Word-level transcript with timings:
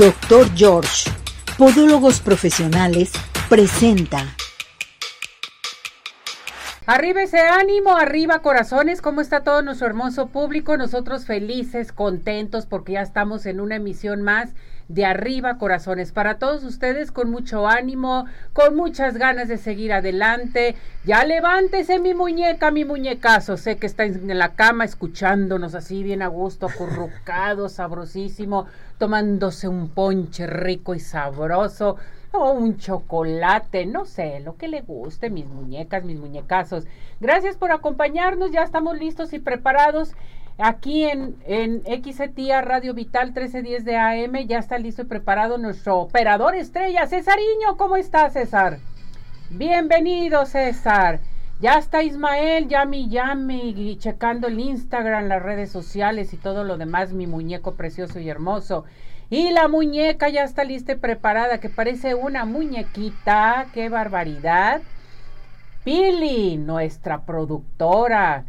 Doctor 0.00 0.48
George, 0.56 1.10
Podólogos 1.58 2.20
Profesionales, 2.20 3.12
presenta. 3.50 4.34
Arriba 6.86 7.20
ese 7.20 7.40
ánimo, 7.40 7.98
arriba 7.98 8.40
corazones, 8.40 9.02
¿cómo 9.02 9.20
está 9.20 9.44
todo 9.44 9.60
nuestro 9.60 9.88
hermoso 9.88 10.28
público? 10.28 10.78
Nosotros 10.78 11.26
felices, 11.26 11.92
contentos 11.92 12.64
porque 12.64 12.92
ya 12.92 13.02
estamos 13.02 13.44
en 13.44 13.60
una 13.60 13.76
emisión 13.76 14.22
más 14.22 14.54
de 14.90 15.04
arriba 15.04 15.56
corazones. 15.56 16.10
Para 16.10 16.38
todos 16.38 16.64
ustedes 16.64 17.12
con 17.12 17.30
mucho 17.30 17.68
ánimo, 17.68 18.26
con 18.52 18.74
muchas 18.74 19.16
ganas 19.16 19.46
de 19.46 19.56
seguir 19.56 19.92
adelante. 19.92 20.74
Ya 21.04 21.24
levántese 21.24 22.00
mi 22.00 22.12
muñeca, 22.12 22.72
mi 22.72 22.84
muñecazo. 22.84 23.56
Sé 23.56 23.76
que 23.76 23.86
está 23.86 24.04
en 24.04 24.36
la 24.36 24.54
cama 24.56 24.84
escuchándonos 24.84 25.76
así 25.76 26.02
bien 26.02 26.22
a 26.22 26.26
gusto, 26.26 26.66
acurrucado, 26.66 27.68
sabrosísimo, 27.68 28.66
tomándose 28.98 29.68
un 29.68 29.90
ponche 29.90 30.48
rico 30.48 30.96
y 30.96 31.00
sabroso 31.00 31.96
o 32.32 32.52
un 32.52 32.76
chocolate, 32.76 33.86
no 33.86 34.04
sé, 34.04 34.40
lo 34.40 34.56
que 34.56 34.68
le 34.68 34.82
guste, 34.82 35.30
mis 35.30 35.46
muñecas, 35.46 36.04
mis 36.04 36.18
muñecazos. 36.18 36.84
Gracias 37.20 37.56
por 37.56 37.72
acompañarnos, 37.72 38.52
ya 38.52 38.62
estamos 38.62 38.98
listos 38.98 39.32
y 39.32 39.38
preparados. 39.38 40.14
Aquí 40.62 41.04
en, 41.04 41.36
en 41.46 41.82
XETIA 42.04 42.60
Radio 42.60 42.92
Vital 42.92 43.28
1310 43.28 43.84
de 43.86 43.96
AM 43.96 44.46
ya 44.46 44.58
está 44.58 44.76
listo 44.76 45.02
y 45.02 45.04
preparado 45.06 45.56
nuestro 45.56 45.96
operador 45.98 46.54
estrella, 46.54 47.06
Cesariño. 47.06 47.78
¿Cómo 47.78 47.96
está, 47.96 48.28
César? 48.28 48.78
Bienvenido, 49.48 50.44
César. 50.44 51.20
Ya 51.60 51.78
está 51.78 52.02
Ismael, 52.02 52.68
Yami 52.68 53.08
Yami, 53.08 53.96
checando 53.98 54.48
el 54.48 54.60
Instagram, 54.60 55.28
las 55.28 55.42
redes 55.42 55.72
sociales 55.72 56.34
y 56.34 56.36
todo 56.36 56.62
lo 56.64 56.76
demás, 56.76 57.14
mi 57.14 57.26
muñeco 57.26 57.72
precioso 57.72 58.20
y 58.20 58.28
hermoso. 58.28 58.84
Y 59.30 59.52
la 59.52 59.66
muñeca 59.66 60.28
ya 60.28 60.44
está 60.44 60.64
lista 60.64 60.92
y 60.92 60.96
preparada, 60.96 61.58
que 61.58 61.70
parece 61.70 62.14
una 62.14 62.44
muñequita. 62.44 63.68
¡Qué 63.72 63.88
barbaridad! 63.88 64.82
Pili, 65.84 66.58
nuestra 66.58 67.22
productora. 67.24 68.44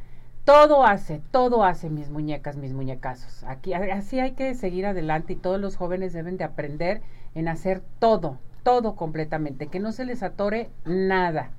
Todo 0.46 0.86
hace, 0.86 1.22
todo 1.32 1.64
hace 1.64 1.90
mis 1.90 2.10
muñecas, 2.10 2.58
mis 2.58 2.74
muñecazos. 2.74 3.44
Aquí, 3.44 3.74
así 3.74 4.20
hay 4.20 4.32
que 4.32 4.56
seguir 4.56 4.86
adelante 4.86 5.34
y 5.34 5.36
todos 5.36 5.60
los 5.60 5.76
jóvenes 5.76 6.14
deben 6.14 6.38
de 6.38 6.44
aprender 6.44 7.02
en 7.36 7.48
hacer 7.48 7.82
todo, 8.00 8.40
todo 8.64 8.96
completamente, 8.96 9.68
que 9.68 9.80
no 9.80 9.92
se 9.92 10.06
les 10.06 10.24
atore 10.24 10.70
nada. 10.86 11.52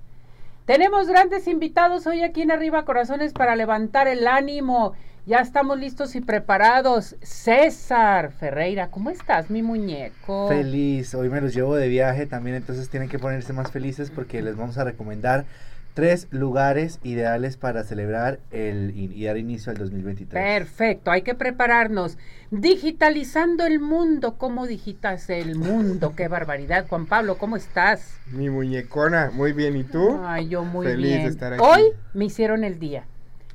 Tenemos 0.67 1.09
grandes 1.09 1.49
invitados 1.49 2.07
hoy 2.07 2.23
aquí 2.23 2.43
en 2.43 2.51
Arriba 2.51 2.85
Corazones 2.85 3.33
para 3.33 3.57
levantar 3.57 4.09
el 4.09 4.27
ánimo 4.27 4.95
ya 5.25 5.39
estamos 5.39 5.79
listos 5.79 6.17
y 6.17 6.21
preparados. 6.21 7.15
César 7.23 8.33
Ferreira, 8.33 8.89
¿cómo 8.89 9.09
estás, 9.11 9.51
mi 9.51 9.63
muñeco? 9.63 10.49
Feliz, 10.49 11.15
hoy 11.15 11.29
me 11.29 11.41
los 11.41 11.55
llevo 11.55 11.77
de 11.77 11.87
viaje 11.87 12.27
también, 12.27 12.57
entonces 12.57 12.89
tienen 12.89 13.09
que 13.09 13.21
ponerse 13.21 13.53
más 13.53 13.71
felices 13.71 14.11
porque 14.11 14.43
les 14.43 14.57
vamos 14.57 14.79
a 14.79 14.85
recomendar 14.85 15.45
tres 15.95 16.29
lugares 16.31 17.01
ideales 17.03 17.57
para 17.57 17.85
celebrar 17.85 18.41
el, 18.51 18.93
y 18.95 19.25
dar 19.25 19.37
inicio 19.37 19.71
al 19.71 19.79
2023. 19.79 20.43
Perfecto, 20.43 21.11
hay 21.11 21.23
que 21.23 21.35
prepararnos. 21.35 22.19
Digitalizando 22.51 23.65
el 23.65 23.81
mundo, 23.81 24.37
¿cómo 24.39 24.67
digitas 24.67 25.31
el 25.31 25.57
mundo? 25.57 26.15
Qué 26.17 26.29
barbaridad. 26.29 26.87
Juan 26.89 27.07
Pablo, 27.07 27.39
¿cómo 27.39 27.57
estás? 27.57 28.19
Mi 28.31 28.51
muñecona, 28.51 29.31
muy 29.33 29.53
bien, 29.53 29.77
¿y 29.77 29.85
tú? 29.85 30.19
Ay, 30.23 30.49
yo 30.49 30.65
muy 30.65 30.87
Feliz 30.87 31.07
bien. 31.07 31.23
De 31.23 31.29
estar 31.29 31.53
aquí. 31.53 31.63
Hoy 31.63 31.83
me 32.15 32.27
hicieron 32.27 32.65
el 32.65 32.79
día 32.79 33.07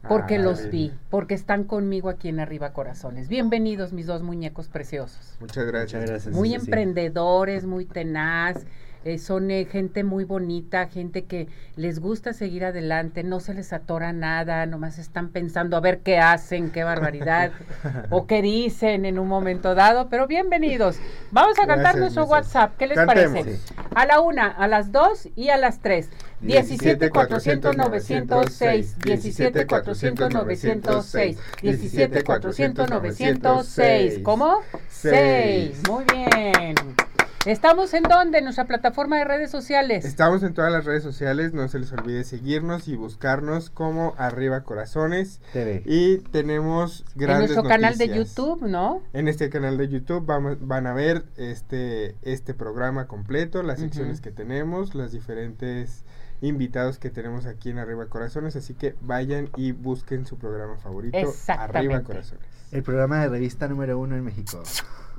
porque 0.07 0.40
los 0.40 0.69
vi, 0.69 0.94
porque 1.10 1.33
están 1.33 1.63
conmigo 1.63 2.10
aquí 2.10 2.30
en 2.30 2.40
Arriba 2.40 2.72
Corazones. 2.72 3.28
Bienvenidos 3.28 3.94
mis 3.94 4.06
dos 4.06 4.24
muñecos 4.24 4.68
preciosos. 4.68 5.38
Muchas 5.40 5.66
gracias. 5.66 6.28
Muy 6.28 6.54
emprendedores, 6.54 7.66
muy 7.66 7.86
tenaz, 7.86 8.66
eh, 9.05 9.17
son 9.17 9.51
eh, 9.51 9.65
gente 9.65 10.03
muy 10.03 10.23
bonita, 10.23 10.88
gente 10.88 11.25
que 11.25 11.47
les 11.75 11.99
gusta 11.99 12.33
seguir 12.33 12.65
adelante, 12.65 13.23
no 13.23 13.39
se 13.39 13.53
les 13.53 13.73
atora 13.73 14.13
nada, 14.13 14.65
nomás 14.65 14.99
están 14.99 15.29
pensando 15.29 15.77
a 15.77 15.79
ver 15.79 15.99
qué 15.99 16.17
hacen, 16.17 16.71
qué 16.71 16.83
barbaridad, 16.83 17.51
o 18.09 18.27
qué 18.27 18.41
dicen 18.41 19.05
en 19.05 19.19
un 19.19 19.27
momento 19.27 19.75
dado, 19.75 20.09
pero 20.09 20.27
bienvenidos. 20.27 20.97
Vamos 21.31 21.57
a 21.59 21.67
cantar 21.67 21.97
nuestro 21.97 22.25
WhatsApp, 22.25 22.75
¿qué 22.77 22.88
les 22.88 22.97
parece? 23.05 23.59
A 23.95 24.05
la 24.05 24.19
una, 24.19 24.47
a 24.47 24.67
las 24.67 24.91
dos 24.91 25.29
y 25.35 25.49
a 25.49 25.57
las 25.57 25.79
tres. 25.79 26.09
17 26.41 27.09
400 27.09 27.75
906 27.75 28.99
17 28.99 29.65
400 29.65 30.33
906 30.33 31.38
17 31.63 32.23
400 32.23 32.89
906 32.89 34.19
¿Cómo? 34.23 34.59
6 34.89 35.81
Muy 35.89 36.03
bien 36.05 37.06
¿Estamos 37.47 37.94
en 37.94 38.03
dónde? 38.03 38.39
En 38.39 38.44
nuestra 38.44 38.65
plataforma 38.65 39.17
de 39.17 39.23
redes 39.23 39.49
sociales. 39.49 40.03
Estamos 40.03 40.44
en 40.44 40.53
todas 40.53 40.69
las 40.69 40.83
redes 40.83 41.01
sociales. 41.01 41.53
No 41.53 41.69
se 41.69 41.79
les 41.79 41.94
olvide 41.94 42.25
seguirnos 42.25 42.89
y 42.89 42.97
buscarnos 42.97 43.69
como 43.69 44.15
Arriba 44.17 44.63
Corazones. 44.63 45.39
TV. 45.53 45.81
Y 45.85 46.17
tenemos 46.17 47.05
grandes 47.15 47.51
En 47.51 47.55
nuestro 47.55 47.69
canal 47.69 47.97
de 47.97 48.09
YouTube, 48.09 48.63
¿no? 48.63 49.01
En 49.13 49.29
este 49.29 49.49
canal 49.49 49.77
de 49.77 49.88
YouTube 49.88 50.25
vamos, 50.25 50.57
van 50.59 50.88
a 50.88 50.94
ver 50.94 51.23
este, 51.38 52.17
este 52.21 52.53
programa 52.53 53.07
completo, 53.07 53.63
las 53.63 53.79
secciones 53.79 54.19
que 54.19 54.31
tenemos, 54.31 54.94
los 54.94 55.13
diferentes 55.13 56.03
invitados 56.41 56.99
que 56.99 57.09
tenemos 57.09 57.45
aquí 57.45 57.69
en 57.69 57.79
Arriba 57.79 58.07
Corazones. 58.07 58.57
Así 58.57 58.73
que 58.73 58.95
vayan 58.99 59.51
y 59.55 59.71
busquen 59.71 60.25
su 60.25 60.38
programa 60.38 60.75
favorito, 60.75 61.33
Arriba 61.47 62.03
Corazones. 62.03 62.44
El 62.73 62.83
programa 62.83 63.21
de 63.21 63.29
revista 63.29 63.69
número 63.69 63.97
uno 63.97 64.17
en 64.17 64.25
México. 64.25 64.61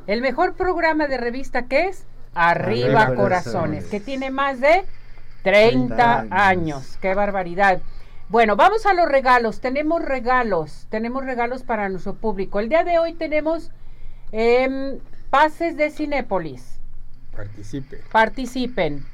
El 0.07 0.21
mejor 0.21 0.57
programa 0.57 1.07
de 1.07 1.17
revista 1.17 1.69
que 1.69 1.87
es 1.87 2.05
Arriba, 2.35 3.15
Corazones, 3.15 3.87
que 3.87 4.01
tiene 4.01 4.31
más 4.31 4.61
de 4.61 4.85
30, 5.43 6.27
años. 6.31 6.99
¡Qué 7.01 7.15
barbaridad! 7.15 7.81
Bueno, 8.29 8.57
vamos 8.57 8.85
a 8.85 8.93
los 8.93 9.09
regalos. 9.09 9.61
Tenemos 9.61 10.03
regalos, 10.05 10.87
tenemos 10.91 11.25
regalos 11.25 11.63
para 11.63 11.89
nuestro 11.89 12.15
público. 12.15 12.61
El 12.61 12.69
día 12.69 12.85
de 12.85 12.99
hoy 12.99 13.15
tenemos 13.15 13.71
em, 14.33 14.99
pases 15.31 15.77
de 15.77 15.91
Cinépolis. 15.91 16.79
Participen. 17.35 18.01
Participen. 18.13 19.07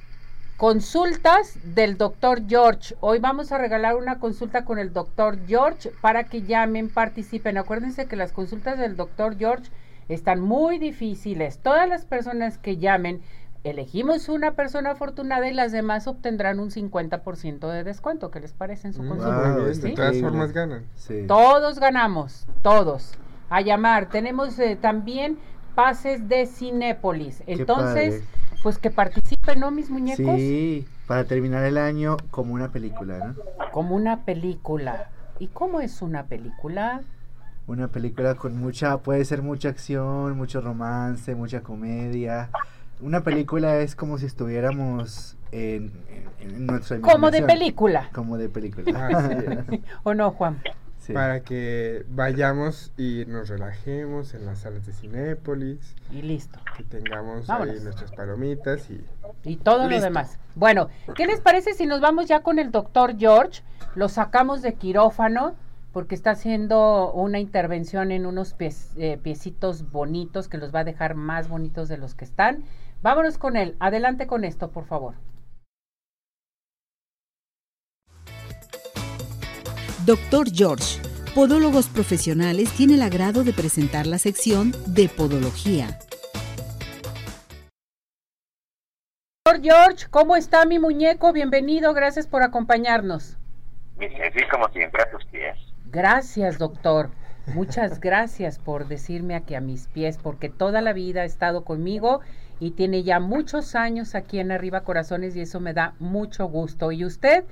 Consultas 0.56 1.58
del 1.62 1.96
doctor 1.96 2.42
George. 2.48 2.96
Hoy 3.00 3.18
vamos 3.18 3.52
a 3.52 3.58
regalar 3.58 3.96
una 3.96 4.18
consulta 4.18 4.64
con 4.64 4.78
el 4.78 4.92
doctor 4.92 5.38
George 5.46 5.90
para 6.00 6.24
que 6.24 6.42
llamen, 6.42 6.88
participen. 6.88 7.58
Acuérdense 7.58 8.06
que 8.06 8.16
las 8.16 8.32
consultas 8.32 8.78
del 8.78 8.96
doctor 8.96 9.36
George 9.36 9.70
están 10.08 10.40
muy 10.40 10.78
difíciles. 10.78 11.58
Todas 11.58 11.88
las 11.88 12.04
personas 12.04 12.58
que 12.58 12.76
llamen, 12.76 13.22
elegimos 13.64 14.28
una 14.28 14.52
persona 14.52 14.92
afortunada 14.92 15.48
y 15.48 15.54
las 15.54 15.72
demás 15.72 16.06
obtendrán 16.06 16.60
un 16.60 16.70
50% 16.70 17.70
de 17.70 17.84
descuento. 17.84 18.30
¿Qué 18.30 18.40
les 18.40 18.52
parece 18.52 18.88
en 18.88 18.94
su 18.94 19.02
mm, 19.02 19.08
consulta? 19.08 19.56
De 19.56 19.90
todas 19.92 20.20
formas 20.20 20.52
ganan. 20.52 20.84
Todos 21.26 21.78
ganamos, 21.78 22.46
todos. 22.62 23.14
A 23.48 23.60
llamar. 23.60 24.08
Tenemos 24.08 24.58
eh, 24.58 24.76
también 24.80 25.38
pases 25.74 26.28
de 26.28 26.46
Cinépolis. 26.46 27.42
Entonces, 27.46 28.22
pues 28.62 28.78
que 28.78 28.90
participen, 28.90 29.60
¿no, 29.60 29.70
mis 29.70 29.90
muñecos? 29.90 30.36
Sí, 30.36 30.86
para 31.06 31.24
terminar 31.24 31.64
el 31.64 31.78
año 31.78 32.16
como 32.30 32.54
una 32.54 32.70
película, 32.70 33.18
¿no? 33.18 33.34
Como 33.72 33.94
una 33.94 34.24
película. 34.24 35.10
¿Y 35.38 35.48
cómo 35.48 35.80
es 35.80 36.00
una 36.00 36.26
película? 36.26 37.02
Una 37.66 37.88
película 37.88 38.34
con 38.34 38.56
mucha, 38.56 38.98
puede 38.98 39.24
ser 39.24 39.42
mucha 39.42 39.70
acción, 39.70 40.36
mucho 40.36 40.60
romance, 40.60 41.34
mucha 41.34 41.62
comedia. 41.62 42.50
Una 43.00 43.22
película 43.22 43.78
es 43.78 43.96
como 43.96 44.18
si 44.18 44.26
estuviéramos 44.26 45.36
en, 45.50 45.92
en, 46.40 46.66
nuestra 46.66 47.00
Como 47.00 47.30
de 47.30 47.42
película. 47.42 48.10
Como 48.12 48.36
de 48.36 48.48
película. 48.48 49.66
¿O 50.02 50.14
no, 50.14 50.30
Juan? 50.32 50.60
Para 51.12 51.40
que 51.40 52.06
vayamos 52.08 52.92
y 52.96 53.24
nos 53.26 53.48
relajemos 53.48 54.32
en 54.32 54.46
las 54.46 54.60
salas 54.60 54.86
de 54.86 54.92
Cinépolis. 54.92 55.94
Y 56.10 56.22
listo. 56.22 56.58
Que 56.76 56.82
tengamos 56.84 57.50
ahí 57.50 57.78
nuestras 57.82 58.12
palomitas 58.12 58.88
y... 58.90 59.04
Y 59.44 59.56
todo 59.56 59.88
lo 59.88 60.00
demás. 60.00 60.38
Bueno, 60.54 60.88
¿qué 61.14 61.26
les 61.26 61.40
parece 61.40 61.74
si 61.74 61.84
nos 61.86 62.00
vamos 62.00 62.26
ya 62.26 62.40
con 62.40 62.58
el 62.58 62.70
doctor 62.70 63.18
George? 63.18 63.62
Lo 63.94 64.08
sacamos 64.08 64.62
de 64.62 64.74
quirófano 64.74 65.54
porque 65.94 66.16
está 66.16 66.32
haciendo 66.32 67.12
una 67.12 67.38
intervención 67.38 68.10
en 68.10 68.26
unos 68.26 68.56
eh, 68.58 69.18
piecitos 69.22 69.92
bonitos 69.92 70.48
que 70.48 70.58
los 70.58 70.74
va 70.74 70.80
a 70.80 70.84
dejar 70.84 71.14
más 71.14 71.48
bonitos 71.48 71.88
de 71.88 71.96
los 71.96 72.16
que 72.16 72.24
están. 72.24 72.64
Vámonos 73.00 73.38
con 73.38 73.56
él. 73.56 73.76
Adelante 73.78 74.26
con 74.26 74.44
esto, 74.44 74.72
por 74.72 74.86
favor. 74.86 75.14
Doctor 80.04 80.48
George, 80.52 81.00
Podólogos 81.32 81.88
Profesionales, 81.88 82.72
tiene 82.72 82.94
el 82.94 83.02
agrado 83.02 83.44
de 83.44 83.52
presentar 83.52 84.08
la 84.08 84.18
sección 84.18 84.72
de 84.86 85.08
Podología. 85.08 86.00
Doctor 89.46 89.62
George, 89.62 90.06
¿cómo 90.10 90.34
está 90.34 90.66
mi 90.66 90.80
muñeco? 90.80 91.32
Bienvenido, 91.32 91.94
gracias 91.94 92.26
por 92.26 92.42
acompañarnos. 92.42 93.38
Sí, 94.00 94.08
como 94.50 94.68
siempre, 94.70 95.00
a 95.00 95.10
tus 95.10 95.24
pies. 95.26 95.73
Gracias, 95.94 96.58
doctor. 96.58 97.10
Muchas 97.54 98.00
gracias 98.00 98.58
por 98.58 98.88
decirme 98.88 99.36
aquí 99.36 99.54
a 99.54 99.60
mis 99.60 99.86
pies, 99.86 100.18
porque 100.20 100.48
toda 100.48 100.80
la 100.80 100.92
vida 100.92 101.20
ha 101.20 101.24
estado 101.24 101.62
conmigo 101.62 102.20
y 102.58 102.72
tiene 102.72 103.04
ya 103.04 103.20
muchos 103.20 103.76
años 103.76 104.16
aquí 104.16 104.40
en 104.40 104.50
Arriba 104.50 104.80
Corazones 104.80 105.36
y 105.36 105.42
eso 105.42 105.60
me 105.60 105.72
da 105.72 105.94
mucho 106.00 106.46
gusto. 106.46 106.90
Y 106.90 107.04
usted 107.04 107.44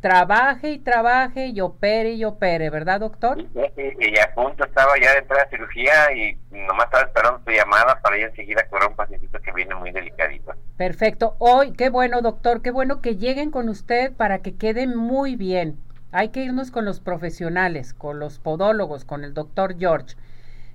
trabaje 0.00 0.70
y 0.70 0.78
trabaje 0.78 1.46
y 1.46 1.60
opere 1.60 2.12
y 2.12 2.24
opere, 2.24 2.70
¿verdad, 2.70 3.00
doctor? 3.00 3.38
Y 3.40 4.18
a 4.20 4.32
punto 4.32 4.64
estaba 4.64 4.92
ya 5.02 5.14
dentro 5.14 5.36
de 5.36 5.42
la 5.42 5.50
cirugía 5.50 6.12
y 6.14 6.38
nomás 6.52 6.84
estaba 6.84 7.02
esperando 7.02 7.40
tu 7.40 7.50
llamada 7.50 8.00
para 8.00 8.16
ir 8.16 8.26
enseguida 8.26 8.60
a 8.60 8.68
curar 8.68 8.90
un 8.90 8.94
pacientito 8.94 9.40
que 9.40 9.50
viene 9.52 9.74
muy 9.74 9.90
delicadito. 9.90 10.52
Perfecto. 10.76 11.34
Hoy, 11.40 11.72
qué 11.72 11.90
bueno, 11.90 12.22
doctor, 12.22 12.62
qué 12.62 12.70
bueno 12.70 13.00
que 13.00 13.16
lleguen 13.16 13.50
con 13.50 13.68
usted 13.68 14.12
para 14.12 14.38
que 14.38 14.56
quede 14.56 14.86
muy 14.86 15.34
bien. 15.34 15.80
Hay 16.10 16.30
que 16.30 16.40
irnos 16.40 16.70
con 16.70 16.86
los 16.86 17.00
profesionales, 17.00 17.92
con 17.92 18.18
los 18.18 18.38
podólogos, 18.38 19.04
con 19.04 19.24
el 19.24 19.34
doctor 19.34 19.78
George. 19.78 20.16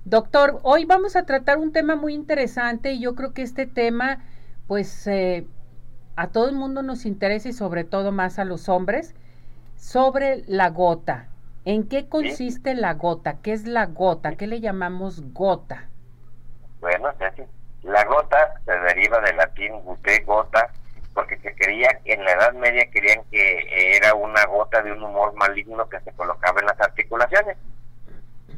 Doctor, 0.05 0.59
hoy 0.61 0.85
vamos 0.85 1.15
a 1.15 1.25
tratar 1.25 1.57
un 1.57 1.71
tema 1.71 1.95
muy 1.95 2.13
interesante 2.13 2.91
y 2.91 2.99
yo 2.99 3.15
creo 3.15 3.33
que 3.33 3.41
este 3.41 3.65
tema, 3.65 4.19
pues, 4.67 5.07
eh, 5.07 5.47
a 6.15 6.27
todo 6.27 6.49
el 6.49 6.55
mundo 6.55 6.83
nos 6.83 7.05
interesa 7.05 7.49
y 7.49 7.53
sobre 7.53 7.83
todo 7.83 8.11
más 8.11 8.37
a 8.37 8.45
los 8.45 8.69
hombres, 8.69 9.15
sobre 9.75 10.43
la 10.45 10.69
gota. 10.69 11.29
¿En 11.65 11.87
qué 11.87 12.07
consiste 12.07 12.75
la 12.75 12.93
gota? 12.93 13.37
¿Qué 13.41 13.53
es 13.53 13.65
la 13.65 13.87
gota? 13.87 14.35
¿Qué 14.35 14.45
le 14.45 14.59
llamamos 14.59 15.23
gota? 15.33 15.87
Bueno, 16.79 17.09
la 17.81 18.05
gota 18.05 18.61
se 18.65 18.71
deriva 18.71 19.19
del 19.21 19.37
latín 19.37 19.79
gute, 19.81 20.19
gota, 20.25 20.69
porque 21.13 21.37
se 21.37 21.55
creía, 21.55 21.89
en 22.05 22.23
la 22.23 22.31
Edad 22.31 22.53
Media 22.53 22.89
querían 22.91 23.23
que 23.31 23.95
era 23.97 24.13
una 24.15 24.45
gota 24.45 24.81
de 24.81 24.91
un 24.91 25.03
humor 25.03 25.33
maligno 25.35 25.87
que 25.87 25.99
se 26.01 26.11
colocaba 26.13 26.59
en 26.59 26.67
las 26.67 26.79
articulaciones. 26.81 27.57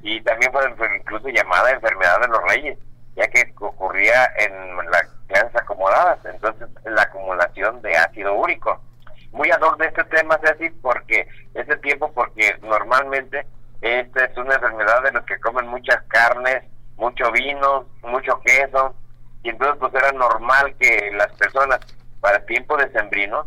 Y 0.01 0.21
también 0.21 0.51
fue, 0.51 0.97
incluso 0.97 1.27
llamada 1.29 1.71
enfermedad 1.71 2.21
de 2.21 2.27
los 2.27 2.43
reyes, 2.43 2.77
ya 3.15 3.27
que 3.27 3.53
ocurría 3.59 4.25
en 4.37 4.77
las 4.89 5.07
clases 5.27 5.55
acomodadas, 5.55 6.19
entonces 6.25 6.67
la 6.85 7.01
acumulación 7.01 7.81
de 7.81 7.97
ácido 7.97 8.35
úrico. 8.35 8.81
Muy 9.31 9.51
ador 9.51 9.77
de 9.77 9.87
este 9.87 10.03
tema, 10.05 10.39
Ceci, 10.43 10.69
porque 10.81 11.27
este 11.53 11.75
tiempo, 11.77 12.11
porque 12.13 12.55
normalmente 12.61 13.45
esta 13.81 14.25
es 14.25 14.37
una 14.37 14.55
enfermedad 14.55 15.03
de 15.03 15.11
los 15.11 15.25
que 15.25 15.39
comen 15.39 15.67
muchas 15.67 16.01
carnes, 16.03 16.63
mucho 16.95 17.31
vino, 17.31 17.87
mucho 18.03 18.39
queso, 18.41 18.95
y 19.43 19.49
entonces 19.49 19.77
pues 19.79 19.93
era 19.93 20.11
normal 20.11 20.75
que 20.79 21.11
las 21.13 21.31
personas 21.33 21.79
para 22.25 22.37
el 22.39 22.45
tiempo 22.47 22.75
de 22.75 22.91
sembrino, 22.91 23.45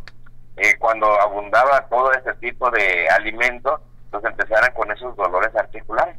eh, 0.57 0.79
cuando 0.79 1.09
abundaba 1.21 1.89
todo 1.89 2.13
ese 2.13 2.33
tipo 2.35 2.71
de 2.71 3.09
alimentos, 3.09 3.81
pues 4.09 4.25
empezaran 4.25 4.73
con 4.73 4.93
esos 4.93 5.17
dolores 5.17 5.53
articulares. 5.57 6.17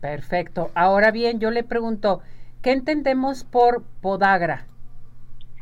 Perfecto. 0.00 0.72
Ahora 0.74 1.12
bien, 1.12 1.38
yo 1.38 1.52
le 1.52 1.62
pregunto, 1.62 2.20
¿qué 2.62 2.72
entendemos 2.72 3.44
por 3.44 3.84
podagra? 4.02 4.66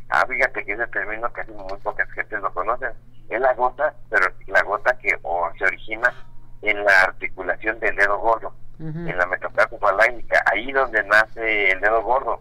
Ah, 0.08 0.24
fíjate 0.26 0.64
que 0.64 0.72
ese 0.72 0.86
término 0.86 1.30
casi 1.34 1.52
muy 1.52 1.76
pocas 1.82 2.10
gentes 2.12 2.40
lo 2.40 2.50
conocen. 2.54 2.92
Es 3.28 3.38
la 3.38 3.52
gota, 3.52 3.92
pero 4.08 4.24
la 4.46 4.62
gota 4.62 4.96
que 4.96 5.10
se 5.58 5.64
origina 5.66 6.14
en 6.62 6.82
la 6.82 7.02
articulación 7.02 7.78
del 7.80 7.94
dedo 7.94 8.18
gordo, 8.20 8.54
en 8.78 9.18
la 9.18 9.26
metacarpia 9.26 9.78
ahí 10.50 10.72
donde 10.72 11.04
nace 11.04 11.72
el 11.72 11.80
dedo 11.82 12.02
gordo. 12.02 12.40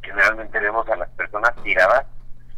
Generalmente 0.00 0.58
vemos 0.60 0.88
a 0.88 0.96
las 0.96 1.10
personas 1.10 1.54
tiradas 1.62 2.06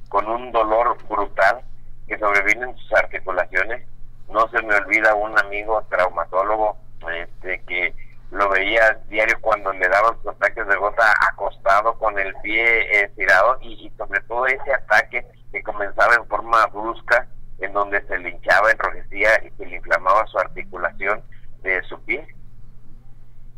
con 0.09 0.29
un 0.29 0.53
dolor 0.53 0.97
brutal 1.09 1.61
que 2.07 2.19
sobreviene 2.19 2.71
en 2.71 2.77
sus 2.77 2.93
articulaciones. 2.93 3.87
No 4.29 4.49
se 4.49 4.63
me 4.63 4.75
olvida 4.75 5.15
un 5.15 5.39
amigo 5.39 5.83
traumatólogo 5.89 6.77
este, 7.13 7.63
que 7.63 7.95
lo 8.31 8.49
veía 8.49 8.99
diario 9.09 9.37
cuando 9.41 9.73
le 9.73 9.89
daban 9.89 10.17
sus 10.19 10.33
ataques 10.33 10.67
de 10.67 10.77
gota 10.77 11.13
acostado 11.33 11.97
con 11.99 12.19
el 12.19 12.35
pie 12.43 13.05
estirado 13.05 13.59
y, 13.61 13.91
sobre 13.97 14.21
todo 14.23 14.47
ese 14.47 14.75
ataque 14.75 15.27
que 15.53 15.63
comenzaba 15.63 16.15
en 16.15 16.27
forma 16.27 16.67
brusca 16.67 17.29
en 17.59 17.73
donde 17.73 18.03
se 18.07 18.19
le 18.19 18.31
hinchaba, 18.31 18.71
enrojecía 18.71 19.31
y 19.45 19.51
se 19.57 19.67
le 19.67 19.77
inflamaba 19.77 20.27
su 20.27 20.39
articulación 20.39 21.23
de 21.63 21.83
su 21.85 21.99
pie. 22.01 22.27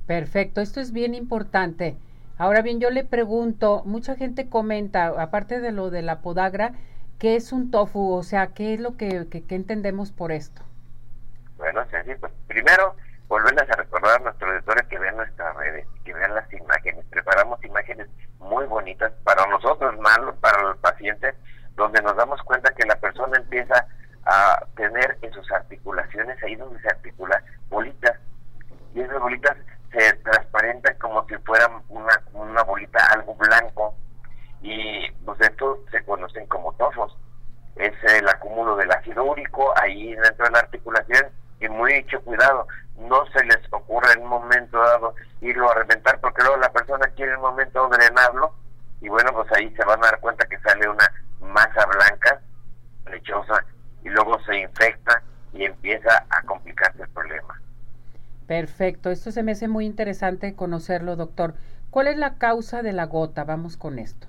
Perfecto, 0.06 0.60
esto 0.60 0.80
es 0.80 0.92
bien 0.92 1.14
importante. 1.14 1.96
Ahora 2.38 2.62
bien, 2.62 2.78
yo 2.78 2.90
le 2.90 3.02
pregunto, 3.04 3.82
mucha 3.84 4.14
gente 4.14 4.48
comenta, 4.48 5.08
aparte 5.20 5.58
de 5.58 5.72
lo 5.72 5.90
de 5.90 6.02
la 6.02 6.20
podagra, 6.20 6.70
¿qué 7.18 7.34
es 7.34 7.52
un 7.52 7.72
tofu? 7.72 8.12
O 8.12 8.22
sea, 8.22 8.54
¿qué 8.54 8.74
es 8.74 8.80
lo 8.80 8.96
que, 8.96 9.26
entendemos 9.48 10.12
por 10.12 10.30
esto? 10.30 10.62
Bueno, 11.56 11.84
sí, 11.90 12.14
pues 12.20 12.32
primero, 12.46 12.94
volverles 13.26 13.68
a 13.68 13.76
recordar 13.76 14.20
a 14.20 14.22
nuestros 14.22 14.54
lectores 14.54 14.86
que 14.86 15.00
vean 15.00 15.16
nuestras 15.16 15.52
redes, 15.56 15.84
que 16.04 16.14
vean 16.14 16.32
las 16.32 16.52
imágenes. 16.52 17.04
Preparamos 17.10 17.62
imágenes 17.64 18.06
muy 18.38 18.66
bonitas 18.66 19.12
para 19.24 19.44
nosotros, 19.48 19.98
malos 19.98 20.36
para 20.36 20.62
los 20.62 20.76
pacientes, 20.78 21.34
donde 21.74 22.00
nos 22.02 22.16
damos 22.16 22.40
cuenta 22.44 22.72
que 22.72 22.86
la 22.86 22.94
persona 23.00 23.36
empieza 23.36 23.84
a 24.26 24.64
tener 24.76 25.18
en 25.22 25.32
sus 25.32 25.50
articulaciones, 25.50 26.40
ahí 26.44 26.54
donde 26.54 26.80
se 26.82 26.88
articula, 26.88 27.42
bolitas. 27.68 28.16
Y 28.94 29.00
esas 29.00 29.18
bolitas 29.18 29.56
se 29.90 30.12
transparentan 30.14 30.96
como 30.98 31.26
si 31.26 31.36
fueran 31.38 31.82
una, 31.88 32.22
una 32.32 32.62
bolita, 32.62 32.98
algo 33.12 33.34
blanco, 33.34 33.94
y 34.62 35.10
pues 35.24 35.40
estos 35.40 35.78
se 35.90 36.04
conocen 36.04 36.46
como 36.46 36.72
tofos. 36.74 37.16
Es 37.76 37.92
el 38.12 38.28
acúmulo 38.28 38.76
del 38.76 38.90
ácido 38.90 39.24
úrico 39.24 39.72
ahí 39.80 40.14
dentro 40.14 40.46
de 40.46 40.50
la 40.50 40.58
articulación 40.60 41.30
y 41.60 41.68
muy 41.68 41.92
hecho 41.92 42.20
cuidado, 42.22 42.66
no 42.96 43.24
se 43.26 43.44
les 43.44 43.58
ocurre 43.70 44.12
en 44.12 44.22
un 44.22 44.28
momento 44.28 44.78
dado 44.78 45.14
irlo 45.40 45.70
a 45.70 45.74
reventar 45.74 46.20
porque 46.20 46.42
luego 46.42 46.56
la 46.58 46.72
persona 46.72 47.06
quiere 47.14 47.32
en 47.32 47.38
un 47.38 47.44
momento 47.44 47.88
drenarlo 47.88 48.54
y 49.00 49.08
bueno 49.08 49.32
pues 49.32 49.50
ahí 49.52 49.72
se 49.76 49.84
van 49.84 50.02
a 50.02 50.08
dar 50.08 50.20
cuenta 50.20 50.46
que 50.46 50.58
sale 50.60 50.88
una 50.88 51.10
masa 51.40 51.86
blanca, 51.86 52.40
lechosa 53.10 53.64
y 54.02 54.08
luego 54.08 54.38
se 54.44 54.56
infecta 54.56 55.22
y 55.52 55.64
empieza 55.64 56.24
a 56.30 56.42
complicarse 56.42 57.02
el 57.02 57.08
problema. 57.10 57.60
Perfecto, 58.48 59.10
esto 59.10 59.30
se 59.30 59.42
me 59.42 59.52
hace 59.52 59.68
muy 59.68 59.84
interesante 59.84 60.56
conocerlo, 60.56 61.16
doctor. 61.16 61.54
¿Cuál 61.90 62.08
es 62.08 62.16
la 62.16 62.38
causa 62.38 62.80
de 62.80 62.94
la 62.94 63.04
gota? 63.04 63.44
Vamos 63.44 63.76
con 63.76 63.98
esto. 63.98 64.26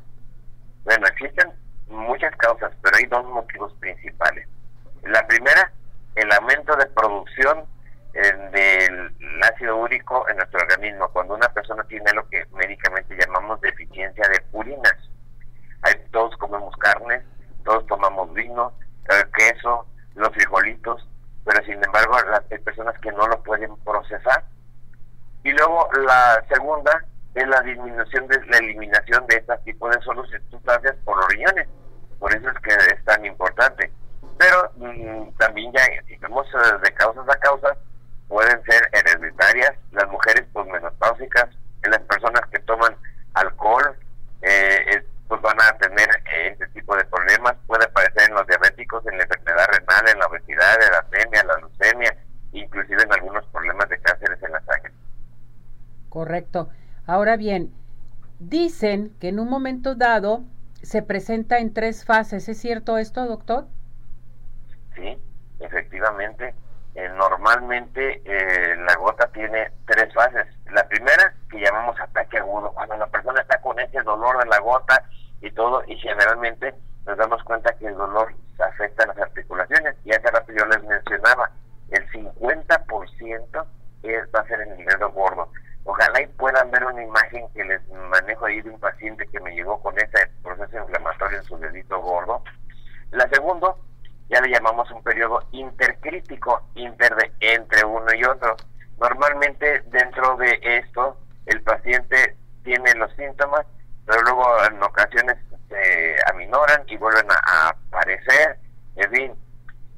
Bueno, 0.84 1.08
existen 1.08 1.54
muchas 1.88 2.36
causas, 2.36 2.74
pero 2.84 2.98
hay 2.98 3.06
dos 3.06 3.26
motivos 3.26 3.74
principales. 3.80 4.46
La 5.04 5.26
primera, 5.26 5.72
el 6.16 6.30
aumento 6.34 6.76
de 6.76 6.86
producción 6.88 7.64
del 8.52 9.16
ácido 9.42 9.78
úrico 9.78 10.28
en 10.28 10.36
nuestro 10.36 10.60
organismo, 10.60 11.08
cuando 11.14 11.36
una 11.36 11.48
persona 11.54 11.82
tiene 11.86 12.12
lo 12.14 12.28
que 12.28 12.44
médicamente 12.54 13.16
llamamos 13.18 13.62
deficiencia 13.62 14.28
de 14.28 14.42
purinas. 14.52 14.98
Hay, 15.84 15.94
todos 16.12 16.36
comemos 16.36 16.76
carne, 16.76 17.24
todos 17.64 17.88
tomamos 17.88 18.34
vino, 18.34 18.74
queso, 19.38 19.88
los 20.16 20.30
frijolitos, 20.34 21.08
embargo 22.10 22.46
hay 22.52 22.60
personas 22.60 23.00
que 23.00 23.12
no 23.12 23.28
lo 23.28 23.42
pueden 23.44 23.76
procesar. 23.78 24.44
Y 25.44 25.52
luego 25.52 25.90
la 26.06 26.44
segunda 26.50 27.06
es 27.36 27.48
la 27.48 27.62
disminución 27.62 28.28
de 28.28 28.46
la 28.48 28.58
eliminación 28.58 29.26
de 29.28 29.38
este 29.38 29.58
tipo 29.66 29.90
de 29.90 30.00
sustancias 30.02 30.96
por 31.06 31.18
los 31.18 31.28
riñones. 31.30 31.68
Por 32.20 32.36
eso 32.36 32.50
es 32.50 32.60
que 32.60 32.74
es 32.94 33.06
tan 33.06 33.26
importante. 33.26 33.92
Pero 34.38 34.72
mm, 34.76 35.38
también 35.38 35.72
ya, 35.74 35.84
si 36.08 36.14
eh, 36.14 36.20
de 36.84 36.94
causas 36.94 37.30
a 37.30 37.40
causas, 37.40 37.78
pueden 38.28 38.62
ser 38.64 38.90
hereditarias, 38.92 39.74
las 39.92 40.08
mujeres 40.10 40.46
pues 40.54 40.66
menopáusicas, 40.68 41.50
en 41.84 41.92
las 41.92 42.02
personas 42.02 42.42
que 42.52 42.60
toman 42.60 42.96
alcohol, 43.34 43.96
eh, 44.42 45.04
pues 45.30 45.42
van 45.42 45.62
a 45.62 45.78
tener 45.78 46.10
este 46.44 46.68
tipo 46.70 46.96
de 46.96 47.06
problemas, 47.06 47.56
puede 47.68 47.86
aparecer 47.86 48.30
en 48.30 48.36
los 48.36 48.48
diabéticos, 48.48 49.06
en 49.06 49.18
la 49.18 49.24
enfermedad 49.24 49.68
renal, 49.68 50.10
en 50.10 50.20
la 50.20 50.26
obesidad, 50.26 50.82
en 50.82 50.92
la 50.92 51.06
anemia, 51.12 51.44
la 51.44 51.58
leucemia, 51.58 52.18
inclusive 52.52 53.04
en 53.04 53.14
algunos 53.14 53.46
problemas 53.48 53.88
de 53.90 54.00
cánceres 54.00 54.42
en 54.42 54.52
la 54.52 54.62
sangre. 54.62 54.92
Correcto. 56.10 56.70
Ahora 57.30 57.38
bien, 57.38 57.72
dicen 58.40 59.16
que 59.20 59.28
en 59.28 59.40
un 59.40 59.48
momento 59.52 59.94
dado 59.94 60.42
se 60.82 61.04
presenta 61.04 61.60
en 61.60 61.76
tres 61.76 62.04
fases. 62.04 62.50
¿Es 62.50 62.58
cierto 62.60 62.98
esto, 62.98 63.24
doctor? 63.28 63.68
Sí, 64.96 65.16
efectivamente. 65.60 66.56
Eh, 66.96 67.08
normalmente 67.10 68.24
eh, 68.26 68.76
la 68.78 68.96
gota 68.96 69.28
tiene 69.32 69.70
tres 69.86 70.12
fases. 70.12 70.48
La 70.72 70.88
primera, 70.88 71.36
que 71.52 71.60
llamamos 71.60 72.00
ataque 72.00 72.40
agudo, 72.40 72.72
cuando 72.74 72.98
la 72.98 73.06
persona 73.06 73.42
está 73.42 73.62
con 73.62 73.80
ese 73.80 74.02
dolor 74.02 74.44
de 74.44 74.50
la 74.50 74.58
gota 74.62 75.04
y 75.40 75.52
todo, 75.52 75.84
y 75.86 75.98
generalmente 75.98 76.74
nos 77.06 77.16
damos 77.16 77.44
cuenta 77.44 77.78
que 77.78 77.86
el 77.86 77.96
dolor 77.96 78.34
afecta 78.58 79.04
a 79.04 79.08
las 79.10 79.20
articulaciones. 79.20 79.96
Y 80.04 80.14
hace 80.14 80.32
rato 80.32 80.52
yo 80.52 80.66
les 80.66 80.84
mencionaba, 80.84 81.52
el 81.92 82.10
50% 82.10 83.66
es, 84.02 84.24
va 84.34 84.40
a 84.40 84.48
ser 84.48 84.62
en 84.62 84.80
el 84.80 84.86
dedo 84.88 85.12
gordo. 85.12 85.52
Ojalá 85.90 86.22
y 86.22 86.28
puedan 86.28 86.70
ver 86.70 86.84
una 86.86 87.04
imagen 87.04 87.48
que 87.56 87.64
les 87.64 87.82
manejo 87.90 88.46
ahí 88.46 88.62
de 88.62 88.70
un 88.70 88.80
paciente 88.80 89.26
que 89.28 89.40
me 89.40 89.56
llegó 89.56 89.82
con 89.82 89.98
ese 89.98 90.28
proceso 90.44 90.78
inflamatorio 90.78 91.40
en 91.40 91.44
su 91.46 91.58
dedito 91.58 92.00
gordo. 92.00 92.44
La 93.10 93.28
segunda, 93.30 93.74
ya 94.30 94.40
le 94.42 94.50
llamamos 94.50 94.92
un 94.92 94.99
periodo 95.10 95.44
intercrítico, 95.52 96.62
inter 96.76 97.32
entre 97.40 97.84
uno 97.84 98.06
y 98.14 98.24
otro. 98.24 98.56
Normalmente 99.00 99.82
dentro 99.88 100.38
de 100.38 100.60
esto 100.62 101.18
el 101.48 101.64
paciente 101.64 102.38
tiene 102.64 102.94
los 102.94 103.12
síntomas, 103.16 103.66
pero 104.06 104.22
luego 104.22 104.46
en 104.66 104.84
ocasiones 104.84 105.36
se 105.68 106.16
aminoran 106.32 106.84
y 106.88 106.98
vuelven 106.98 107.26
a, 107.32 107.70
aparecer, 107.70 108.60
en 108.98 109.12
fin, 109.12 109.34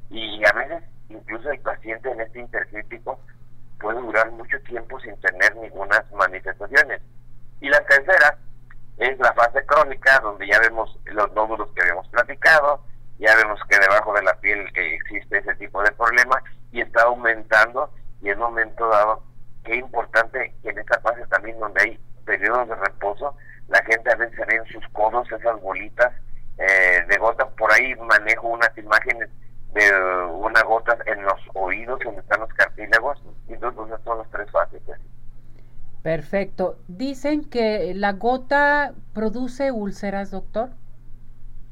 y 0.10 0.42
a 0.46 0.54
veces 0.54 0.84
incluso 1.10 1.52
el 1.52 1.60
paciente 1.60 2.10
en 2.10 2.22
este 2.22 2.40
intercrítico 2.40 3.20
puede 3.82 4.00
durar 4.00 4.32
mucho 4.32 4.62
tiempo 4.62 4.98
sin 5.02 5.20
tener 5.20 5.56
ninguna 5.58 6.06
manifestaciones. 6.14 7.02
Y 7.60 7.68
la 7.68 7.82
tercera 7.82 8.38
es 8.98 9.20
la 9.20 9.34
fase 9.34 9.66
crónica, 9.66 10.20
donde 10.20 10.48
ya 10.48 10.60
vemos 10.60 10.98
los 11.04 11.34
nódulos 11.34 11.70
que 11.74 11.82
habíamos 11.82 12.08
platicado, 12.08 12.82
ya 13.22 13.36
vemos 13.36 13.60
que 13.70 13.78
debajo 13.78 14.14
de 14.14 14.24
la 14.24 14.34
piel 14.40 14.68
existe 14.74 15.38
ese 15.38 15.54
tipo 15.56 15.82
de 15.84 15.92
problema 15.92 16.42
y 16.72 16.82
está 16.82 17.04
aumentando 17.04 17.92
y 18.22 18.30
en 18.30 18.38
un 18.40 18.46
momento 18.46 18.90
dado, 18.90 19.24
qué 19.64 19.76
importante 19.76 20.56
que 20.64 20.70
en 20.70 20.80
esta 20.80 21.00
fase 21.02 21.26
también 21.28 21.60
donde 21.60 21.82
hay 21.82 22.00
periodos 22.26 22.68
de 22.68 22.76
reposo, 22.76 23.36
la 23.68 23.84
gente 23.84 24.12
a 24.12 24.16
veces 24.16 24.38
ve 24.48 24.56
en 24.56 24.66
sus 24.66 24.88
codos 24.90 25.32
esas 25.32 25.62
bolitas 25.62 26.12
eh, 26.58 27.06
de 27.08 27.18
gota, 27.18 27.48
por 27.50 27.72
ahí 27.72 27.94
manejo 27.96 28.48
unas 28.48 28.76
imágenes 28.76 29.30
de 29.74 29.96
una 30.32 30.64
gota 30.64 30.98
en 31.06 31.24
los 31.24 31.40
oídos 31.54 32.00
donde 32.04 32.22
están 32.22 32.40
los 32.40 32.54
cartílagos 32.54 33.22
y 33.48 33.54
entonces 33.54 34.00
son 34.04 34.18
las 34.18 34.30
tres 34.32 34.50
fases. 34.52 34.82
Perfecto. 36.02 36.80
Dicen 36.88 37.46
que 37.46 37.94
la 37.94 38.14
gota 38.14 38.94
produce 39.14 39.72
úlceras, 39.72 40.32
doctor. 40.32 40.72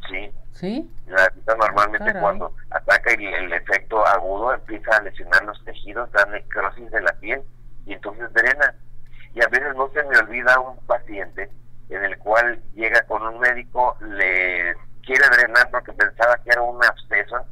Sí. 0.09 0.31
¿Sí? 0.51 0.91
La 1.07 1.31
normalmente 1.55 2.13
cuando 2.19 2.53
ataca 2.69 3.11
el, 3.11 3.21
el, 3.21 3.53
efecto 3.53 4.05
agudo 4.05 4.53
empieza 4.53 4.97
a 4.97 5.01
lesionar 5.01 5.43
los 5.45 5.63
tejidos, 5.63 6.11
da 6.11 6.25
necrosis 6.25 6.91
de 6.91 7.01
la 7.01 7.13
piel 7.13 7.41
y 7.85 7.93
entonces 7.93 8.31
drena. 8.33 8.75
Y 9.33 9.41
a 9.41 9.47
veces 9.47 9.75
no 9.75 9.89
se 9.89 10.03
me 10.03 10.17
olvida 10.17 10.59
un 10.59 10.77
paciente 10.85 11.49
en 11.89 12.03
el 12.03 12.17
cual 12.19 12.61
llega 12.73 13.01
con 13.03 13.21
un 13.23 13.39
médico, 13.39 13.95
le 14.01 14.75
quiere 15.03 15.25
drenar 15.31 15.69
porque 15.71 15.93
pensaba 15.93 16.37
que 16.43 16.51
era 16.51 16.61
un 16.61 16.83
absceso 16.83 17.45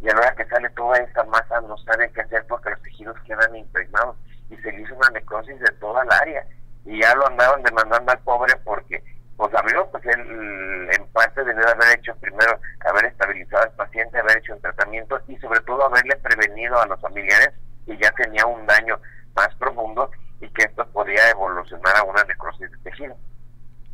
y 0.00 0.08
a 0.08 0.12
la 0.12 0.20
hora 0.20 0.34
que 0.36 0.46
sale 0.46 0.68
toda 0.70 0.98
esa 0.98 1.24
masa 1.24 1.60
no 1.62 1.76
sabe 1.78 2.10
qué 2.12 2.20
hacer 2.20 2.44
porque 2.46 2.70
los 2.70 2.82
tejidos 2.82 3.16
quedan 3.26 3.56
impregnados 3.56 4.16
y 4.50 4.56
se 4.58 4.70
le 4.70 4.82
hizo 4.82 4.94
una 4.94 5.10
necrosis 5.10 5.58
de 5.58 5.72
toda 5.80 6.02
el 6.02 6.12
área 6.12 6.46
y 6.84 7.00
ya 7.00 7.14
lo 7.14 7.26
andaban 7.26 7.62
demandando 7.62 8.12
al 8.12 8.18
pobre 8.20 8.54
porque 8.64 9.02
pues 9.36 9.52
abrió 9.54 9.88
pues 9.90 10.04
él 10.06 10.88
en 10.96 11.06
parte 11.08 11.44
debió 11.44 11.66
haber 11.68 11.98
hecho 11.98 12.14
primero 12.16 12.58
haber 12.86 13.06
estabilizado 13.06 13.64
al 13.64 13.72
paciente 13.72 14.18
haber 14.18 14.38
hecho 14.38 14.54
un 14.54 14.60
tratamiento 14.60 15.20
y 15.28 15.36
sobre 15.38 15.60
todo 15.60 15.86
haberle 15.86 16.16
prevenido 16.16 16.80
a 16.80 16.86
los 16.86 17.00
familiares 17.00 17.50
que 17.86 17.96
ya 17.98 18.10
tenía 18.12 18.46
un 18.46 18.66
daño 18.66 18.98
más 19.34 19.54
profundo 19.56 20.10
y 20.40 20.48
que 20.48 20.64
esto 20.64 20.86
podía 20.92 21.30
evolucionar 21.30 21.96
a 21.96 22.04
una 22.04 22.22
necrosis 22.24 22.70
de 22.70 22.78
tejido. 22.78 23.16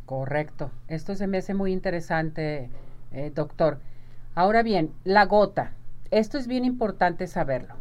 Correcto. 0.05 0.71
Esto 0.87 1.15
se 1.15 1.27
me 1.27 1.37
hace 1.37 1.53
muy 1.53 1.71
interesante 1.71 2.69
eh, 3.11 3.31
doctor. 3.33 3.79
Ahora 4.35 4.63
bien 4.63 4.93
la 5.03 5.25
gota. 5.25 5.71
Esto 6.11 6.37
es 6.37 6.47
bien 6.47 6.65
importante 6.65 7.27
saberlo. 7.27 7.75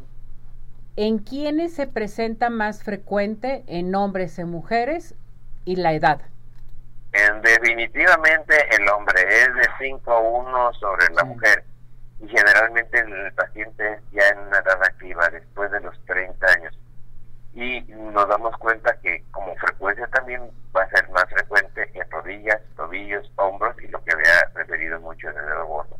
¿En 0.96 1.18
quiénes 1.18 1.72
se 1.72 1.86
presenta 1.86 2.50
más 2.50 2.82
frecuente 2.82 3.64
en 3.66 3.94
hombres 3.94 4.38
y 4.38 4.44
mujeres 4.44 5.14
y 5.64 5.76
la 5.76 5.92
edad? 5.92 6.20
En 7.12 7.42
definitivamente 7.42 8.54
el 8.76 8.88
hombre 8.88 9.20
es 9.22 9.54
de 9.54 9.68
5 9.78 10.12
a 10.12 10.20
1 10.20 10.72
sobre 10.74 11.14
la 11.14 11.24
mujer. 11.24 11.64
Y 12.20 12.28
generalmente 12.28 13.00
el 13.00 13.32
paciente 13.32 13.94
es 13.94 14.00
ya 14.12 14.28
en 14.28 14.38
una 14.40 14.58
edad 14.58 14.82
activa 14.82 15.28
después 15.30 15.70
de 15.72 15.80
los 15.80 15.98
30 16.06 16.46
años. 16.46 16.78
Y 17.54 17.80
nos 17.92 18.28
damos 18.28 18.56
cuenta 18.58 18.96
que 19.00 19.24
como 19.32 19.56
frecuencia 19.56 20.06
también 20.08 20.42
va 20.76 20.82
a 20.82 20.90
ser 20.90 21.08
más 21.10 21.24
frecuente 21.24 21.90
en 21.94 22.10
rodillas, 22.10 22.60
tobillos, 22.76 23.30
hombros 23.36 23.74
y 23.82 23.88
lo 23.88 24.02
que 24.04 24.12
había 24.12 24.44
referido 24.54 25.00
mucho 25.00 25.28
en 25.30 25.38
el 25.38 25.46
dedo 25.46 25.66
gordo. 25.66 25.96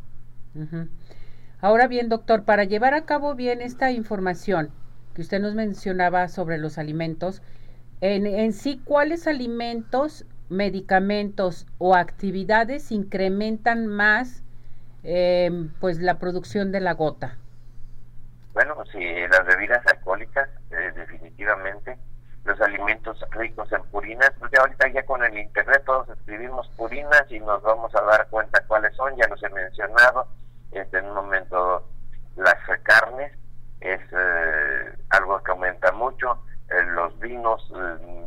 Ahora 1.59 1.87
bien, 1.87 2.07
doctor, 2.07 2.43
para 2.43 2.63
llevar 2.63 2.93
a 2.93 3.05
cabo 3.05 3.35
bien 3.35 3.61
esta 3.61 3.91
información 3.91 4.71
que 5.13 5.21
usted 5.21 5.39
nos 5.41 5.55
mencionaba 5.55 6.27
sobre 6.29 6.57
los 6.57 6.77
alimentos, 6.77 7.41
en, 7.99 8.25
en 8.25 8.53
sí, 8.53 8.81
¿cuáles 8.83 9.27
alimentos, 9.27 10.25
medicamentos 10.51 11.65
o 11.77 11.95
actividades 11.95 12.91
incrementan 12.91 13.87
más 13.87 14.43
eh, 15.03 15.49
pues 15.79 15.99
la 15.99 16.19
producción 16.19 16.71
de 16.71 16.81
la 16.81 16.93
gota? 16.93 17.37
Bueno, 18.53 18.75
pues 18.75 18.89
sí, 18.91 18.99
las 18.99 19.45
bebidas 19.45 19.81
alcohólicas, 19.87 20.49
eh, 20.71 20.91
definitivamente, 20.95 21.97
los 22.43 22.59
alimentos 22.59 23.23
ricos 23.31 23.71
en 23.71 23.81
purinas, 23.83 24.31
ya 24.51 24.61
ahorita 24.61 24.89
ya 24.89 25.05
con 25.05 25.23
el 25.23 25.37
internet 25.37 25.83
todos 25.85 26.09
escribimos 26.09 26.67
purinas 26.75 27.23
y 27.29 27.39
nos 27.39 27.61
vamos 27.61 27.95
a 27.95 28.01
dar 28.01 28.27
cuenta 28.29 28.61
cuáles 28.67 28.93
son, 28.95 29.15
ya 29.15 29.27
los 29.27 29.41
he 29.41 29.49
mencionado, 29.49 30.27
este, 30.71 30.97
en 30.97 31.05
un 31.05 31.15
momento 31.15 31.87
las 32.35 32.57
carnes 32.83 33.31
es 33.79 34.01
eh, 34.11 34.95
algo 35.11 35.41
que 35.43 35.51
aumenta 35.51 35.91
mucho, 35.93 36.43
eh, 36.69 36.83
los 36.93 37.17
vinos, 37.19 37.71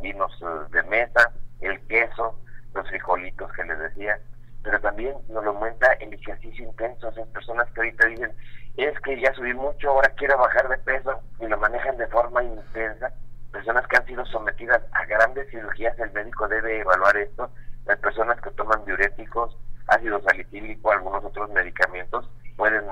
vinos 0.01 0.31
de 0.71 0.83
mesa, 0.83 1.31
el 1.61 1.79
queso, 1.87 2.39
los 2.73 2.87
frijolitos 2.87 3.51
que 3.53 3.63
les 3.63 3.79
decía, 3.79 4.19
pero 4.63 4.79
también 4.81 5.15
nos 5.29 5.43
lo 5.43 5.51
aumenta 5.51 5.93
el 5.93 6.13
ejercicio 6.13 6.65
intenso, 6.65 7.11
hay 7.15 7.23
personas 7.25 7.69
que 7.71 7.81
ahorita 7.81 8.07
dicen, 8.07 8.31
es 8.77 8.99
que 9.01 9.19
ya 9.21 9.33
subí 9.33 9.53
mucho, 9.53 9.89
ahora 9.89 10.09
quiero 10.17 10.37
bajar 10.37 10.67
de 10.67 10.77
peso 10.79 11.21
y 11.39 11.47
lo 11.47 11.57
manejan 11.57 11.97
de 11.97 12.07
forma 12.07 12.43
intensa, 12.43 13.13
personas 13.51 13.87
que 13.87 13.97
han 13.97 14.05
sido 14.05 14.25
sometidas 14.25 14.81
a 14.91 15.05
grandes 15.05 15.49
cirugías, 15.49 15.97
el 15.99 16.11
médico 16.11 16.47
debe 16.47 16.81
evaluar 16.81 17.15
esto, 17.15 17.49
las 17.85 17.99
personas 17.99 18.41
que 18.41 18.51
toman 18.51 18.83
diuréticos, 18.85 19.55
ácido 19.87 20.21
salicílico, 20.23 20.91
algunos 20.91 21.23
otros 21.23 21.49
medicamentos, 21.51 22.27
pueden 22.57 22.83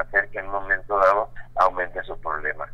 hacer 0.00 0.28
que 0.30 0.40
en 0.40 0.46
un 0.46 0.52
momento 0.52 0.98
dado 0.98 1.30
aumente 1.54 2.02
su 2.02 2.18
problema. 2.20 2.66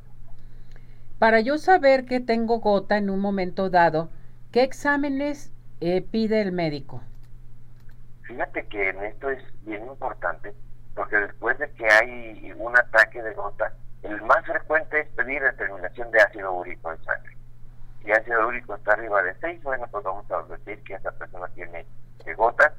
Para 1.19 1.41
yo 1.41 1.59
saber 1.59 2.05
que 2.05 2.21
tengo 2.21 2.61
gota 2.61 2.97
en 2.97 3.11
un 3.11 3.21
momento 3.21 3.71
dado, 3.71 4.11
¿qué 4.57 4.63
exámenes 4.63 5.53
eh, 5.83 6.01
pide 6.01 6.41
el 6.41 6.51
médico? 6.51 7.03
Fíjate 8.23 8.67
que 8.69 8.89
en 8.89 9.05
esto 9.05 9.29
es 9.29 9.45
bien 9.67 9.85
importante, 9.85 10.55
porque 10.95 11.17
después 11.17 11.59
de 11.59 11.71
que 11.73 11.87
hay 11.87 12.55
un 12.57 12.75
ataque 12.75 13.23
de 13.23 13.35
gota, 13.35 13.75
el 14.03 14.19
más 14.23 14.47
frecuente 14.47 15.01
es 15.01 15.09
pedir 15.09 15.43
determinación 15.43 16.11
de 16.11 16.23
ácido 16.23 16.55
úrico 16.55 16.91
en 16.91 17.05
sangre. 17.05 17.37
Si 18.03 18.11
ácido 18.11 18.49
úrico 18.49 18.75
está 18.75 18.95
arriba 18.95 19.23
de 19.25 19.35
6, 19.43 19.63
bueno, 19.63 19.87
pues 19.91 20.03
vamos 20.03 20.25
a 20.31 20.43
decir 20.45 20.83
que 20.85 20.95
esa 20.95 21.11
persona 21.11 21.49
tiene 21.49 21.85
gota, 22.35 22.73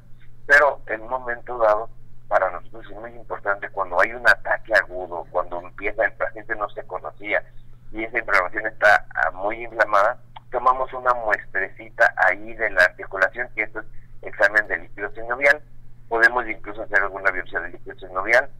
pero 0.46 0.82
en 0.88 1.02
un 1.02 1.10
momento 1.10 1.58
dado 1.58 1.88
para 2.26 2.50
nosotros 2.50 2.86
es 2.90 2.98
muy 2.98 3.12
importante 3.12 3.68
cuando 3.68 4.00
hay 4.00 4.14
un 4.14 4.28
ataque 4.28 4.74
agudo, 4.74 5.28
cuando 5.30 5.62
empieza 5.62 6.06
el 6.06 6.12
paciente 6.14 6.56
no 6.56 6.68
se 6.70 6.82
conocía 6.88 7.40
y 7.92 8.02
esa 8.02 8.18
inflamación 8.18 8.66
está 8.66 9.06
ah, 9.14 9.30
muy 9.30 9.62
inflamada, 9.62 10.18
tomamos 10.50 10.92
una 10.92 11.12
muestrecita 11.14 12.12
ahí 12.16 12.54
de 12.54 12.70
la 12.70 12.82
articulación, 12.84 13.48
que 13.54 13.62
esto 13.62 13.80
es 13.80 13.86
examen 14.22 14.66
de 14.68 14.78
líquido 14.78 15.10
sinovial, 15.12 15.60
podemos 16.08 16.46
incluso 16.48 16.82
hacer 16.82 17.02
alguna 17.02 17.30
biopsia 17.30 17.60
de 17.60 17.70
líquido 17.70 17.98
sinovial, 17.98 18.50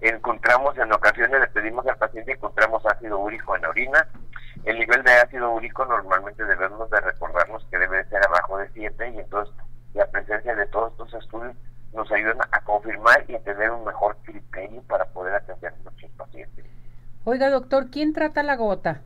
encontramos 0.00 0.76
en 0.78 0.92
ocasiones, 0.92 1.40
le 1.40 1.46
pedimos 1.48 1.86
al 1.86 1.96
paciente, 1.96 2.32
encontramos 2.32 2.84
ácido 2.86 3.18
úrico 3.18 3.56
en 3.56 3.62
la 3.62 3.70
orina, 3.70 4.08
el 4.64 4.78
nivel 4.78 5.02
de 5.04 5.12
ácido 5.12 5.50
úrico 5.52 5.84
normalmente 5.84 6.44
debemos 6.44 6.90
de 6.90 7.00
recordarnos 7.00 7.64
que 7.70 7.78
debe 7.78 8.04
ser 8.06 8.24
abajo 8.24 8.58
de 8.58 8.68
7 8.74 9.10
y 9.10 9.18
entonces 9.20 9.54
la 9.94 10.06
presencia 10.06 10.54
de 10.54 10.66
todos 10.66 10.92
estos 10.92 11.14
estudios 11.14 11.56
nos 11.94 12.10
ayudan 12.12 12.38
a 12.50 12.60
confirmar 12.62 13.24
y 13.28 13.34
a 13.34 13.42
tener 13.42 13.70
un 13.70 13.84
mejor 13.84 14.16
criterio 14.24 14.82
para 14.82 15.06
poder 15.06 15.34
atender 15.34 15.72
a 15.72 15.82
nuestros 15.84 16.10
pacientes. 16.12 16.66
Oiga, 17.24 17.47
doctor, 17.60 17.90
¿quién 17.90 18.12
trata 18.12 18.42
la 18.42 18.56
gota? 18.56 19.02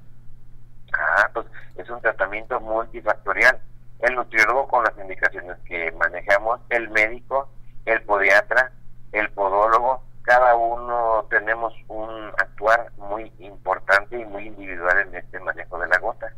Ah, 0.92 1.30
pues 1.32 1.46
es 1.76 1.88
un 1.88 2.00
tratamiento 2.00 2.60
multifactorial. 2.60 3.58
El 4.00 4.14
nutriólogo 4.14 4.68
con 4.68 4.84
las 4.84 4.92
indicaciones 4.98 5.56
que 5.64 5.90
manejamos, 5.92 6.60
el 6.68 6.90
médico, 6.90 7.48
el 7.86 8.02
podiatra, 8.02 8.72
el 9.12 9.30
podólogo, 9.30 10.02
cada 10.22 10.54
uno 10.54 11.26
tenemos 11.30 11.72
un 11.88 12.10
actuar 12.38 12.92
muy 12.98 13.32
importante 13.38 14.18
y 14.18 14.24
muy 14.24 14.48
individual 14.48 14.98
en 15.08 15.14
este 15.16 15.40
manejo 15.40 15.78
de 15.78 15.88
la 15.88 15.98
gota. 15.98 16.32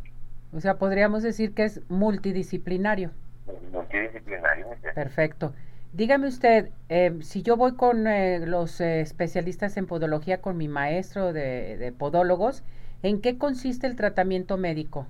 O 0.55 0.61
sea, 0.61 0.79
podríamos 0.79 1.22
decir 1.22 1.53
que 1.53 1.64
es 1.64 1.81
multidisciplinario. 1.88 3.11
Multidisciplinario. 3.72 4.68
Perfecto. 4.94 5.53
Dígame 5.92 6.29
usted, 6.29 6.70
eh, 6.88 7.18
si 7.23 7.42
yo 7.42 7.57
voy 7.57 7.77
con 7.77 8.07
eh, 8.07 8.40
los 8.47 8.81
eh, 8.81 9.01
especialistas 9.01 9.77
en 9.77 9.87
podología, 9.87 10.40
con 10.40 10.57
mi 10.57 10.68
maestro 10.68 11.33
de, 11.33 11.94
podólogos, 11.99 12.62
¿en 13.03 13.20
qué 13.20 13.38
consiste 13.38 13.87
el 13.87 13.97
tratamiento 13.97 14.57
médico? 14.57 15.07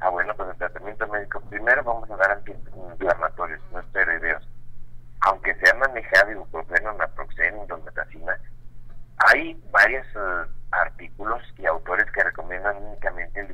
Ah, 0.00 0.10
bueno, 0.10 0.34
pues 0.36 0.50
el 0.50 0.56
tratamiento 0.56 1.06
médico, 1.08 1.40
primero 1.48 1.82
vamos 1.82 2.10
a 2.10 2.16
dar 2.16 2.32
antiinflamatorios, 2.32 3.60
no 3.72 3.80
esteroideos. 3.80 4.48
Aunque 5.20 5.54
se 5.56 5.70
ha 5.70 5.74
manejado 5.74 6.30
ibuprofeno, 6.30 6.92
naproxeno, 6.94 7.66
hay 9.18 9.60
varios 9.72 10.06
artículos 10.70 11.42
y 11.58 11.66
autores 11.66 12.06
que 12.12 12.22
recomiendan 12.22 12.76
únicamente 12.76 13.40
el 13.40 13.52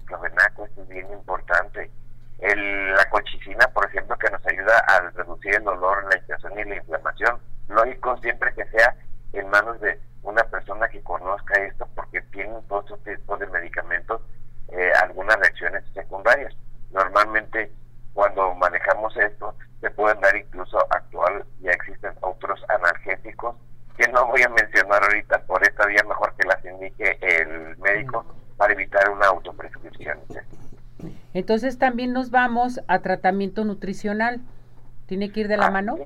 bien 0.88 1.10
importante. 1.12 1.90
El, 2.38 2.94
la 2.94 3.08
colchicina, 3.10 3.66
por 3.68 3.86
ejemplo, 3.86 4.16
que 4.18 4.30
nos 4.30 4.44
ayuda 4.46 4.78
a 4.88 5.00
reducir 5.10 5.54
el 5.54 5.64
dolor, 5.64 6.04
la 6.10 6.16
inflamación 6.16 6.58
y 6.58 6.64
la 6.64 6.76
inflamación. 6.76 7.38
Lógico, 7.68 8.16
siempre 8.18 8.54
que 8.54 8.64
sea 8.66 8.96
en 9.32 9.48
manos 9.48 9.80
de 9.80 10.00
una 10.22 10.42
persona 10.44 10.88
que 10.88 11.02
conozca 11.02 11.54
esto, 11.62 11.88
porque 11.94 12.20
tienen 12.32 12.62
todos 12.68 12.84
estos 12.84 13.02
tipos 13.04 13.38
de 13.38 13.46
medicamentos 13.46 14.20
eh, 14.68 14.92
algunas 15.02 15.36
reacciones 15.36 15.84
secundarias. 15.92 16.54
Normalmente, 16.90 17.72
cuando 18.12 18.54
manejamos 18.54 19.16
esto, 19.16 19.54
se 19.80 19.90
pueden 19.90 20.20
dar 20.20 20.36
incluso 20.36 20.78
actual, 20.90 21.44
ya 21.60 21.70
existen 21.72 22.12
otros 22.20 22.60
analgésicos 22.68 23.56
que 23.96 24.03
no 24.14 24.26
voy 24.26 24.42
a 24.42 24.48
mencionar 24.48 25.02
ahorita 25.02 25.40
por 25.42 25.62
esta 25.62 25.86
vía, 25.86 26.02
mejor 26.08 26.34
que 26.36 26.46
las 26.46 26.64
indique 26.64 27.18
el 27.20 27.76
médico 27.78 28.24
para 28.56 28.72
evitar 28.72 29.10
una 29.10 29.26
autoprescripción. 29.26 30.18
Entonces 31.34 31.78
también 31.78 32.12
nos 32.12 32.30
vamos 32.30 32.80
a 32.86 33.00
tratamiento 33.00 33.64
nutricional. 33.64 34.40
¿Tiene 35.06 35.32
que 35.32 35.40
ir 35.40 35.48
de 35.48 35.56
la 35.56 35.66
ah, 35.66 35.70
mano? 35.70 35.98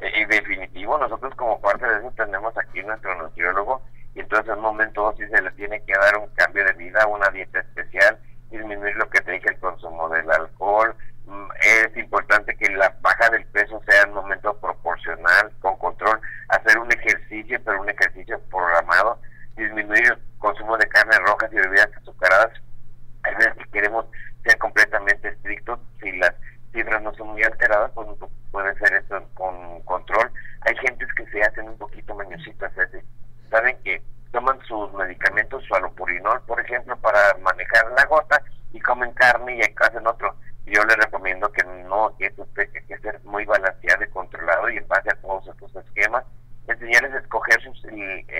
En 0.00 0.28
definitivo, 0.28 0.98
nosotros 0.98 1.34
como 1.36 1.60
parte 1.60 1.86
de 1.86 1.98
eso 1.98 2.12
tenemos 2.16 2.52
aquí 2.58 2.82
nuestro 2.82 3.14
nutriólogo 3.22 3.80
y 4.14 4.20
entonces 4.20 4.48
en 4.48 4.58
un 4.58 4.62
momento 4.62 5.14
sí 5.16 5.24
se 5.28 5.40
le 5.40 5.50
tiene 5.52 5.82
que 5.84 5.92
dar 5.94 6.18
un 6.18 6.28
cambio 6.34 6.64
de 6.64 6.72
vida, 6.74 7.06
una 7.06 7.30
dieta 7.30 7.60
especial, 7.60 8.18
disminuir 8.50 8.94
lo 8.96 9.08
que 9.08 9.20
te 9.20 9.32
dije, 9.32 9.50
el 9.50 9.58
consumo 9.58 10.08
del 10.08 10.30
alcohol. 10.30 10.94
Mm, 11.26 11.48
es 11.62 11.96
importante 11.96 12.54
que 12.56 12.70
la 12.74 12.94
baja 13.00 13.30
del 13.30 13.46
peso 13.46 13.80
sea 13.88 14.02
en 14.02 14.10
un 14.10 14.16
momento 14.16 14.54
proporcional, 14.58 15.50
con 15.60 15.76
control, 15.78 16.20
hacer 16.48 16.78
un 16.78 16.92
ejercicio, 16.92 17.58
pero 17.64 17.80
un 17.80 17.88
ejercicio 17.88 18.40
programado, 18.50 19.18
disminuir 19.56 20.04
el 20.04 20.18
consumo 20.38 20.76
de 20.76 20.86
carnes 20.88 21.18
rojas 21.20 21.50
y 21.52 21.56
bebidas 21.56 21.90
azucaradas. 21.96 22.52
Hay 23.22 23.34
veces 23.36 23.54
que 23.54 23.70
queremos 23.70 24.06
ser 24.44 24.58
completamente 24.58 25.28
estrictos, 25.28 25.80
si 26.00 26.12
las 26.12 26.34
cifras 26.72 27.02
no 27.02 27.14
son 27.14 27.28
muy 27.28 27.42
alteradas, 27.42 27.90
pues 27.94 28.08
puede 28.52 28.74
ser 28.78 28.92
esto 28.94 29.26
con 29.34 29.80
control. 29.82 30.30
Hay 30.60 30.76
gentes 30.76 31.08
que 31.14 31.26
se 31.26 31.42
hacen 31.42 31.68
un 31.68 31.78
poquito 31.78 32.14
mañositas, 32.14 32.72
saben 33.50 33.76
que 33.84 34.02
toman 34.32 34.58
sus 34.66 34.92
medicamentos, 34.94 35.62
su 35.64 35.74
alopurinol, 35.74 36.42
por 36.42 36.60
ejemplo, 36.60 36.96
para 36.96 37.38
manejar 37.40 37.90
la 37.96 38.04
gota 38.06 38.42
y 38.72 38.80
comen 38.80 39.12
carne 39.12 39.56
y 39.56 39.60
hacen 39.62 40.06
otro. 40.06 40.34
Yo 40.66 40.82
les 40.84 40.96
recomiendo 40.96 41.52
que 41.52 41.62
no, 41.62 42.16
que 42.18 42.26
esto 42.26 42.46
que 42.54 42.98
ser 42.98 43.20
muy 43.24 43.44
balanceado 43.44 44.02
y 44.02 44.08
controlado 44.08 44.70
y 44.70 44.78
en 44.78 44.88
base 44.88 45.10
a 45.10 45.20
todos 45.20 45.46
estos 45.46 45.76
esquemas, 45.76 46.24
enseñarles 46.66 47.12
a 47.12 47.18
escoger 47.18 47.62
sus 47.62 47.84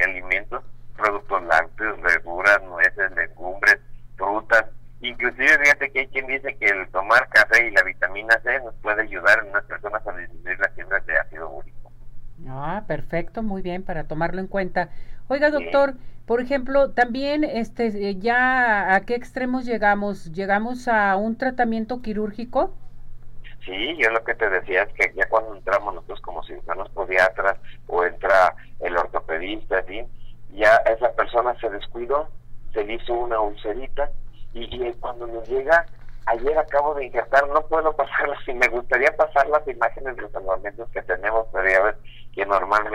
alimentos, 0.04 0.64
productos 0.96 1.42
lácteos, 1.44 2.00
verduras, 2.00 2.62
nueces, 2.64 3.12
legumbres, 3.12 3.78
frutas. 4.16 4.64
Inclusive 5.00 5.58
fíjate 5.58 5.92
que 5.92 6.00
hay 6.00 6.06
quien 6.08 6.26
dice 6.26 6.56
que 6.56 6.66
el 6.66 6.88
tomar 6.88 7.28
café 7.28 7.66
y 7.66 7.70
la 7.70 7.82
vitamina 7.82 8.40
C 8.42 8.58
nos 8.60 8.74
puede 8.76 9.02
ayudar 9.02 9.40
en 9.40 9.50
unas 9.50 9.64
personas 9.64 10.04
a 10.06 10.16
disminuir 10.16 10.58
las 10.58 10.72
fibras 10.74 11.04
de 11.04 11.18
ácido 11.18 11.50
úrico. 11.50 11.92
Ah, 12.48 12.84
perfecto, 12.86 13.42
muy 13.42 13.62
bien, 13.62 13.84
para 13.84 14.03
tomarlo 14.14 14.40
en 14.40 14.46
cuenta. 14.46 14.90
Oiga, 15.26 15.50
doctor, 15.50 15.94
por 16.24 16.40
ejemplo, 16.40 16.92
también 16.92 17.42
este 17.42 17.88
eh, 17.88 18.16
ya 18.16 18.94
a 18.94 19.00
qué 19.00 19.16
extremos 19.16 19.66
llegamos? 19.66 20.32
¿Llegamos 20.32 20.86
a 20.86 21.16
un 21.16 21.36
tratamiento 21.36 22.00
quirúrgico? 22.00 22.72
Sí, 23.64 23.96
yo 23.98 24.10
lo 24.10 24.22
que 24.22 24.36
te 24.36 24.48
decía 24.48 24.84
es 24.84 24.92
que 24.92 25.12
ya 25.16 25.28
cuando 25.28 25.56
entramos 25.56 25.94
nosotros 25.94 26.20
como 26.20 26.44
cirujanos 26.44 26.90
podiatras 26.90 27.56
o 27.88 28.04
entra 28.04 28.54
el 28.78 28.96
ortopedista, 28.96 29.82
¿sí? 29.88 30.04
ya 30.54 30.76
esa 30.86 31.10
persona 31.12 31.58
se 31.60 31.68
descuidó, 31.70 32.28
se 32.72 32.84
le 32.84 32.94
hizo 32.94 33.14
una 33.14 33.40
ulcerita 33.40 34.10
y, 34.52 34.62
y 34.62 34.92
cuando 35.00 35.26
nos 35.26 35.48
llega 35.48 35.86
ayer 36.26 36.56
acabo 36.56 36.94
de 36.94 37.06
injertar, 37.06 37.48
no 37.48 37.62
puedo 37.66 37.94
pasarlas 37.96 38.38
y 38.46 38.54
me 38.54 38.68
gustaría 38.68 39.10
pasar 39.16 39.48
las 39.48 39.66
imágenes 39.66 40.14
de 40.14 40.22
los 40.22 40.32
salvamentos 40.32 40.88
que 40.90 41.02
tenemos, 41.02 41.46
pero 41.52 41.68
ya 41.68 41.82
ves 41.82 41.96
que 42.34 42.46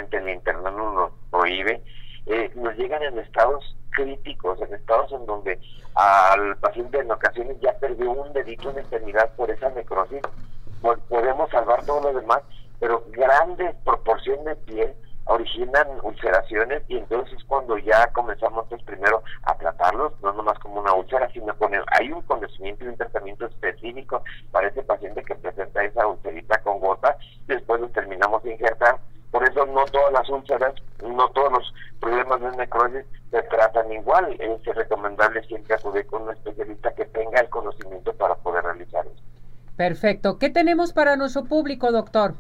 normalmente 0.10 0.18
el 0.18 0.30
internet 0.30 0.74
no 0.74 0.94
nos 0.94 1.12
prohíbe, 1.30 1.82
eh, 2.26 2.52
nos 2.56 2.76
llegan 2.76 3.04
en 3.04 3.20
estados 3.20 3.76
críticos, 3.92 4.60
en 4.62 4.74
estados 4.74 5.12
en 5.12 5.26
donde 5.26 5.60
al 5.96 6.58
paciente 6.58 7.00
en 7.00 7.12
ocasiones 7.12 7.58
ya 7.62 7.74
perdió 7.80 8.12
un 8.12 8.34
dedito 8.34 8.70
en 8.70 8.80
extremidad 8.80 9.34
por 9.36 9.50
esa 9.50 9.70
necrosis, 9.70 10.22
podemos 11.10 11.50
salvar 11.50 11.86
todo 11.86 12.12
lo 12.12 12.20
demás, 12.20 12.42
pero 12.80 13.04
grandes 13.12 13.76
proporciones 13.84 14.46
de 14.46 14.56
piel 14.56 14.94
originan 15.26 15.88
ulceraciones 16.02 16.82
y 16.88 16.98
entonces 16.98 17.38
cuando 17.46 17.78
ya 17.78 18.08
comenzamos 18.14 18.66
pues 18.68 18.82
primero 18.84 19.22
a 19.44 19.56
tratarlos, 19.56 20.14
no 20.24 20.34
nomás 20.34 20.58
como 20.60 20.80
una 20.80 20.94
úlcera, 20.94 21.30
sino 21.32 21.56
con 21.58 21.72
hay 21.74 22.12
un 22.12 22.22
conocimiento 22.24 22.84
y 22.86 22.88
un 22.88 22.98
tratamiento 22.98 23.46
específico 23.46 24.24
para 24.52 24.70
ese 24.70 24.82
paciente 24.82 25.24
que 25.24 25.36
presenta 25.36 25.84
esa 25.84 26.08
ulcerita 26.08 26.60
con 26.64 26.80
gota, 26.80 27.16
después 27.46 27.80
nos 27.80 27.92
terminamos 27.92 28.42
de 28.42 28.54
injertar, 28.54 28.98
por 29.32 29.48
eso 29.48 29.66
no 29.68 29.86
todas 29.86 30.12
las 30.14 30.30
úlceras, 30.30 30.74
no 31.04 31.30
todos 31.30 31.52
los 31.52 31.74
problemas 32.00 32.42
de 32.42 32.58
necrosis 32.58 33.06
se 33.30 33.42
tratan 33.44 33.92
igual, 33.92 34.36
es 34.40 34.76
recomendable 34.76 35.44
siempre 35.44 35.76
acudir 35.76 36.06
con 36.08 36.24
un 36.24 36.32
especialista 36.32 36.92
que 36.94 37.06
tenga 37.06 37.40
el 37.42 37.50
conocimiento 37.50 38.12
para 38.14 38.36
poder 38.36 38.64
realizar 38.64 39.06
eso. 39.06 39.24
Perfecto, 39.78 40.40
¿qué 40.40 40.50
tenemos 40.50 40.94
para 40.94 41.16
nuestro 41.16 41.46
público, 41.46 41.92
doctor? 41.92 42.34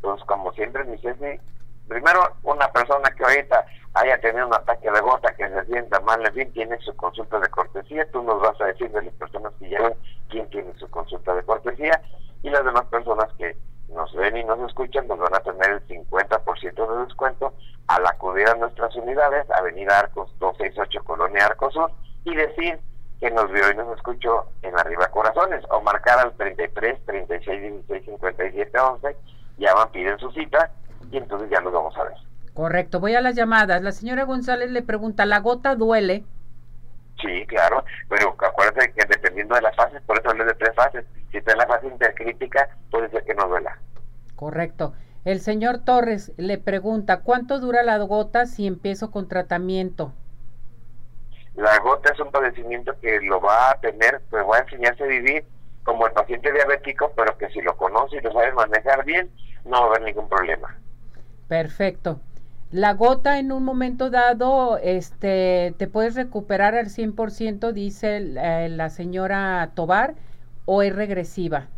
Pues 0.00 0.22
como 0.24 0.52
siempre, 0.52 0.84
mi 0.84 0.98
jefe, 0.98 1.40
primero 1.88 2.20
una 2.42 2.70
persona 2.72 3.10
que 3.16 3.24
ahorita 3.24 3.66
haya 3.94 4.20
tenido 4.20 4.46
un 4.46 4.54
ataque 4.54 4.90
de 4.90 5.00
gota, 5.00 5.34
que 5.34 5.48
se 5.48 5.64
sienta 5.64 6.00
mal, 6.00 6.24
en 6.26 6.34
fin, 6.34 6.52
tiene 6.52 6.78
su 6.80 6.94
consulta 6.96 7.40
de 7.40 7.48
cortesía, 7.48 8.06
tú 8.10 8.22
nos 8.22 8.40
vas 8.42 8.60
a 8.60 8.66
decir 8.66 8.90
de 8.90 9.02
las 9.02 9.14
personas 9.14 9.52
que 9.58 9.68
llegan 9.68 9.94
quién 10.28 10.48
tiene 10.50 10.72
su 10.78 10.88
consulta 10.90 11.34
de 11.34 11.42
cortesía 11.42 12.00
y 12.42 12.50
las 12.50 12.64
demás 12.64 12.84
personas 12.86 13.32
que 13.38 13.56
nos 13.88 14.14
ven 14.14 14.36
y 14.36 14.44
nos 14.44 14.58
escuchan 14.60 15.06
nos 15.08 15.18
van 15.18 15.34
a 15.34 15.40
tener 15.40 15.70
el 15.70 15.86
50% 15.86 16.96
de 16.96 17.04
descuento 17.04 17.54
al 17.86 18.06
acudir 18.06 18.48
a 18.48 18.54
nuestras 18.54 18.94
unidades, 18.96 19.46
Avenida 19.50 19.98
Arcos 19.98 20.30
268 20.38 21.04
Colonia 21.04 21.46
Arcos 21.46 21.74
Sur 21.74 21.90
y 22.24 22.34
decir 22.34 22.78
que 23.20 23.30
nos 23.30 23.50
vio 23.50 23.70
y 23.70 23.76
nos 23.76 23.96
escuchó 23.96 24.46
en 24.62 24.78
Arriba 24.78 25.08
Corazones 25.08 25.64
o 25.70 25.80
marcar 25.80 26.18
al 26.18 26.32
33 26.34 27.04
36 27.06 27.62
16 27.86 28.04
57 28.04 28.78
11 28.78 29.16
llaman, 29.58 29.90
piden 29.90 30.18
su 30.18 30.30
cita 30.32 30.70
y 31.10 31.16
entonces 31.16 31.48
ya 31.50 31.60
nos 31.60 31.72
vamos 31.72 31.96
a 31.96 32.04
ver. 32.04 32.14
Correcto, 32.54 33.00
voy 33.00 33.14
a 33.14 33.20
las 33.20 33.34
llamadas. 33.34 33.82
La 33.82 33.92
señora 33.92 34.24
González 34.24 34.70
le 34.70 34.82
pregunta, 34.82 35.26
¿la 35.26 35.40
gota 35.40 35.74
duele? 35.74 36.24
Sí, 37.20 37.46
claro, 37.46 37.84
pero 38.08 38.36
acuérdate 38.38 38.92
que 38.92 39.06
dependiendo 39.06 39.54
de 39.54 39.62
las 39.62 39.74
fases, 39.74 40.02
por 40.02 40.18
eso 40.18 40.30
hablé 40.30 40.44
de 40.44 40.54
tres 40.54 40.74
fases. 40.74 41.04
Si 41.30 41.38
está 41.38 41.52
en 41.52 41.58
la 41.58 41.66
fase 41.66 41.86
intercrítica, 41.86 42.68
puede 42.90 43.08
ser 43.10 43.24
que 43.24 43.34
no 43.34 43.48
duela. 43.48 43.78
Correcto. 44.34 44.94
El 45.24 45.40
señor 45.40 45.78
Torres 45.78 46.32
le 46.36 46.58
pregunta, 46.58 47.22
¿cuánto 47.22 47.58
dura 47.58 47.82
la 47.82 47.98
gota 47.98 48.46
si 48.46 48.66
empiezo 48.66 49.10
con 49.10 49.28
tratamiento? 49.28 50.12
La 51.56 51.78
gota 51.78 52.12
es 52.12 52.20
un 52.20 52.30
padecimiento 52.30 52.94
que 53.00 53.18
lo 53.22 53.40
va 53.40 53.70
a 53.70 53.80
tener, 53.80 54.20
pues 54.30 54.44
va 54.44 54.58
a 54.58 54.60
enseñarse 54.60 55.02
a 55.02 55.06
vivir 55.06 55.44
como 55.84 56.06
el 56.06 56.12
paciente 56.12 56.52
diabético, 56.52 57.12
pero 57.16 57.36
que 57.38 57.48
si 57.48 57.62
lo 57.62 57.76
conoce 57.76 58.16
y 58.16 58.20
lo 58.20 58.32
sabe 58.32 58.52
manejar 58.52 59.04
bien, 59.04 59.30
no 59.64 59.80
va 59.80 59.86
a 59.86 59.88
haber 59.88 60.02
ningún 60.02 60.28
problema. 60.28 60.76
Perfecto. 61.48 62.20
La 62.72 62.94
gota 62.94 63.38
en 63.38 63.52
un 63.52 63.64
momento 63.64 64.10
dado, 64.10 64.78
este, 64.78 65.72
te 65.78 65.86
puedes 65.86 66.16
recuperar 66.16 66.74
al 66.74 66.86
100%, 66.86 67.72
dice 67.72 68.16
eh, 68.16 68.68
la 68.68 68.90
señora 68.90 69.70
Tobar, 69.74 70.14
o 70.64 70.82
es 70.82 70.94
regresiva. 70.94 71.68